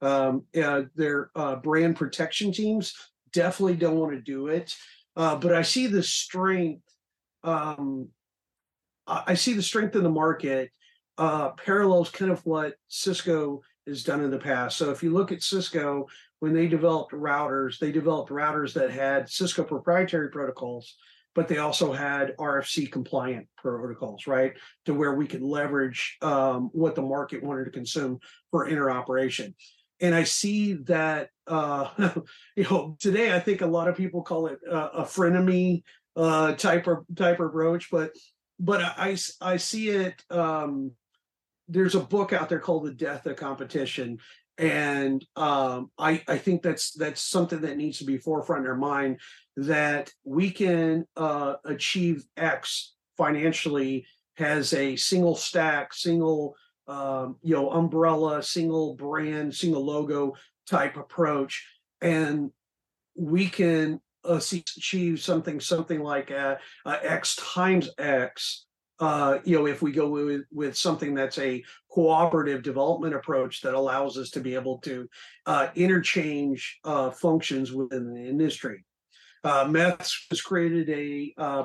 Um, 0.00 0.44
uh, 0.60 0.82
their 0.94 1.30
uh, 1.34 1.56
brand 1.56 1.96
protection 1.96 2.52
teams 2.52 2.94
definitely 3.32 3.76
don't 3.76 3.98
want 3.98 4.12
to 4.12 4.20
do 4.20 4.48
it. 4.48 4.74
Uh, 5.16 5.36
but 5.36 5.52
I 5.52 5.62
see 5.62 5.86
the 5.86 6.02
strength. 6.02 6.82
Um, 7.42 8.08
I 9.06 9.34
see 9.34 9.52
the 9.52 9.62
strength 9.62 9.94
in 9.96 10.02
the 10.02 10.10
market 10.10 10.70
uh, 11.18 11.50
parallels 11.50 12.10
kind 12.10 12.30
of 12.30 12.44
what 12.46 12.74
Cisco 12.88 13.62
has 13.86 14.02
done 14.02 14.22
in 14.22 14.30
the 14.30 14.38
past. 14.38 14.76
So 14.76 14.90
if 14.90 15.02
you 15.02 15.10
look 15.10 15.32
at 15.32 15.42
Cisco, 15.42 16.06
when 16.40 16.54
they 16.54 16.66
developed 16.66 17.12
routers, 17.12 17.78
they 17.78 17.92
developed 17.92 18.30
routers 18.30 18.72
that 18.74 18.90
had 18.90 19.28
Cisco 19.28 19.64
proprietary 19.64 20.30
protocols 20.30 20.96
but 21.34 21.48
they 21.48 21.58
also 21.58 21.92
had 21.92 22.36
RFC 22.36 22.90
compliant 22.90 23.48
protocols, 23.56 24.26
right? 24.26 24.54
To 24.86 24.94
where 24.94 25.14
we 25.14 25.26
could 25.26 25.42
leverage 25.42 26.16
um, 26.22 26.70
what 26.72 26.94
the 26.94 27.02
market 27.02 27.42
wanted 27.42 27.64
to 27.64 27.70
consume 27.70 28.20
for 28.50 28.68
interoperation. 28.68 29.54
And 30.00 30.14
I 30.14 30.24
see 30.24 30.74
that, 30.84 31.30
uh, 31.46 31.88
you 32.56 32.64
know, 32.64 32.96
today 33.00 33.34
I 33.34 33.40
think 33.40 33.60
a 33.60 33.66
lot 33.66 33.88
of 33.88 33.96
people 33.96 34.22
call 34.22 34.46
it 34.46 34.58
uh, 34.70 34.90
a 34.94 35.02
frenemy 35.02 35.82
uh, 36.16 36.52
type 36.52 36.86
of 36.86 37.04
type 37.16 37.40
of 37.40 37.46
approach, 37.46 37.90
but 37.90 38.12
but 38.60 38.80
I 38.80 39.16
I 39.40 39.56
see 39.56 39.88
it. 39.88 40.22
Um, 40.30 40.92
there's 41.68 41.94
a 41.94 42.00
book 42.00 42.32
out 42.32 42.48
there 42.48 42.60
called 42.60 42.84
The 42.84 42.92
Death 42.92 43.26
of 43.26 43.36
Competition, 43.36 44.18
and 44.58 45.24
um, 45.36 45.90
I 45.98 46.22
I 46.28 46.38
think 46.38 46.62
that's 46.62 46.92
that's 46.92 47.22
something 47.22 47.60
that 47.62 47.76
needs 47.76 47.98
to 47.98 48.04
be 48.04 48.18
forefront 48.18 48.64
in 48.64 48.70
our 48.70 48.76
mind 48.76 49.20
that 49.56 50.10
we 50.24 50.50
can 50.50 51.06
uh, 51.16 51.54
achieve 51.64 52.24
X 52.36 52.94
financially 53.16 54.06
has 54.34 54.72
a 54.74 54.96
single 54.96 55.36
stack, 55.36 55.92
single 55.92 56.56
um, 56.86 57.36
you 57.42 57.54
know 57.54 57.70
umbrella, 57.70 58.42
single 58.42 58.94
brand, 58.94 59.54
single 59.54 59.84
logo 59.84 60.34
type 60.66 60.96
approach, 60.96 61.66
and 62.00 62.50
we 63.16 63.48
can 63.48 64.00
uh, 64.24 64.40
achieve 64.52 65.20
something 65.20 65.60
something 65.60 66.00
like 66.00 66.30
a 66.30 66.58
X 66.86 67.36
times 67.36 67.90
X. 67.98 68.66
Uh, 69.00 69.38
you 69.44 69.58
know, 69.58 69.66
if 69.66 69.82
we 69.82 69.90
go 69.90 70.08
with, 70.08 70.42
with 70.52 70.76
something 70.76 71.14
that's 71.14 71.38
a 71.38 71.62
cooperative 71.90 72.62
development 72.62 73.14
approach 73.14 73.60
that 73.60 73.74
allows 73.74 74.16
us 74.16 74.30
to 74.30 74.40
be 74.40 74.54
able 74.54 74.78
to 74.78 75.08
uh, 75.46 75.68
interchange 75.74 76.78
uh, 76.84 77.10
functions 77.10 77.72
within 77.72 78.14
the 78.14 78.20
industry. 78.20 78.84
Uh, 79.42 79.70
has 80.30 80.40
created 80.40 80.88
a 80.88 81.34
uh, 81.36 81.64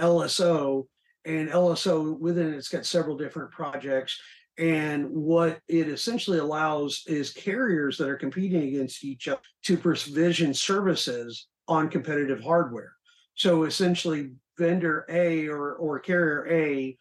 LSO, 0.00 0.86
and 1.24 1.48
LSO 1.48 2.18
within 2.18 2.54
it's 2.54 2.68
got 2.68 2.86
several 2.86 3.16
different 3.16 3.50
projects. 3.50 4.20
And 4.56 5.10
what 5.10 5.58
it 5.66 5.88
essentially 5.88 6.38
allows 6.38 7.02
is 7.06 7.32
carriers 7.32 7.98
that 7.98 8.08
are 8.08 8.16
competing 8.16 8.62
against 8.68 9.02
each 9.04 9.26
other 9.26 9.40
to 9.64 9.76
provision 9.76 10.54
services 10.54 11.48
on 11.66 11.88
competitive 11.88 12.40
hardware. 12.40 12.92
So 13.34 13.64
essentially, 13.64 14.30
vendor 14.58 15.04
A 15.08 15.48
or, 15.48 15.74
or 15.74 15.98
carrier 16.00 16.46
A 16.50 16.98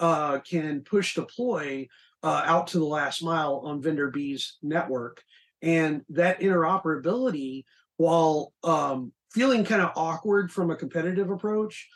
uh, 0.00 0.38
can 0.40 0.82
push 0.82 1.14
deploy 1.14 1.88
uh, 2.22 2.42
out 2.44 2.68
to 2.68 2.78
the 2.78 2.84
last 2.84 3.22
mile 3.22 3.62
on 3.64 3.82
vendor 3.82 4.10
B's 4.10 4.56
network. 4.62 5.22
And 5.62 6.02
that 6.10 6.40
interoperability, 6.40 7.64
while 7.96 8.52
um, 8.62 9.12
feeling 9.32 9.64
kind 9.64 9.82
of 9.82 9.92
awkward 9.96 10.52
from 10.52 10.70
a 10.70 10.76
competitive 10.76 11.30
approach 11.30 11.88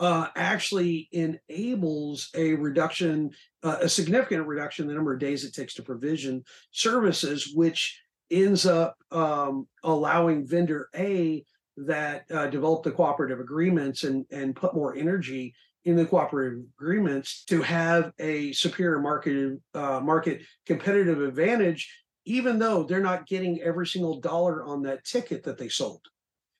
uh, 0.00 0.28
actually 0.36 1.08
enables 1.10 2.30
a 2.34 2.54
reduction, 2.54 3.30
uh, 3.64 3.78
a 3.82 3.88
significant 3.88 4.46
reduction 4.46 4.84
in 4.84 4.88
the 4.88 4.94
number 4.94 5.12
of 5.12 5.18
days 5.18 5.44
it 5.44 5.52
takes 5.52 5.74
to 5.74 5.82
provision 5.82 6.44
services, 6.70 7.52
which 7.52 8.00
ends 8.30 8.66
up 8.66 8.96
um, 9.10 9.66
allowing 9.82 10.46
vendor 10.46 10.88
A 10.94 11.44
that 11.86 12.24
uh, 12.30 12.46
developed 12.48 12.84
the 12.84 12.90
cooperative 12.90 13.40
agreements 13.40 14.04
and 14.04 14.24
and 14.30 14.56
put 14.56 14.74
more 14.74 14.96
energy 14.96 15.54
in 15.84 15.96
the 15.96 16.04
cooperative 16.04 16.64
agreements 16.78 17.44
to 17.44 17.62
have 17.62 18.12
a 18.18 18.52
superior 18.52 19.00
market 19.00 19.58
uh, 19.74 20.00
market 20.00 20.42
competitive 20.66 21.22
advantage, 21.22 21.90
even 22.24 22.58
though 22.58 22.82
they're 22.82 23.00
not 23.00 23.26
getting 23.26 23.60
every 23.62 23.86
single 23.86 24.20
dollar 24.20 24.64
on 24.64 24.82
that 24.82 25.04
ticket 25.04 25.42
that 25.44 25.56
they 25.56 25.68
sold. 25.68 26.02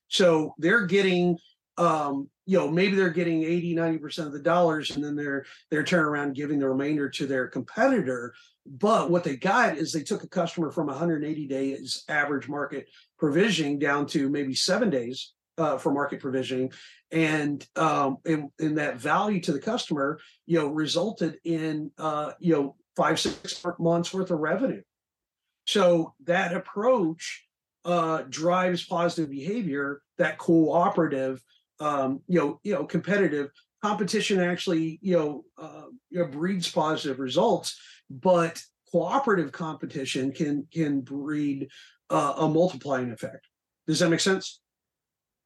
So 0.08 0.54
they're 0.58 0.86
getting 0.86 1.36
um, 1.78 2.28
you 2.44 2.58
know, 2.58 2.68
maybe 2.68 2.96
they're 2.96 3.10
getting 3.10 3.44
80, 3.44 3.76
90% 3.76 4.26
of 4.26 4.32
the 4.32 4.40
dollars 4.40 4.90
and 4.90 5.04
then 5.04 5.14
they're 5.14 5.46
they're 5.70 5.84
turning 5.84 6.06
around 6.06 6.34
giving 6.34 6.58
the 6.58 6.68
remainder 6.68 7.08
to 7.10 7.26
their 7.26 7.46
competitor. 7.46 8.34
But 8.66 9.10
what 9.10 9.24
they 9.24 9.36
got 9.36 9.78
is 9.78 9.92
they 9.92 10.02
took 10.02 10.24
a 10.24 10.28
customer 10.28 10.70
from 10.70 10.88
180 10.88 11.46
days 11.46 12.04
average 12.08 12.48
market 12.48 12.88
provisioning 13.18 13.78
down 13.78 14.06
to 14.08 14.28
maybe 14.28 14.54
seven 14.54 14.90
days 14.90 15.32
uh, 15.56 15.78
for 15.78 15.92
market 15.92 16.20
provisioning. 16.20 16.72
And 17.10 17.66
um, 17.76 18.18
in, 18.26 18.50
in 18.58 18.74
that 18.74 18.98
value 18.98 19.40
to 19.42 19.52
the 19.52 19.60
customer, 19.60 20.18
you 20.46 20.58
know, 20.58 20.68
resulted 20.68 21.38
in 21.44 21.90
uh, 21.98 22.32
you 22.40 22.54
know, 22.54 22.76
five, 22.96 23.20
six 23.20 23.64
months 23.78 24.12
worth 24.12 24.30
of 24.30 24.40
revenue. 24.40 24.82
So 25.66 26.14
that 26.24 26.54
approach 26.54 27.46
uh, 27.84 28.22
drives 28.28 28.84
positive 28.84 29.30
behavior, 29.30 30.02
that 30.18 30.38
cooperative 30.38 31.42
um, 31.80 32.20
you 32.26 32.38
know, 32.38 32.60
you 32.64 32.74
know, 32.74 32.84
competitive 32.84 33.50
competition 33.82 34.40
actually, 34.40 34.98
you 35.02 35.16
know, 35.16 35.44
uh, 35.56 35.84
you 36.10 36.18
know, 36.18 36.26
breeds 36.26 36.70
positive 36.70 37.18
results, 37.18 37.78
but 38.10 38.60
cooperative 38.90 39.52
competition 39.52 40.32
can 40.32 40.66
can 40.72 41.00
breed 41.00 41.68
uh, 42.10 42.34
a 42.38 42.48
multiplying 42.48 43.12
effect. 43.12 43.46
Does 43.86 44.00
that 44.00 44.10
make 44.10 44.20
sense? 44.20 44.60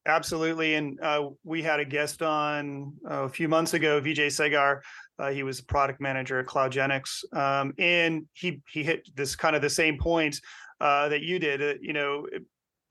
Absolutely. 0.06 0.74
And 0.74 0.98
uh, 1.00 1.28
we 1.44 1.62
had 1.62 1.78
a 1.78 1.84
guest 1.84 2.22
on 2.22 2.92
uh, 3.08 3.22
a 3.22 3.28
few 3.28 3.48
months 3.48 3.74
ago, 3.74 4.00
Vijay 4.00 4.32
Segar. 4.32 4.82
Uh, 5.18 5.30
he 5.30 5.44
was 5.44 5.60
a 5.60 5.64
product 5.64 6.00
manager 6.00 6.40
at 6.40 6.46
CloudGenix. 6.46 7.22
Um, 7.36 7.72
and 7.78 8.26
he 8.32 8.60
he 8.72 8.82
hit 8.82 9.08
this 9.14 9.36
kind 9.36 9.54
of 9.54 9.62
the 9.62 9.70
same 9.70 9.98
point 9.98 10.40
uh, 10.80 11.08
that 11.08 11.22
you 11.22 11.38
did. 11.38 11.62
Uh, 11.62 11.78
you 11.80 11.92
know, 11.92 12.26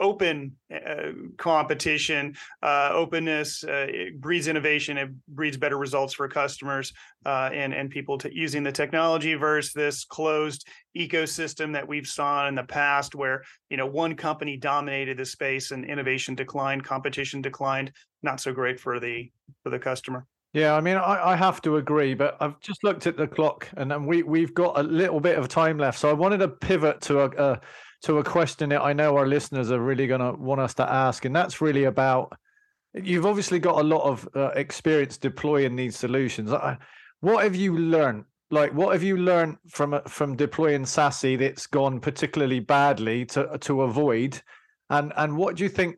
open 0.02 0.54
uh, 0.74 1.12
competition, 1.38 2.36
uh, 2.62 2.90
openness 2.92 3.64
uh, 3.64 3.88
breeds 4.18 4.48
innovation. 4.48 4.98
It 4.98 5.10
breeds 5.28 5.56
better 5.56 5.78
results 5.78 6.14
for 6.14 6.28
customers 6.28 6.92
uh, 7.26 7.50
and 7.54 7.74
and 7.74 7.90
people 7.90 8.18
to 8.18 8.36
using 8.36 8.64
the 8.64 8.72
technology 8.72 9.36
versus 9.36 9.72
this 9.74 10.04
closed 10.04 10.68
ecosystem 10.98 11.72
that 11.74 11.88
we've 11.88 12.08
saw 12.08 12.48
in 12.48 12.56
the 12.56 12.64
past, 12.64 13.16
where 13.16 13.44
you 13.70 13.78
know 13.78 13.86
one 13.86 14.16
company 14.16 14.58
dominated 14.58 15.18
the 15.18 15.26
space 15.26 15.72
and 15.72 15.86
innovation 15.86 16.36
declined, 16.36 16.84
competition 16.84 17.42
declined. 17.42 17.92
Not 18.24 18.42
so 18.42 18.52
great 18.52 18.80
for 18.80 19.00
the 19.00 19.32
for 19.64 19.70
the 19.70 19.80
customer. 19.80 20.26
Yeah, 20.54 20.76
I 20.76 20.82
mean, 20.82 20.98
I, 20.98 21.32
I 21.32 21.36
have 21.38 21.62
to 21.62 21.78
agree, 21.78 22.14
but 22.14 22.36
I've 22.42 22.60
just 22.60 22.84
looked 22.84 23.08
at 23.08 23.16
the 23.16 23.26
clock, 23.26 23.70
and 23.78 23.90
then 23.90 24.06
we 24.06 24.24
we've 24.24 24.54
got 24.54 24.78
a 24.78 24.84
little 24.84 25.22
bit 25.22 25.38
of 25.38 25.48
time 25.48 25.78
left. 25.78 25.98
So 26.00 26.10
I 26.10 26.14
wanted 26.14 26.40
to 26.40 26.50
pivot 26.50 27.00
to 27.02 27.22
a, 27.22 27.52
a 27.52 27.62
to 28.04 28.18
a 28.18 28.24
question 28.24 28.70
that 28.70 28.82
I 28.82 28.94
know 28.94 29.16
our 29.18 29.28
listeners 29.28 29.72
are 29.72 29.80
really 29.80 30.08
going 30.08 30.22
to 30.22 30.34
want 30.34 30.62
us 30.62 30.74
to 30.76 30.90
ask, 30.90 31.26
and 31.26 31.36
that's 31.36 31.62
really 31.62 31.86
about. 31.86 32.38
You've 32.94 33.26
obviously 33.26 33.60
got 33.60 33.80
a 33.80 33.84
lot 33.84 34.04
of 34.04 34.28
uh, 34.36 34.50
experience 34.50 35.18
deploying 35.18 35.76
these 35.76 35.96
solutions. 35.96 36.52
What 37.22 37.44
have 37.44 37.56
you 37.56 37.78
learned? 37.78 38.26
Like, 38.50 38.74
what 38.74 38.92
have 38.92 39.04
you 39.04 39.16
learned 39.16 39.58
from 39.70 39.94
uh, 39.94 40.02
from 40.02 40.36
deploying 40.36 40.84
SASE 40.84 41.40
that's 41.40 41.68
gone 41.68 42.00
particularly 42.00 42.60
badly 42.60 43.26
to 43.28 43.58
to 43.60 43.84
avoid, 43.84 44.42
and 44.90 45.14
and 45.16 45.38
what 45.38 45.56
do 45.56 45.64
you 45.64 45.70
think 45.70 45.98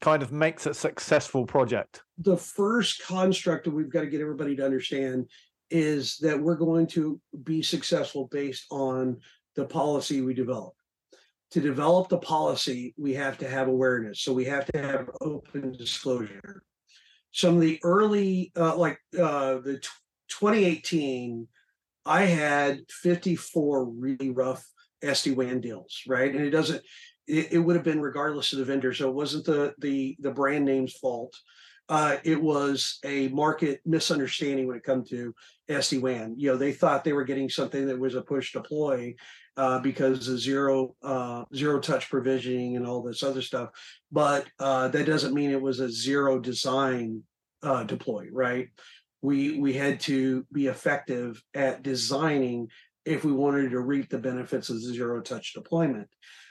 kind 0.00 0.22
of 0.22 0.32
makes 0.32 0.66
a 0.66 0.74
successful 0.74 1.46
project? 1.46 2.02
The 2.18 2.36
first 2.36 3.04
construct 3.06 3.64
that 3.64 3.70
we've 3.70 3.90
got 3.90 4.00
to 4.00 4.08
get 4.08 4.20
everybody 4.20 4.56
to 4.56 4.64
understand 4.64 5.28
is 5.70 6.18
that 6.18 6.38
we're 6.38 6.56
going 6.56 6.86
to 6.86 7.20
be 7.44 7.62
successful 7.62 8.28
based 8.30 8.66
on 8.70 9.18
the 9.54 9.64
policy 9.64 10.20
we 10.20 10.34
develop 10.34 10.74
to 11.52 11.60
develop 11.60 12.08
the 12.08 12.18
policy, 12.18 12.94
we 12.96 13.12
have 13.14 13.38
to 13.38 13.48
have 13.48 13.68
awareness. 13.68 14.20
So 14.20 14.32
we 14.32 14.46
have 14.46 14.64
to 14.72 14.82
have 14.82 15.10
open 15.20 15.72
disclosure. 15.72 16.62
Some 17.32 17.56
of 17.56 17.60
the 17.60 17.78
early, 17.82 18.52
uh, 18.56 18.76
like 18.76 18.98
uh, 19.18 19.58
the 19.58 19.78
t- 19.82 19.88
2018, 20.28 21.46
I 22.04 22.22
had 22.22 22.80
54 22.90 23.84
really 23.84 24.30
rough 24.30 24.66
SD 25.04 25.36
WAN 25.36 25.60
deals, 25.60 26.02
right? 26.08 26.34
And 26.34 26.44
it 26.44 26.50
doesn't, 26.50 26.82
it, 27.26 27.52
it 27.52 27.58
would 27.58 27.76
have 27.76 27.84
been 27.84 28.00
regardless 28.00 28.52
of 28.52 28.58
the 28.58 28.64
vendor. 28.64 28.94
So 28.94 29.08
it 29.08 29.14
wasn't 29.14 29.44
the 29.44 29.74
the 29.78 30.16
the 30.20 30.30
brand 30.30 30.64
name's 30.64 30.94
fault. 30.94 31.34
Uh, 31.88 32.16
it 32.24 32.40
was 32.40 32.98
a 33.04 33.28
market 33.28 33.80
misunderstanding 33.84 34.66
when 34.66 34.76
it 34.76 34.84
come 34.84 35.04
to 35.04 35.34
SD 35.68 36.00
WAN. 36.00 36.34
You 36.38 36.52
know, 36.52 36.56
they 36.56 36.72
thought 36.72 37.04
they 37.04 37.12
were 37.12 37.24
getting 37.24 37.50
something 37.50 37.86
that 37.86 37.98
was 37.98 38.14
a 38.14 38.22
push 38.22 38.52
deploy, 38.52 39.14
uh, 39.56 39.78
because 39.80 40.28
of 40.28 40.38
zero 40.38 40.94
uh, 41.02 41.44
zero 41.54 41.78
touch 41.78 42.08
provisioning 42.08 42.76
and 42.76 42.86
all 42.86 43.02
this 43.02 43.22
other 43.22 43.42
stuff. 43.42 43.70
But 44.10 44.46
uh, 44.58 44.88
that 44.88 45.06
doesn't 45.06 45.34
mean 45.34 45.50
it 45.50 45.60
was 45.60 45.80
a 45.80 45.90
zero 45.90 46.38
design 46.38 47.22
uh, 47.62 47.84
deploy, 47.84 48.28
right? 48.32 48.68
We 49.20 49.58
we 49.58 49.72
had 49.74 50.00
to 50.00 50.46
be 50.52 50.66
effective 50.66 51.42
at 51.54 51.82
designing 51.82 52.68
if 53.04 53.24
we 53.24 53.32
wanted 53.32 53.70
to 53.70 53.80
reap 53.80 54.08
the 54.08 54.18
benefits 54.18 54.70
of 54.70 54.80
zero 54.80 55.20
touch 55.20 55.52
deployment. 55.54 56.08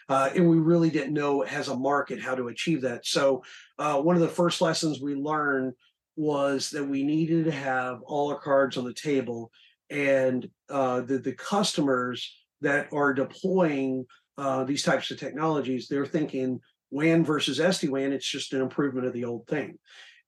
Uh, 0.09 0.29
and 0.35 0.49
we 0.49 0.57
really 0.57 0.89
didn't 0.89 1.13
know 1.13 1.41
as 1.43 1.69
a 1.69 1.77
market 1.77 2.21
how 2.21 2.35
to 2.35 2.49
achieve 2.49 2.81
that. 2.81 3.05
So 3.05 3.43
uh, 3.79 4.01
one 4.01 4.17
of 4.17 4.21
the 4.21 4.27
first 4.27 4.59
lessons 4.59 4.99
we 4.99 5.15
learned 5.15 5.73
was 6.17 6.69
that 6.71 6.83
we 6.83 7.03
needed 7.03 7.45
to 7.45 7.51
have 7.51 8.01
all 8.01 8.29
our 8.29 8.39
cards 8.39 8.75
on 8.75 8.83
the 8.83 8.93
table 8.93 9.51
and 9.89 10.49
the, 10.67 11.21
the 11.23 11.31
customers 11.31 12.35
that 12.61 12.91
are 12.93 13.13
deploying 13.13 14.05
uh, 14.37 14.63
these 14.63 14.83
types 14.83 15.11
of 15.11 15.19
technologies, 15.19 15.87
they're 15.87 16.05
thinking 16.05 16.59
WAN 16.91 17.23
versus 17.23 17.59
SD 17.59 17.89
WAN, 17.89 18.13
it's 18.13 18.29
just 18.29 18.53
an 18.53 18.61
improvement 18.61 19.07
of 19.07 19.13
the 19.13 19.25
old 19.25 19.47
thing. 19.47 19.77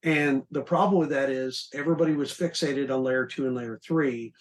And 0.03 0.43
the 0.51 0.61
problem 0.61 0.99
with 0.99 1.09
that 1.09 1.29
is 1.29 1.69
everybody 1.73 2.15
was 2.15 2.31
fixated 2.31 2.91
on 2.91 3.03
layer 3.03 3.25
two 3.25 3.47
and 3.47 3.55
layer 3.55 3.79
three. 3.85 4.33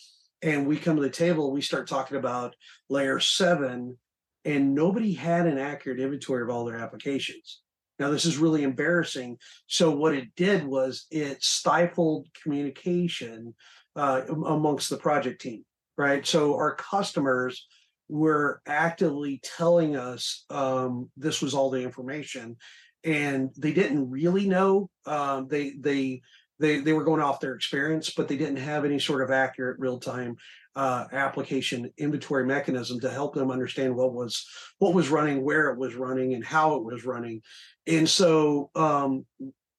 And 0.42 0.66
we 0.66 0.76
come 0.76 0.96
to 0.96 1.02
the 1.02 1.10
table, 1.10 1.52
we 1.52 1.60
start 1.60 1.86
talking 1.86 2.16
about 2.16 2.56
layer 2.88 3.20
seven, 3.20 3.96
and 4.44 4.74
nobody 4.74 5.12
had 5.12 5.46
an 5.46 5.58
accurate 5.58 6.00
inventory 6.00 6.42
of 6.42 6.50
all 6.50 6.64
their 6.64 6.78
applications. 6.78 7.60
Now, 7.98 8.10
this 8.10 8.24
is 8.24 8.38
really 8.38 8.64
embarrassing. 8.64 9.38
So, 9.68 9.92
what 9.92 10.14
it 10.14 10.34
did 10.34 10.64
was 10.64 11.06
it 11.12 11.44
stifled 11.44 12.26
communication 12.42 13.54
uh, 13.94 14.22
amongst 14.28 14.90
the 14.90 14.96
project 14.96 15.42
team, 15.42 15.64
right? 15.96 16.26
So, 16.26 16.56
our 16.56 16.74
customers 16.74 17.68
were 18.12 18.60
actively 18.66 19.40
telling 19.42 19.96
us 19.96 20.44
um, 20.50 21.10
this 21.16 21.40
was 21.40 21.54
all 21.54 21.70
the 21.70 21.82
information, 21.82 22.56
and 23.04 23.50
they 23.56 23.72
didn't 23.72 24.10
really 24.10 24.46
know. 24.46 24.90
Um, 25.06 25.48
they 25.48 25.70
they 25.80 26.20
they 26.60 26.80
they 26.80 26.92
were 26.92 27.04
going 27.04 27.22
off 27.22 27.40
their 27.40 27.54
experience, 27.54 28.10
but 28.10 28.28
they 28.28 28.36
didn't 28.36 28.58
have 28.58 28.84
any 28.84 28.98
sort 28.98 29.22
of 29.22 29.30
accurate 29.30 29.80
real 29.80 29.98
time 29.98 30.36
uh, 30.76 31.06
application 31.12 31.90
inventory 31.96 32.44
mechanism 32.44 33.00
to 33.00 33.08
help 33.08 33.34
them 33.34 33.50
understand 33.50 33.96
what 33.96 34.12
was 34.12 34.46
what 34.78 34.92
was 34.92 35.08
running, 35.08 35.42
where 35.42 35.70
it 35.70 35.78
was 35.78 35.94
running, 35.94 36.34
and 36.34 36.44
how 36.44 36.74
it 36.74 36.84
was 36.84 37.06
running. 37.06 37.40
And 37.86 38.06
so 38.06 38.70
um, 38.74 39.24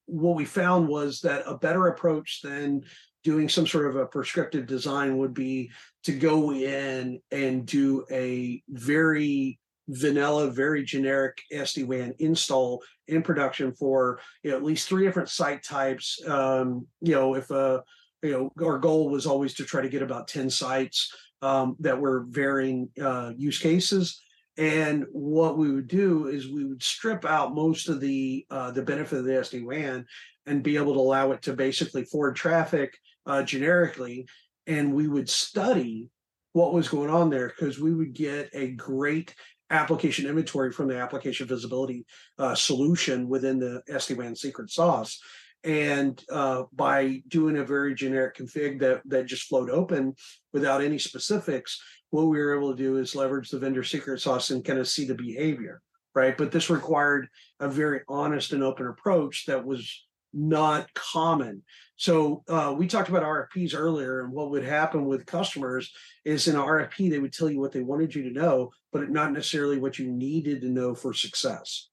what 0.06 0.36
we 0.36 0.46
found 0.46 0.88
was 0.88 1.22
that 1.22 1.44
a 1.46 1.56
better 1.56 1.86
approach 1.86 2.42
than 2.44 2.82
doing 3.24 3.50
some 3.50 3.66
sort 3.66 3.88
of 3.88 3.96
a 3.96 4.06
prescriptive 4.06 4.68
design 4.68 5.18
would 5.18 5.34
be 5.34 5.72
to 6.04 6.12
go 6.12 6.52
in 6.52 7.20
and 7.32 7.66
do 7.66 8.06
a 8.12 8.62
very 8.70 9.60
vanilla, 9.90 10.50
very 10.50 10.84
generic 10.84 11.42
SD-WAN 11.52 12.14
install 12.20 12.82
in 13.08 13.22
production 13.22 13.74
for 13.74 14.20
you 14.44 14.52
know, 14.52 14.58
at 14.58 14.64
least 14.64 14.88
three 14.88 15.06
different 15.06 15.30
site 15.30 15.64
types. 15.64 16.20
Um, 16.28 16.88
you 17.02 17.14
know, 17.14 17.36
if 17.36 17.50
a 17.52 17.84
you 18.22 18.32
know, 18.32 18.66
our 18.66 18.78
goal 18.78 19.10
was 19.10 19.26
always 19.26 19.54
to 19.56 19.66
try 19.66 19.82
to 19.82 19.90
get 19.90 20.02
about 20.02 20.30
10 20.30 20.50
sites 20.50 21.14
um, 21.42 21.76
that 21.80 22.00
were 22.00 22.26
varying 22.30 22.90
uh, 23.02 23.34
use 23.36 23.60
cases. 23.60 24.22
And 24.58 25.06
what 25.12 25.58
we 25.58 25.72
would 25.72 25.88
do 25.88 26.28
is 26.28 26.48
we 26.48 26.64
would 26.64 26.82
strip 26.82 27.26
out 27.26 27.56
most 27.56 27.90
of 27.90 28.00
the 28.00 28.46
uh, 28.50 28.72
the 28.72 28.84
benefit 28.84 29.20
of 29.20 29.26
the 29.26 29.32
SD-WAN 29.34 30.06
and 30.46 30.64
be 30.64 30.78
able 30.78 30.94
to 30.94 31.00
allow 31.00 31.32
it 31.32 31.42
to 31.44 31.54
basically 31.54 32.06
forward 32.06 32.36
traffic 32.36 32.98
uh, 33.26 33.44
generically, 33.44 34.28
and 34.68 34.94
we 34.94 35.08
would 35.08 35.30
study 35.30 36.10
what 36.54 36.74
was 36.74 36.88
going 36.88 37.10
on 37.10 37.30
there 37.30 37.50
because 37.50 37.80
we 37.80 37.94
would 37.94 38.14
get 38.14 38.50
a 38.54 38.72
great 38.72 39.34
application 39.70 40.28
inventory 40.28 40.72
from 40.72 40.88
the 40.88 40.98
application 40.98 41.48
visibility 41.48 42.06
uh, 42.38 42.54
solution 42.54 43.28
within 43.28 43.60
the 43.60 43.82
SD-WAN 43.90 44.36
secret 44.36 44.70
sauce. 44.70 45.20
And 45.64 46.22
uh, 46.32 46.64
by 46.74 47.22
doing 47.28 47.58
a 47.58 47.64
very 47.64 47.96
generic 47.96 48.38
config 48.38 48.80
that 48.82 49.02
that 49.06 49.26
just 49.26 49.48
flowed 49.48 49.70
open 49.70 50.14
without 50.52 50.84
any 50.84 51.00
specifics, 51.00 51.82
what 52.10 52.28
we 52.28 52.38
were 52.38 52.56
able 52.56 52.76
to 52.76 52.84
do 52.84 52.98
is 52.98 53.16
leverage 53.16 53.50
the 53.50 53.60
vendor 53.60 53.84
secret 53.84 54.20
sauce 54.20 54.52
and 54.52 54.64
kind 54.64 54.78
of 54.78 54.88
see 54.88 55.06
the 55.06 55.16
behavior, 55.16 55.82
right? 56.14 56.38
But 56.38 56.52
this 56.52 56.70
required 56.70 57.28
a 57.60 57.70
very 57.70 58.02
honest 58.10 58.52
and 58.52 58.62
open 58.62 58.88
approach 58.88 59.46
that 59.48 59.66
was 59.66 60.06
not 60.34 60.94
common. 60.94 61.64
So 61.96 62.44
uh, 62.48 62.74
we 62.78 62.88
talked 62.88 63.10
about 63.10 63.24
RFPs 63.24 63.76
earlier, 63.76 64.22
and 64.22 64.32
what 64.32 64.50
would 64.50 64.64
happen 64.64 65.06
with 65.06 65.26
customers 65.26 65.92
is 66.26 66.48
in 66.48 66.56
an 66.56 66.62
RFP 66.62 67.10
they 67.10 67.20
would 67.20 67.34
tell 67.34 67.50
you 67.50 67.60
what 67.60 67.72
they 67.72 67.82
wanted 67.82 68.16
you 68.16 68.24
to 68.24 68.32
know, 68.32 68.72
but 68.92 69.10
not 69.10 69.32
necessarily 69.32 69.78
what 69.78 70.00
you 70.00 70.12
needed 70.12 70.62
to 70.62 70.70
know 70.70 70.96
for 70.96 71.14
success. 71.14 71.90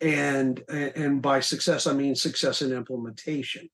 And 0.00 0.62
and 0.68 1.22
by 1.22 1.40
success 1.40 1.86
I 1.86 1.94
mean 1.94 2.14
success 2.14 2.62
in 2.62 2.72
implementation. 2.72 3.68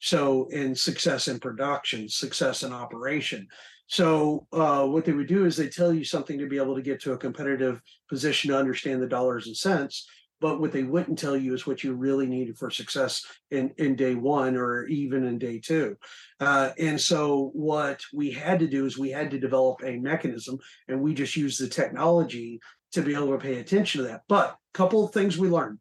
So 0.00 0.46
in 0.48 0.74
success 0.74 1.28
in 1.28 1.38
production, 1.38 2.08
success 2.08 2.62
in 2.62 2.72
operation. 2.72 3.48
So 3.86 4.46
uh, 4.52 4.86
what 4.86 5.04
they 5.04 5.12
would 5.12 5.26
do 5.26 5.44
is 5.44 5.56
they 5.56 5.68
tell 5.68 5.92
you 5.92 6.04
something 6.04 6.38
to 6.38 6.46
be 6.46 6.58
able 6.58 6.76
to 6.76 6.82
get 6.82 7.00
to 7.02 7.12
a 7.12 7.18
competitive 7.18 7.82
position 8.08 8.50
to 8.50 8.58
understand 8.58 9.02
the 9.02 9.08
dollars 9.08 9.48
and 9.48 9.56
cents. 9.56 10.08
But 10.40 10.60
what 10.60 10.72
they 10.72 10.82
wouldn't 10.82 11.18
tell 11.18 11.36
you 11.36 11.54
is 11.54 11.66
what 11.66 11.84
you 11.84 11.94
really 11.94 12.26
needed 12.26 12.58
for 12.58 12.70
success 12.70 13.24
in, 13.50 13.72
in 13.76 13.94
day 13.94 14.14
one 14.14 14.56
or 14.56 14.86
even 14.86 15.24
in 15.24 15.38
day 15.38 15.58
two. 15.58 15.96
Uh, 16.38 16.70
and 16.78 17.00
so 17.00 17.50
what 17.52 18.00
we 18.12 18.30
had 18.30 18.58
to 18.60 18.66
do 18.66 18.86
is 18.86 18.96
we 18.96 19.10
had 19.10 19.30
to 19.32 19.38
develop 19.38 19.82
a 19.84 19.98
mechanism 19.98 20.58
and 20.88 21.00
we 21.00 21.14
just 21.14 21.36
used 21.36 21.60
the 21.60 21.68
technology 21.68 22.60
to 22.92 23.02
be 23.02 23.14
able 23.14 23.32
to 23.32 23.38
pay 23.38 23.58
attention 23.58 24.02
to 24.02 24.08
that. 24.08 24.22
But 24.28 24.50
a 24.50 24.56
couple 24.72 25.04
of 25.04 25.12
things 25.12 25.38
we 25.38 25.48
learned. 25.48 25.78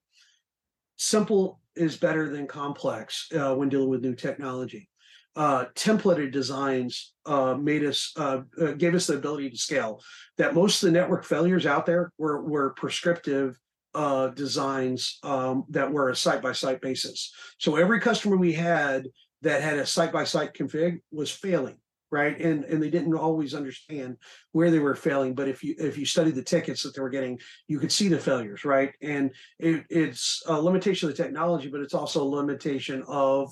Simple 0.97 1.61
is 1.75 1.97
better 1.97 2.29
than 2.29 2.45
complex 2.45 3.27
uh, 3.33 3.55
when 3.55 3.69
dealing 3.69 3.89
with 3.89 4.01
new 4.01 4.15
technology. 4.15 4.89
Uh, 5.35 5.65
templated 5.75 6.31
designs 6.31 7.13
uh, 7.25 7.53
made 7.53 7.85
us 7.85 8.11
uh, 8.17 8.41
uh, 8.61 8.71
gave 8.73 8.93
us 8.93 9.07
the 9.07 9.13
ability 9.13 9.49
to 9.49 9.57
scale. 9.57 10.01
That 10.37 10.55
most 10.55 10.83
of 10.83 10.87
the 10.87 10.99
network 10.99 11.23
failures 11.23 11.65
out 11.65 11.85
there 11.85 12.11
were 12.17 12.43
were 12.43 12.71
prescriptive 12.71 13.57
uh, 13.95 14.27
designs 14.29 15.19
um, 15.23 15.63
that 15.69 15.91
were 15.91 16.09
a 16.09 16.15
site 16.15 16.41
by 16.41 16.51
site 16.51 16.81
basis. 16.81 17.33
So 17.57 17.75
every 17.75 17.99
customer 17.99 18.37
we 18.37 18.53
had 18.53 19.07
that 19.41 19.61
had 19.61 19.77
a 19.77 19.85
site 19.85 20.11
by 20.11 20.23
site 20.23 20.53
config 20.53 20.99
was 21.11 21.31
failing, 21.31 21.77
right? 22.11 22.39
And 22.39 22.65
and 22.65 22.81
they 22.81 22.89
didn't 22.89 23.13
always 23.15 23.53
understand 23.53 24.17
where 24.51 24.69
they 24.71 24.79
were 24.79 24.95
failing. 24.95 25.33
But 25.33 25.47
if 25.47 25.63
you 25.63 25.75
if 25.77 25.97
you 25.97 26.05
studied 26.05 26.35
the 26.35 26.43
tickets 26.43 26.83
that 26.83 26.95
they 26.95 27.01
were 27.01 27.09
getting, 27.09 27.39
you 27.67 27.79
could 27.79 27.91
see 27.91 28.09
the 28.09 28.19
failures, 28.19 28.65
right? 28.65 28.93
And 29.01 29.31
it, 29.59 29.85
it's 29.89 30.43
a 30.47 30.59
limitation 30.59 31.09
of 31.09 31.15
the 31.15 31.23
technology, 31.23 31.69
but 31.69 31.81
it's 31.81 31.93
also 31.93 32.23
a 32.23 32.35
limitation 32.35 33.03
of 33.07 33.51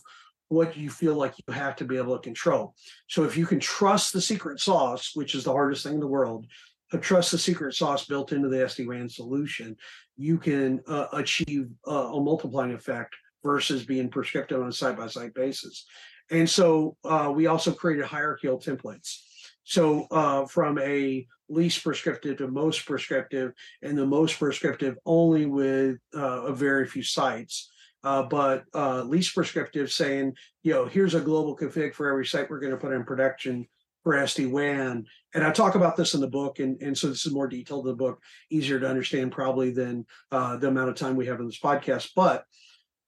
what 0.50 0.78
you 0.78 0.90
feel 0.90 1.16
like 1.16 1.34
you 1.38 1.54
have 1.54 1.76
to 1.76 1.86
be 1.86 1.98
able 1.98 2.16
to 2.16 2.24
control. 2.24 2.74
So 3.08 3.24
if 3.24 3.36
you 3.36 3.46
can 3.46 3.60
trust 3.60 4.14
the 4.14 4.22
secret 4.22 4.60
sauce, 4.60 5.12
which 5.14 5.36
is 5.36 5.44
the 5.44 5.52
hardest 5.52 5.84
thing 5.84 5.96
in 5.96 6.00
the 6.00 6.08
world, 6.08 6.48
uh, 6.94 6.98
trust 6.98 7.32
the 7.32 7.38
secret 7.38 7.74
sauce 7.76 8.06
built 8.06 8.32
into 8.32 8.50
the 8.50 8.58
SD-WAN 8.58 9.10
solution, 9.10 9.76
you 10.16 10.38
can 10.38 10.82
uh, 10.88 11.08
achieve 11.14 11.70
uh, 11.88 12.12
a 12.14 12.22
multiplying 12.22 12.74
effect 12.74 13.16
versus 13.44 13.86
being 13.86 14.10
prescriptive 14.10 14.62
on 14.62 14.70
a 14.70 14.74
side-by-side 14.74 15.34
basis. 15.34 15.86
And 16.32 16.50
so 16.50 16.98
uh, 17.06 17.32
we 17.34 17.48
also 17.48 17.72
created 17.72 18.06
hierarchical 18.06 18.60
templates. 18.60 19.22
So 19.64 20.08
uh, 20.12 20.46
from 20.46 20.80
a 20.80 21.26
least 21.50 21.84
prescriptive 21.84 22.38
to 22.38 22.48
most 22.48 22.86
prescriptive, 22.86 23.54
and 23.82 23.98
the 23.98 24.06
most 24.06 24.38
prescriptive 24.40 24.96
only 25.06 25.46
with 25.46 25.98
uh, 26.16 26.44
a 26.44 26.54
very 26.54 26.88
few 26.88 27.04
sites. 27.04 27.70
Uh, 28.04 28.24
but 28.24 28.64
uh, 28.74 29.04
least 29.04 29.34
prescriptive 29.34 29.92
saying, 29.92 30.34
you 30.64 30.74
know, 30.74 30.86
here's 30.86 31.16
a 31.16 31.22
global 31.22 31.56
config 31.58 31.94
for 31.94 32.10
every 32.10 32.26
site 32.26 32.50
we're 32.50 32.60
going 32.60 32.72
to 32.72 32.78
put 32.78 32.94
in 32.94 33.04
production 33.04 33.68
for 34.08 34.14
SD-WAN. 34.14 35.06
And 35.34 35.44
I 35.44 35.52
talk 35.52 35.76
about 35.76 35.98
this 35.98 36.14
in 36.14 36.22
the 36.22 36.30
book, 36.30 36.60
and, 36.60 36.82
and 36.82 36.98
so 36.98 37.08
this 37.08 37.26
is 37.26 37.34
more 37.34 37.50
detailed 37.50 37.86
in 37.86 37.92
the 37.92 37.98
book, 37.98 38.22
easier 38.50 38.80
to 38.80 38.88
understand 38.88 39.34
probably 39.34 39.70
than 39.72 40.06
uh, 40.32 40.56
the 40.56 40.70
amount 40.70 40.88
of 40.88 40.96
time 40.96 41.18
we 41.18 41.26
have 41.26 41.42
in 41.42 41.46
this 41.46 41.60
podcast. 41.60 42.12
But 42.16 42.46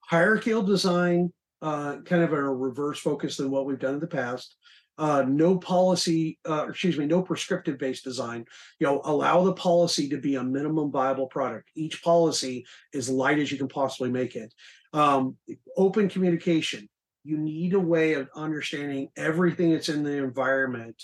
hierarchical 0.01 0.61
design, 0.61 1.31
uh, 1.61 1.99
kind 2.03 2.21
of 2.21 2.33
a 2.33 2.43
reverse 2.43 2.99
focus 2.99 3.37
than 3.37 3.49
what 3.49 3.65
we've 3.65 3.79
done 3.79 3.93
in 3.93 4.01
the 4.01 4.07
past. 4.07 4.57
Uh, 4.97 5.23
no 5.25 5.57
policy, 5.57 6.37
uh, 6.49 6.65
excuse 6.67 6.97
me, 6.97 7.05
no 7.05 7.21
prescriptive 7.21 7.77
based 7.77 8.03
design. 8.03 8.43
You 8.79 8.87
know, 8.87 9.01
allow 9.05 9.45
the 9.45 9.53
policy 9.53 10.09
to 10.09 10.17
be 10.17 10.35
a 10.35 10.43
minimum 10.43 10.91
viable 10.91 11.27
product. 11.27 11.69
Each 11.75 12.03
policy 12.03 12.65
is 12.91 13.09
light 13.09 13.39
as 13.39 13.53
you 13.53 13.57
can 13.57 13.69
possibly 13.69 14.11
make 14.11 14.35
it. 14.35 14.53
Um, 14.91 15.37
open 15.77 16.09
communication. 16.09 16.89
You 17.23 17.37
need 17.37 17.73
a 17.73 17.79
way 17.79 18.13
of 18.13 18.29
understanding 18.35 19.09
everything 19.15 19.71
that's 19.71 19.89
in 19.89 20.03
the 20.03 20.17
environment 20.17 21.01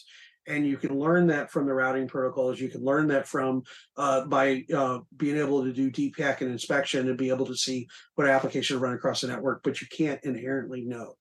and 0.48 0.66
you 0.66 0.78
can 0.78 0.98
learn 0.98 1.28
that 1.28 1.52
from 1.52 1.66
the 1.66 1.74
routing 1.74 2.08
protocols. 2.08 2.60
You 2.60 2.70
can 2.70 2.84
learn 2.84 3.08
that 3.08 3.28
from 3.28 3.64
uh, 3.98 4.26
by 4.26 4.64
uh, 4.74 5.00
being 5.18 5.38
able 5.38 5.64
to 5.64 5.74
do 5.74 5.90
deep 5.90 6.18
packet 6.18 6.48
inspection 6.48 7.08
and 7.08 7.18
be 7.18 7.30
able 7.30 7.46
to 7.48 7.56
see 7.56 7.88
what 8.16 8.28
applications 8.28 8.80
run 8.80 8.94
across 8.94 9.22
the 9.22 9.28
network, 9.28 9.64
but 9.64 9.82
you 9.82 9.88
can't 9.88 10.24
inherently 10.24 10.82
know. 10.82 11.16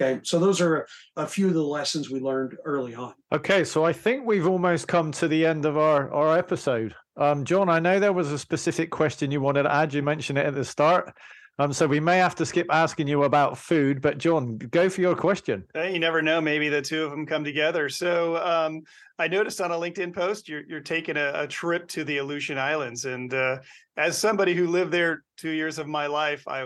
Okay, 0.00 0.20
so 0.24 0.38
those 0.38 0.62
are 0.62 0.86
a 1.16 1.26
few 1.26 1.48
of 1.48 1.54
the 1.54 1.62
lessons 1.62 2.08
we 2.08 2.18
learned 2.18 2.56
early 2.64 2.94
on. 2.94 3.12
Okay, 3.30 3.62
so 3.62 3.84
I 3.84 3.92
think 3.92 4.24
we've 4.24 4.46
almost 4.46 4.88
come 4.88 5.12
to 5.12 5.28
the 5.28 5.44
end 5.44 5.66
of 5.66 5.76
our, 5.76 6.10
our 6.14 6.38
episode. 6.38 6.94
Um, 7.18 7.44
John, 7.44 7.68
I 7.68 7.78
know 7.78 8.00
there 8.00 8.14
was 8.14 8.32
a 8.32 8.38
specific 8.38 8.90
question 8.90 9.30
you 9.30 9.42
wanted 9.42 9.64
to 9.64 9.74
add. 9.74 9.92
You 9.92 10.02
mentioned 10.02 10.38
it 10.38 10.46
at 10.46 10.54
the 10.54 10.64
start. 10.64 11.14
Um, 11.58 11.72
so 11.72 11.86
we 11.86 12.00
may 12.00 12.16
have 12.16 12.34
to 12.36 12.46
skip 12.46 12.66
asking 12.70 13.08
you 13.08 13.24
about 13.24 13.58
food, 13.58 14.00
but 14.00 14.16
John, 14.16 14.56
go 14.56 14.88
for 14.88 15.02
your 15.02 15.14
question. 15.14 15.64
You 15.74 15.98
never 15.98 16.22
know. 16.22 16.40
Maybe 16.40 16.70
the 16.70 16.80
two 16.80 17.04
of 17.04 17.10
them 17.10 17.26
come 17.26 17.44
together. 17.44 17.90
So 17.90 18.36
um, 18.38 18.82
I 19.18 19.28
noticed 19.28 19.60
on 19.60 19.70
a 19.70 19.74
LinkedIn 19.74 20.14
post 20.14 20.48
you're 20.48 20.62
you're 20.66 20.80
taking 20.80 21.16
a, 21.16 21.32
a 21.34 21.46
trip 21.46 21.86
to 21.88 22.04
the 22.04 22.18
Aleutian 22.18 22.58
Islands, 22.58 23.04
and 23.04 23.32
uh, 23.34 23.58
as 23.98 24.16
somebody 24.16 24.54
who 24.54 24.66
lived 24.66 24.92
there 24.92 25.24
two 25.36 25.50
years 25.50 25.78
of 25.78 25.86
my 25.86 26.06
life, 26.06 26.42
I 26.48 26.62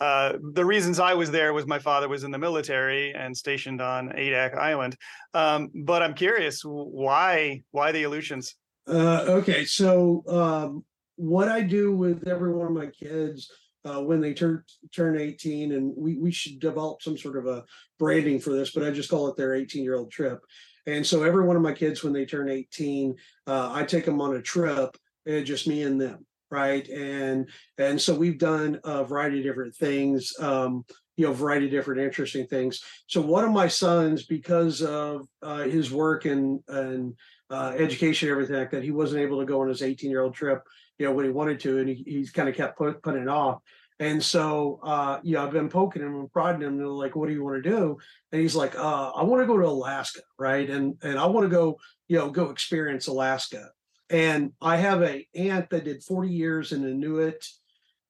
uh, 0.00 0.32
the 0.52 0.64
reasons 0.64 0.98
I 0.98 1.14
was 1.14 1.30
there 1.30 1.54
was 1.54 1.66
my 1.66 1.78
father 1.78 2.08
was 2.08 2.24
in 2.24 2.32
the 2.32 2.38
military 2.38 3.14
and 3.14 3.36
stationed 3.36 3.80
on 3.80 4.08
Adak 4.08 4.58
Island. 4.58 4.96
Um, 5.34 5.70
but 5.72 6.02
I'm 6.02 6.14
curious 6.14 6.62
why 6.64 7.62
why 7.70 7.92
the 7.92 8.02
Aleutians? 8.02 8.56
Uh, 8.88 9.22
okay, 9.28 9.64
so 9.64 10.24
um, 10.26 10.84
what 11.22 11.48
I 11.48 11.60
do 11.60 11.94
with 11.94 12.26
every 12.26 12.52
one 12.52 12.66
of 12.66 12.72
my 12.72 12.86
kids 12.86 13.48
uh, 13.84 14.00
when 14.00 14.20
they 14.20 14.34
turn 14.34 14.64
turn 14.92 15.16
18, 15.16 15.72
and 15.72 15.94
we 15.96 16.16
we 16.18 16.32
should 16.32 16.58
develop 16.58 17.00
some 17.00 17.16
sort 17.16 17.36
of 17.36 17.46
a 17.46 17.64
branding 17.98 18.40
for 18.40 18.50
this, 18.50 18.72
but 18.72 18.82
I 18.82 18.90
just 18.90 19.08
call 19.08 19.28
it 19.28 19.36
their 19.36 19.54
18 19.54 19.84
year 19.84 19.96
old 19.96 20.10
trip. 20.10 20.40
And 20.86 21.06
so 21.06 21.22
every 21.22 21.46
one 21.46 21.54
of 21.54 21.62
my 21.62 21.72
kids, 21.72 22.02
when 22.02 22.12
they 22.12 22.26
turn 22.26 22.48
18, 22.48 23.14
uh, 23.46 23.70
I 23.72 23.84
take 23.84 24.04
them 24.04 24.20
on 24.20 24.34
a 24.34 24.42
trip, 24.42 24.96
and 25.24 25.46
just 25.46 25.68
me 25.68 25.84
and 25.84 26.00
them, 26.00 26.26
right? 26.50 26.88
And 26.88 27.48
and 27.78 28.00
so 28.00 28.14
we've 28.14 28.38
done 28.38 28.80
a 28.82 29.04
variety 29.04 29.38
of 29.38 29.44
different 29.44 29.76
things. 29.76 30.32
Um, 30.40 30.84
you 31.16 31.26
know, 31.26 31.32
variety 31.32 31.66
of 31.66 31.72
different 31.72 32.00
interesting 32.00 32.46
things. 32.46 32.82
So 33.06 33.20
one 33.20 33.44
of 33.44 33.52
my 33.52 33.68
sons, 33.68 34.24
because 34.24 34.82
of 34.82 35.28
uh, 35.42 35.64
his 35.64 35.92
work 35.92 36.24
and 36.24 36.60
and 36.66 37.14
uh, 37.48 37.74
education, 37.76 38.28
everything 38.28 38.56
like 38.56 38.70
that, 38.72 38.82
he 38.82 38.90
wasn't 38.90 39.20
able 39.20 39.38
to 39.38 39.46
go 39.46 39.60
on 39.60 39.68
his 39.68 39.82
18 39.82 40.10
year 40.10 40.22
old 40.22 40.34
trip 40.34 40.62
you 40.98 41.06
know, 41.06 41.12
when 41.12 41.24
he 41.24 41.30
wanted 41.30 41.60
to, 41.60 41.78
and 41.78 41.88
he, 41.88 42.02
he's 42.06 42.30
kind 42.30 42.48
of 42.48 42.54
kept 42.54 42.78
put, 42.78 43.02
putting 43.02 43.22
it 43.22 43.28
off. 43.28 43.60
And 43.98 44.22
so, 44.22 44.80
uh, 44.82 45.20
yeah, 45.22 45.44
I've 45.44 45.52
been 45.52 45.68
poking 45.68 46.02
him 46.02 46.16
and 46.16 46.32
prodding 46.32 46.62
him, 46.62 46.80
and 46.80 46.88
like, 46.88 47.14
what 47.14 47.28
do 47.28 47.34
you 47.34 47.44
want 47.44 47.62
to 47.62 47.70
do? 47.70 47.98
And 48.32 48.40
he's 48.40 48.56
like, 48.56 48.76
uh, 48.76 49.10
I 49.10 49.22
want 49.22 49.42
to 49.42 49.46
go 49.46 49.58
to 49.58 49.66
Alaska, 49.66 50.20
right? 50.38 50.68
And 50.68 50.96
and 51.02 51.18
I 51.18 51.26
want 51.26 51.44
to 51.48 51.54
go, 51.54 51.78
you 52.08 52.18
know, 52.18 52.30
go 52.30 52.50
experience 52.50 53.06
Alaska. 53.06 53.68
And 54.10 54.52
I 54.60 54.76
have 54.76 55.02
a 55.02 55.26
aunt 55.34 55.70
that 55.70 55.84
did 55.84 56.02
40 56.02 56.28
years 56.28 56.72
in 56.72 56.86
Inuit, 56.86 57.46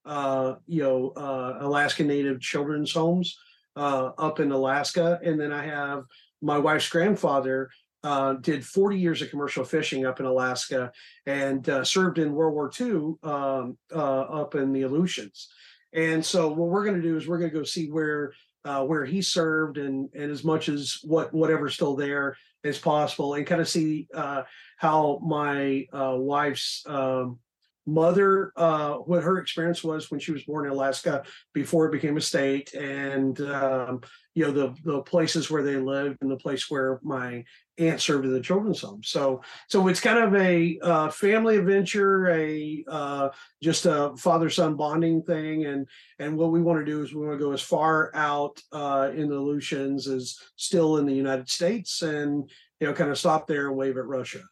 uh, 0.05 0.55
you 0.67 0.83
know, 0.83 1.13
uh, 1.17 1.59
Alaska 1.61 2.05
Native 2.05 2.41
children's 2.41 2.93
homes 2.93 3.39
uh, 3.77 4.11
up 4.19 4.41
in 4.41 4.51
Alaska, 4.51 5.21
and 5.23 5.41
then 5.41 5.53
I 5.53 5.65
have 5.65 6.05
my 6.41 6.59
wife's 6.59 6.89
grandfather 6.89 7.71
uh, 8.05 8.35
did 8.35 8.65
40 8.65 8.99
years 8.99 9.23
of 9.23 9.31
commercial 9.31 9.65
fishing 9.65 10.07
up 10.07 10.21
in 10.21 10.27
Alaska 10.27 10.93
and 11.27 11.69
uh, 11.69 11.85
served 11.85 12.19
in 12.19 12.35
World 12.35 12.55
War 12.55 12.71
II 12.79 13.15
um, 13.23 13.79
uh, 13.95 14.21
up 14.23 14.55
in 14.55 14.73
the 14.73 14.83
Aleutians. 14.83 15.49
And 15.93 16.25
so 16.25 16.49
what 16.49 16.69
we're 16.69 16.85
going 16.85 17.01
to 17.01 17.03
do 17.03 17.17
is 17.17 17.29
we're 17.29 17.39
going 17.39 17.51
to 17.51 17.57
go 17.57 17.65
see 17.65 17.91
where 17.91 18.33
uh, 18.65 18.85
where 18.85 19.05
he 19.05 19.21
served 19.21 19.77
and 19.77 20.09
and 20.15 20.31
as 20.31 20.45
much 20.45 20.69
as 20.69 20.99
what 21.03 21.35
whatever's 21.35 21.75
still 21.75 21.97
there 21.97 22.37
as 22.65 22.79
possible 22.79 23.35
and 23.35 23.47
kind 23.47 23.61
of 23.61 23.69
see 23.69 24.07
uh, 24.15 24.43
how 24.77 25.21
my 25.23 25.85
wife's 25.93 26.85
um, 26.87 27.39
mother, 27.87 28.53
uh, 28.57 28.95
what 28.95 29.23
her 29.23 29.39
experience 29.39 29.83
was 29.83 30.11
when 30.11 30.21
she 30.21 30.33
was 30.33 30.45
born 30.45 30.67
in 30.67 30.73
Alaska 30.73 31.25
before 31.53 31.87
it 31.87 31.93
became 31.93 32.17
a 32.17 32.21
state, 32.21 32.75
and 32.75 33.41
um, 33.41 34.01
you 34.35 34.45
know 34.45 34.53
the 34.53 34.75
the 34.85 35.03
places 35.03 35.51
where 35.51 35.63
they 35.63 35.77
lived 35.77 36.19
and 36.21 36.31
the 36.31 36.37
place 36.37 36.71
where 36.71 37.01
my 37.03 37.45
aunt 37.79 38.01
served 38.01 38.25
in 38.25 38.33
the 38.33 38.41
children's 38.41 38.81
home. 38.81 39.03
So 39.03 39.43
so 39.69 39.89
it's 39.89 40.01
kind 40.01 40.19
of 40.19 40.35
a 40.35 40.79
uh, 40.81 41.09
family 41.11 41.57
adventure, 41.57 42.29
a 42.31 42.85
uh, 42.89 43.29
just 43.63 43.87
a 43.87 44.15
father 44.17 44.51
son 44.51 44.77
bonding 44.77 45.23
thing, 45.23 45.67
and 45.67 45.87
and 46.19 46.37
what 46.37 46.53
we 46.53 46.63
want 46.63 46.79
to 46.79 46.91
do 46.91 47.03
is 47.03 47.13
we 47.13 47.27
want 47.27 47.39
to 47.39 47.45
go 47.45 47.53
as 47.53 47.63
far 47.63 48.15
out 48.15 48.61
uh, 48.73 49.11
in 49.15 49.29
the 49.29 49.37
Aleutians 49.37 50.07
as 50.07 50.39
still 50.57 50.99
in 50.99 51.07
the 51.07 51.15
United 51.15 51.49
States, 51.49 52.03
and 52.03 52.49
you 52.81 52.87
know 52.87 52.93
kind 52.93 53.11
of 53.11 53.19
stop 53.19 53.47
there 53.47 53.69
and 53.69 53.77
wave 53.77 53.97
at 53.97 54.07
Russia. 54.07 54.43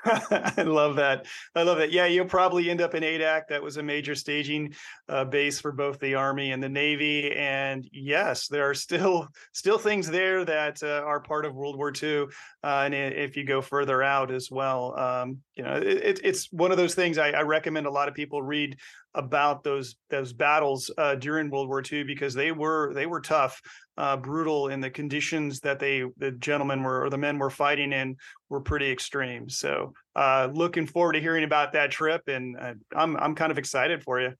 I 0.04 0.62
love 0.62 0.96
that. 0.96 1.26
I 1.54 1.62
love 1.62 1.78
it. 1.78 1.90
Yeah, 1.90 2.06
you'll 2.06 2.26
probably 2.26 2.70
end 2.70 2.80
up 2.80 2.94
in 2.94 3.02
Adak. 3.02 3.42
That 3.48 3.62
was 3.62 3.76
a 3.76 3.82
major 3.82 4.14
staging 4.14 4.74
uh, 5.08 5.24
base 5.24 5.60
for 5.60 5.72
both 5.72 5.98
the 5.98 6.14
Army 6.14 6.52
and 6.52 6.62
the 6.62 6.68
Navy. 6.68 7.34
And 7.34 7.88
yes, 7.92 8.48
there 8.48 8.68
are 8.68 8.74
still 8.74 9.28
still 9.52 9.78
things 9.78 10.08
there 10.08 10.44
that 10.44 10.82
uh, 10.82 11.02
are 11.04 11.20
part 11.20 11.44
of 11.44 11.54
World 11.54 11.76
War 11.76 11.92
II. 12.00 12.26
Uh, 12.64 12.82
and 12.86 12.94
if 12.94 13.36
you 13.36 13.44
go 13.44 13.60
further 13.60 14.02
out 14.02 14.32
as 14.32 14.50
well, 14.50 14.98
um, 14.98 15.38
you 15.54 15.62
know, 15.62 15.74
it, 15.76 16.20
it's 16.24 16.50
one 16.50 16.72
of 16.72 16.76
those 16.76 16.94
things 16.94 17.16
I, 17.16 17.30
I, 17.30 17.42
recommend 17.42 17.86
a 17.86 17.90
lot 17.90 18.08
of 18.08 18.14
people 18.14 18.42
read 18.42 18.76
about 19.14 19.62
those 19.62 19.94
those 20.10 20.32
battles 20.32 20.90
uh, 20.98 21.14
during 21.14 21.50
World 21.50 21.68
War 21.68 21.84
II 21.90 22.02
because 22.02 22.34
they 22.34 22.50
were 22.50 22.92
they 22.94 23.06
were 23.06 23.20
tough, 23.20 23.60
uh, 23.96 24.16
brutal, 24.16 24.68
and 24.68 24.82
the 24.82 24.90
conditions 24.90 25.60
that 25.60 25.78
they 25.78 26.02
the 26.16 26.32
gentlemen 26.32 26.82
were 26.82 27.04
or 27.04 27.10
the 27.10 27.18
men 27.18 27.38
were 27.38 27.50
fighting 27.50 27.92
in 27.92 28.16
were 28.48 28.60
pretty 28.60 28.90
extreme. 28.90 29.48
So, 29.48 29.92
uh, 30.16 30.48
looking 30.52 30.86
forward 30.86 31.12
to 31.12 31.20
hearing 31.20 31.44
about 31.44 31.72
that 31.74 31.92
trip, 31.92 32.22
and 32.26 32.56
uh, 32.60 32.74
I'm 32.96 33.16
I'm 33.18 33.34
kind 33.36 33.52
of 33.52 33.58
excited 33.58 34.02
for 34.02 34.20
you. 34.20 34.32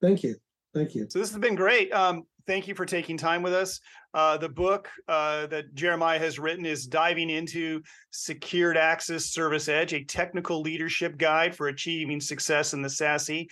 Thank 0.00 0.24
you, 0.24 0.34
thank 0.74 0.96
you. 0.96 1.06
So 1.08 1.20
this 1.20 1.30
has 1.30 1.38
been 1.38 1.54
great. 1.54 1.92
Um, 1.92 2.24
thank 2.46 2.68
you 2.68 2.74
for 2.74 2.86
taking 2.86 3.16
time 3.16 3.42
with 3.42 3.52
us. 3.52 3.80
Uh, 4.14 4.36
the 4.36 4.48
book 4.48 4.88
uh, 5.08 5.46
that 5.46 5.74
Jeremiah 5.74 6.18
has 6.18 6.38
written 6.38 6.66
is 6.66 6.86
diving 6.86 7.30
into 7.30 7.82
Secured 8.10 8.76
Access 8.76 9.26
Service 9.26 9.68
Edge, 9.68 9.92
a 9.92 10.04
technical 10.04 10.60
leadership 10.60 11.16
guide 11.16 11.54
for 11.54 11.68
achieving 11.68 12.20
success 12.20 12.74
in 12.74 12.82
the 12.82 12.88
SASE 12.88 13.46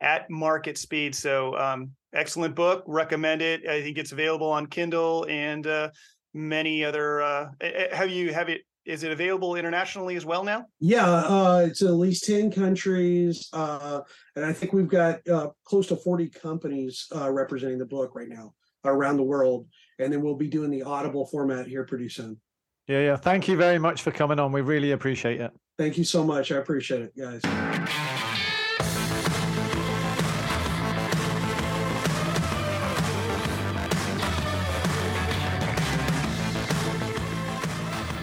at 0.00 0.28
market 0.30 0.78
speed. 0.78 1.14
So 1.14 1.56
um, 1.56 1.90
excellent 2.14 2.54
book. 2.54 2.82
Recommend 2.86 3.42
it. 3.42 3.66
I 3.68 3.82
think 3.82 3.98
it's 3.98 4.12
available 4.12 4.50
on 4.50 4.66
Kindle 4.66 5.26
and 5.28 5.66
uh, 5.66 5.90
many 6.34 6.84
other. 6.84 7.22
Uh, 7.22 7.50
have 7.92 8.10
you 8.10 8.32
have 8.32 8.48
it? 8.48 8.62
Is 8.90 9.04
it 9.04 9.12
available 9.12 9.54
internationally 9.54 10.16
as 10.16 10.26
well 10.26 10.42
now? 10.42 10.66
Yeah, 10.80 11.06
uh, 11.06 11.64
it's 11.64 11.80
at 11.80 11.92
least 11.92 12.24
ten 12.24 12.50
countries, 12.50 13.48
uh, 13.52 14.00
and 14.34 14.44
I 14.44 14.52
think 14.52 14.72
we've 14.72 14.88
got 14.88 15.20
uh, 15.28 15.50
close 15.64 15.86
to 15.88 15.96
forty 15.96 16.28
companies 16.28 17.06
uh, 17.14 17.30
representing 17.30 17.78
the 17.78 17.86
book 17.86 18.16
right 18.16 18.28
now 18.28 18.52
around 18.84 19.16
the 19.18 19.22
world. 19.22 19.68
And 20.00 20.12
then 20.12 20.22
we'll 20.22 20.34
be 20.34 20.48
doing 20.48 20.70
the 20.70 20.82
Audible 20.82 21.26
format 21.26 21.68
here 21.68 21.84
pretty 21.84 22.08
soon. 22.08 22.40
Yeah, 22.88 23.00
yeah. 23.00 23.16
Thank 23.16 23.46
you 23.46 23.56
very 23.56 23.78
much 23.78 24.02
for 24.02 24.10
coming 24.10 24.40
on. 24.40 24.50
We 24.50 24.60
really 24.60 24.90
appreciate 24.90 25.40
it. 25.40 25.52
Thank 25.78 25.96
you 25.96 26.04
so 26.04 26.24
much. 26.24 26.50
I 26.50 26.56
appreciate 26.56 27.02
it, 27.02 27.16
guys. 27.16 28.08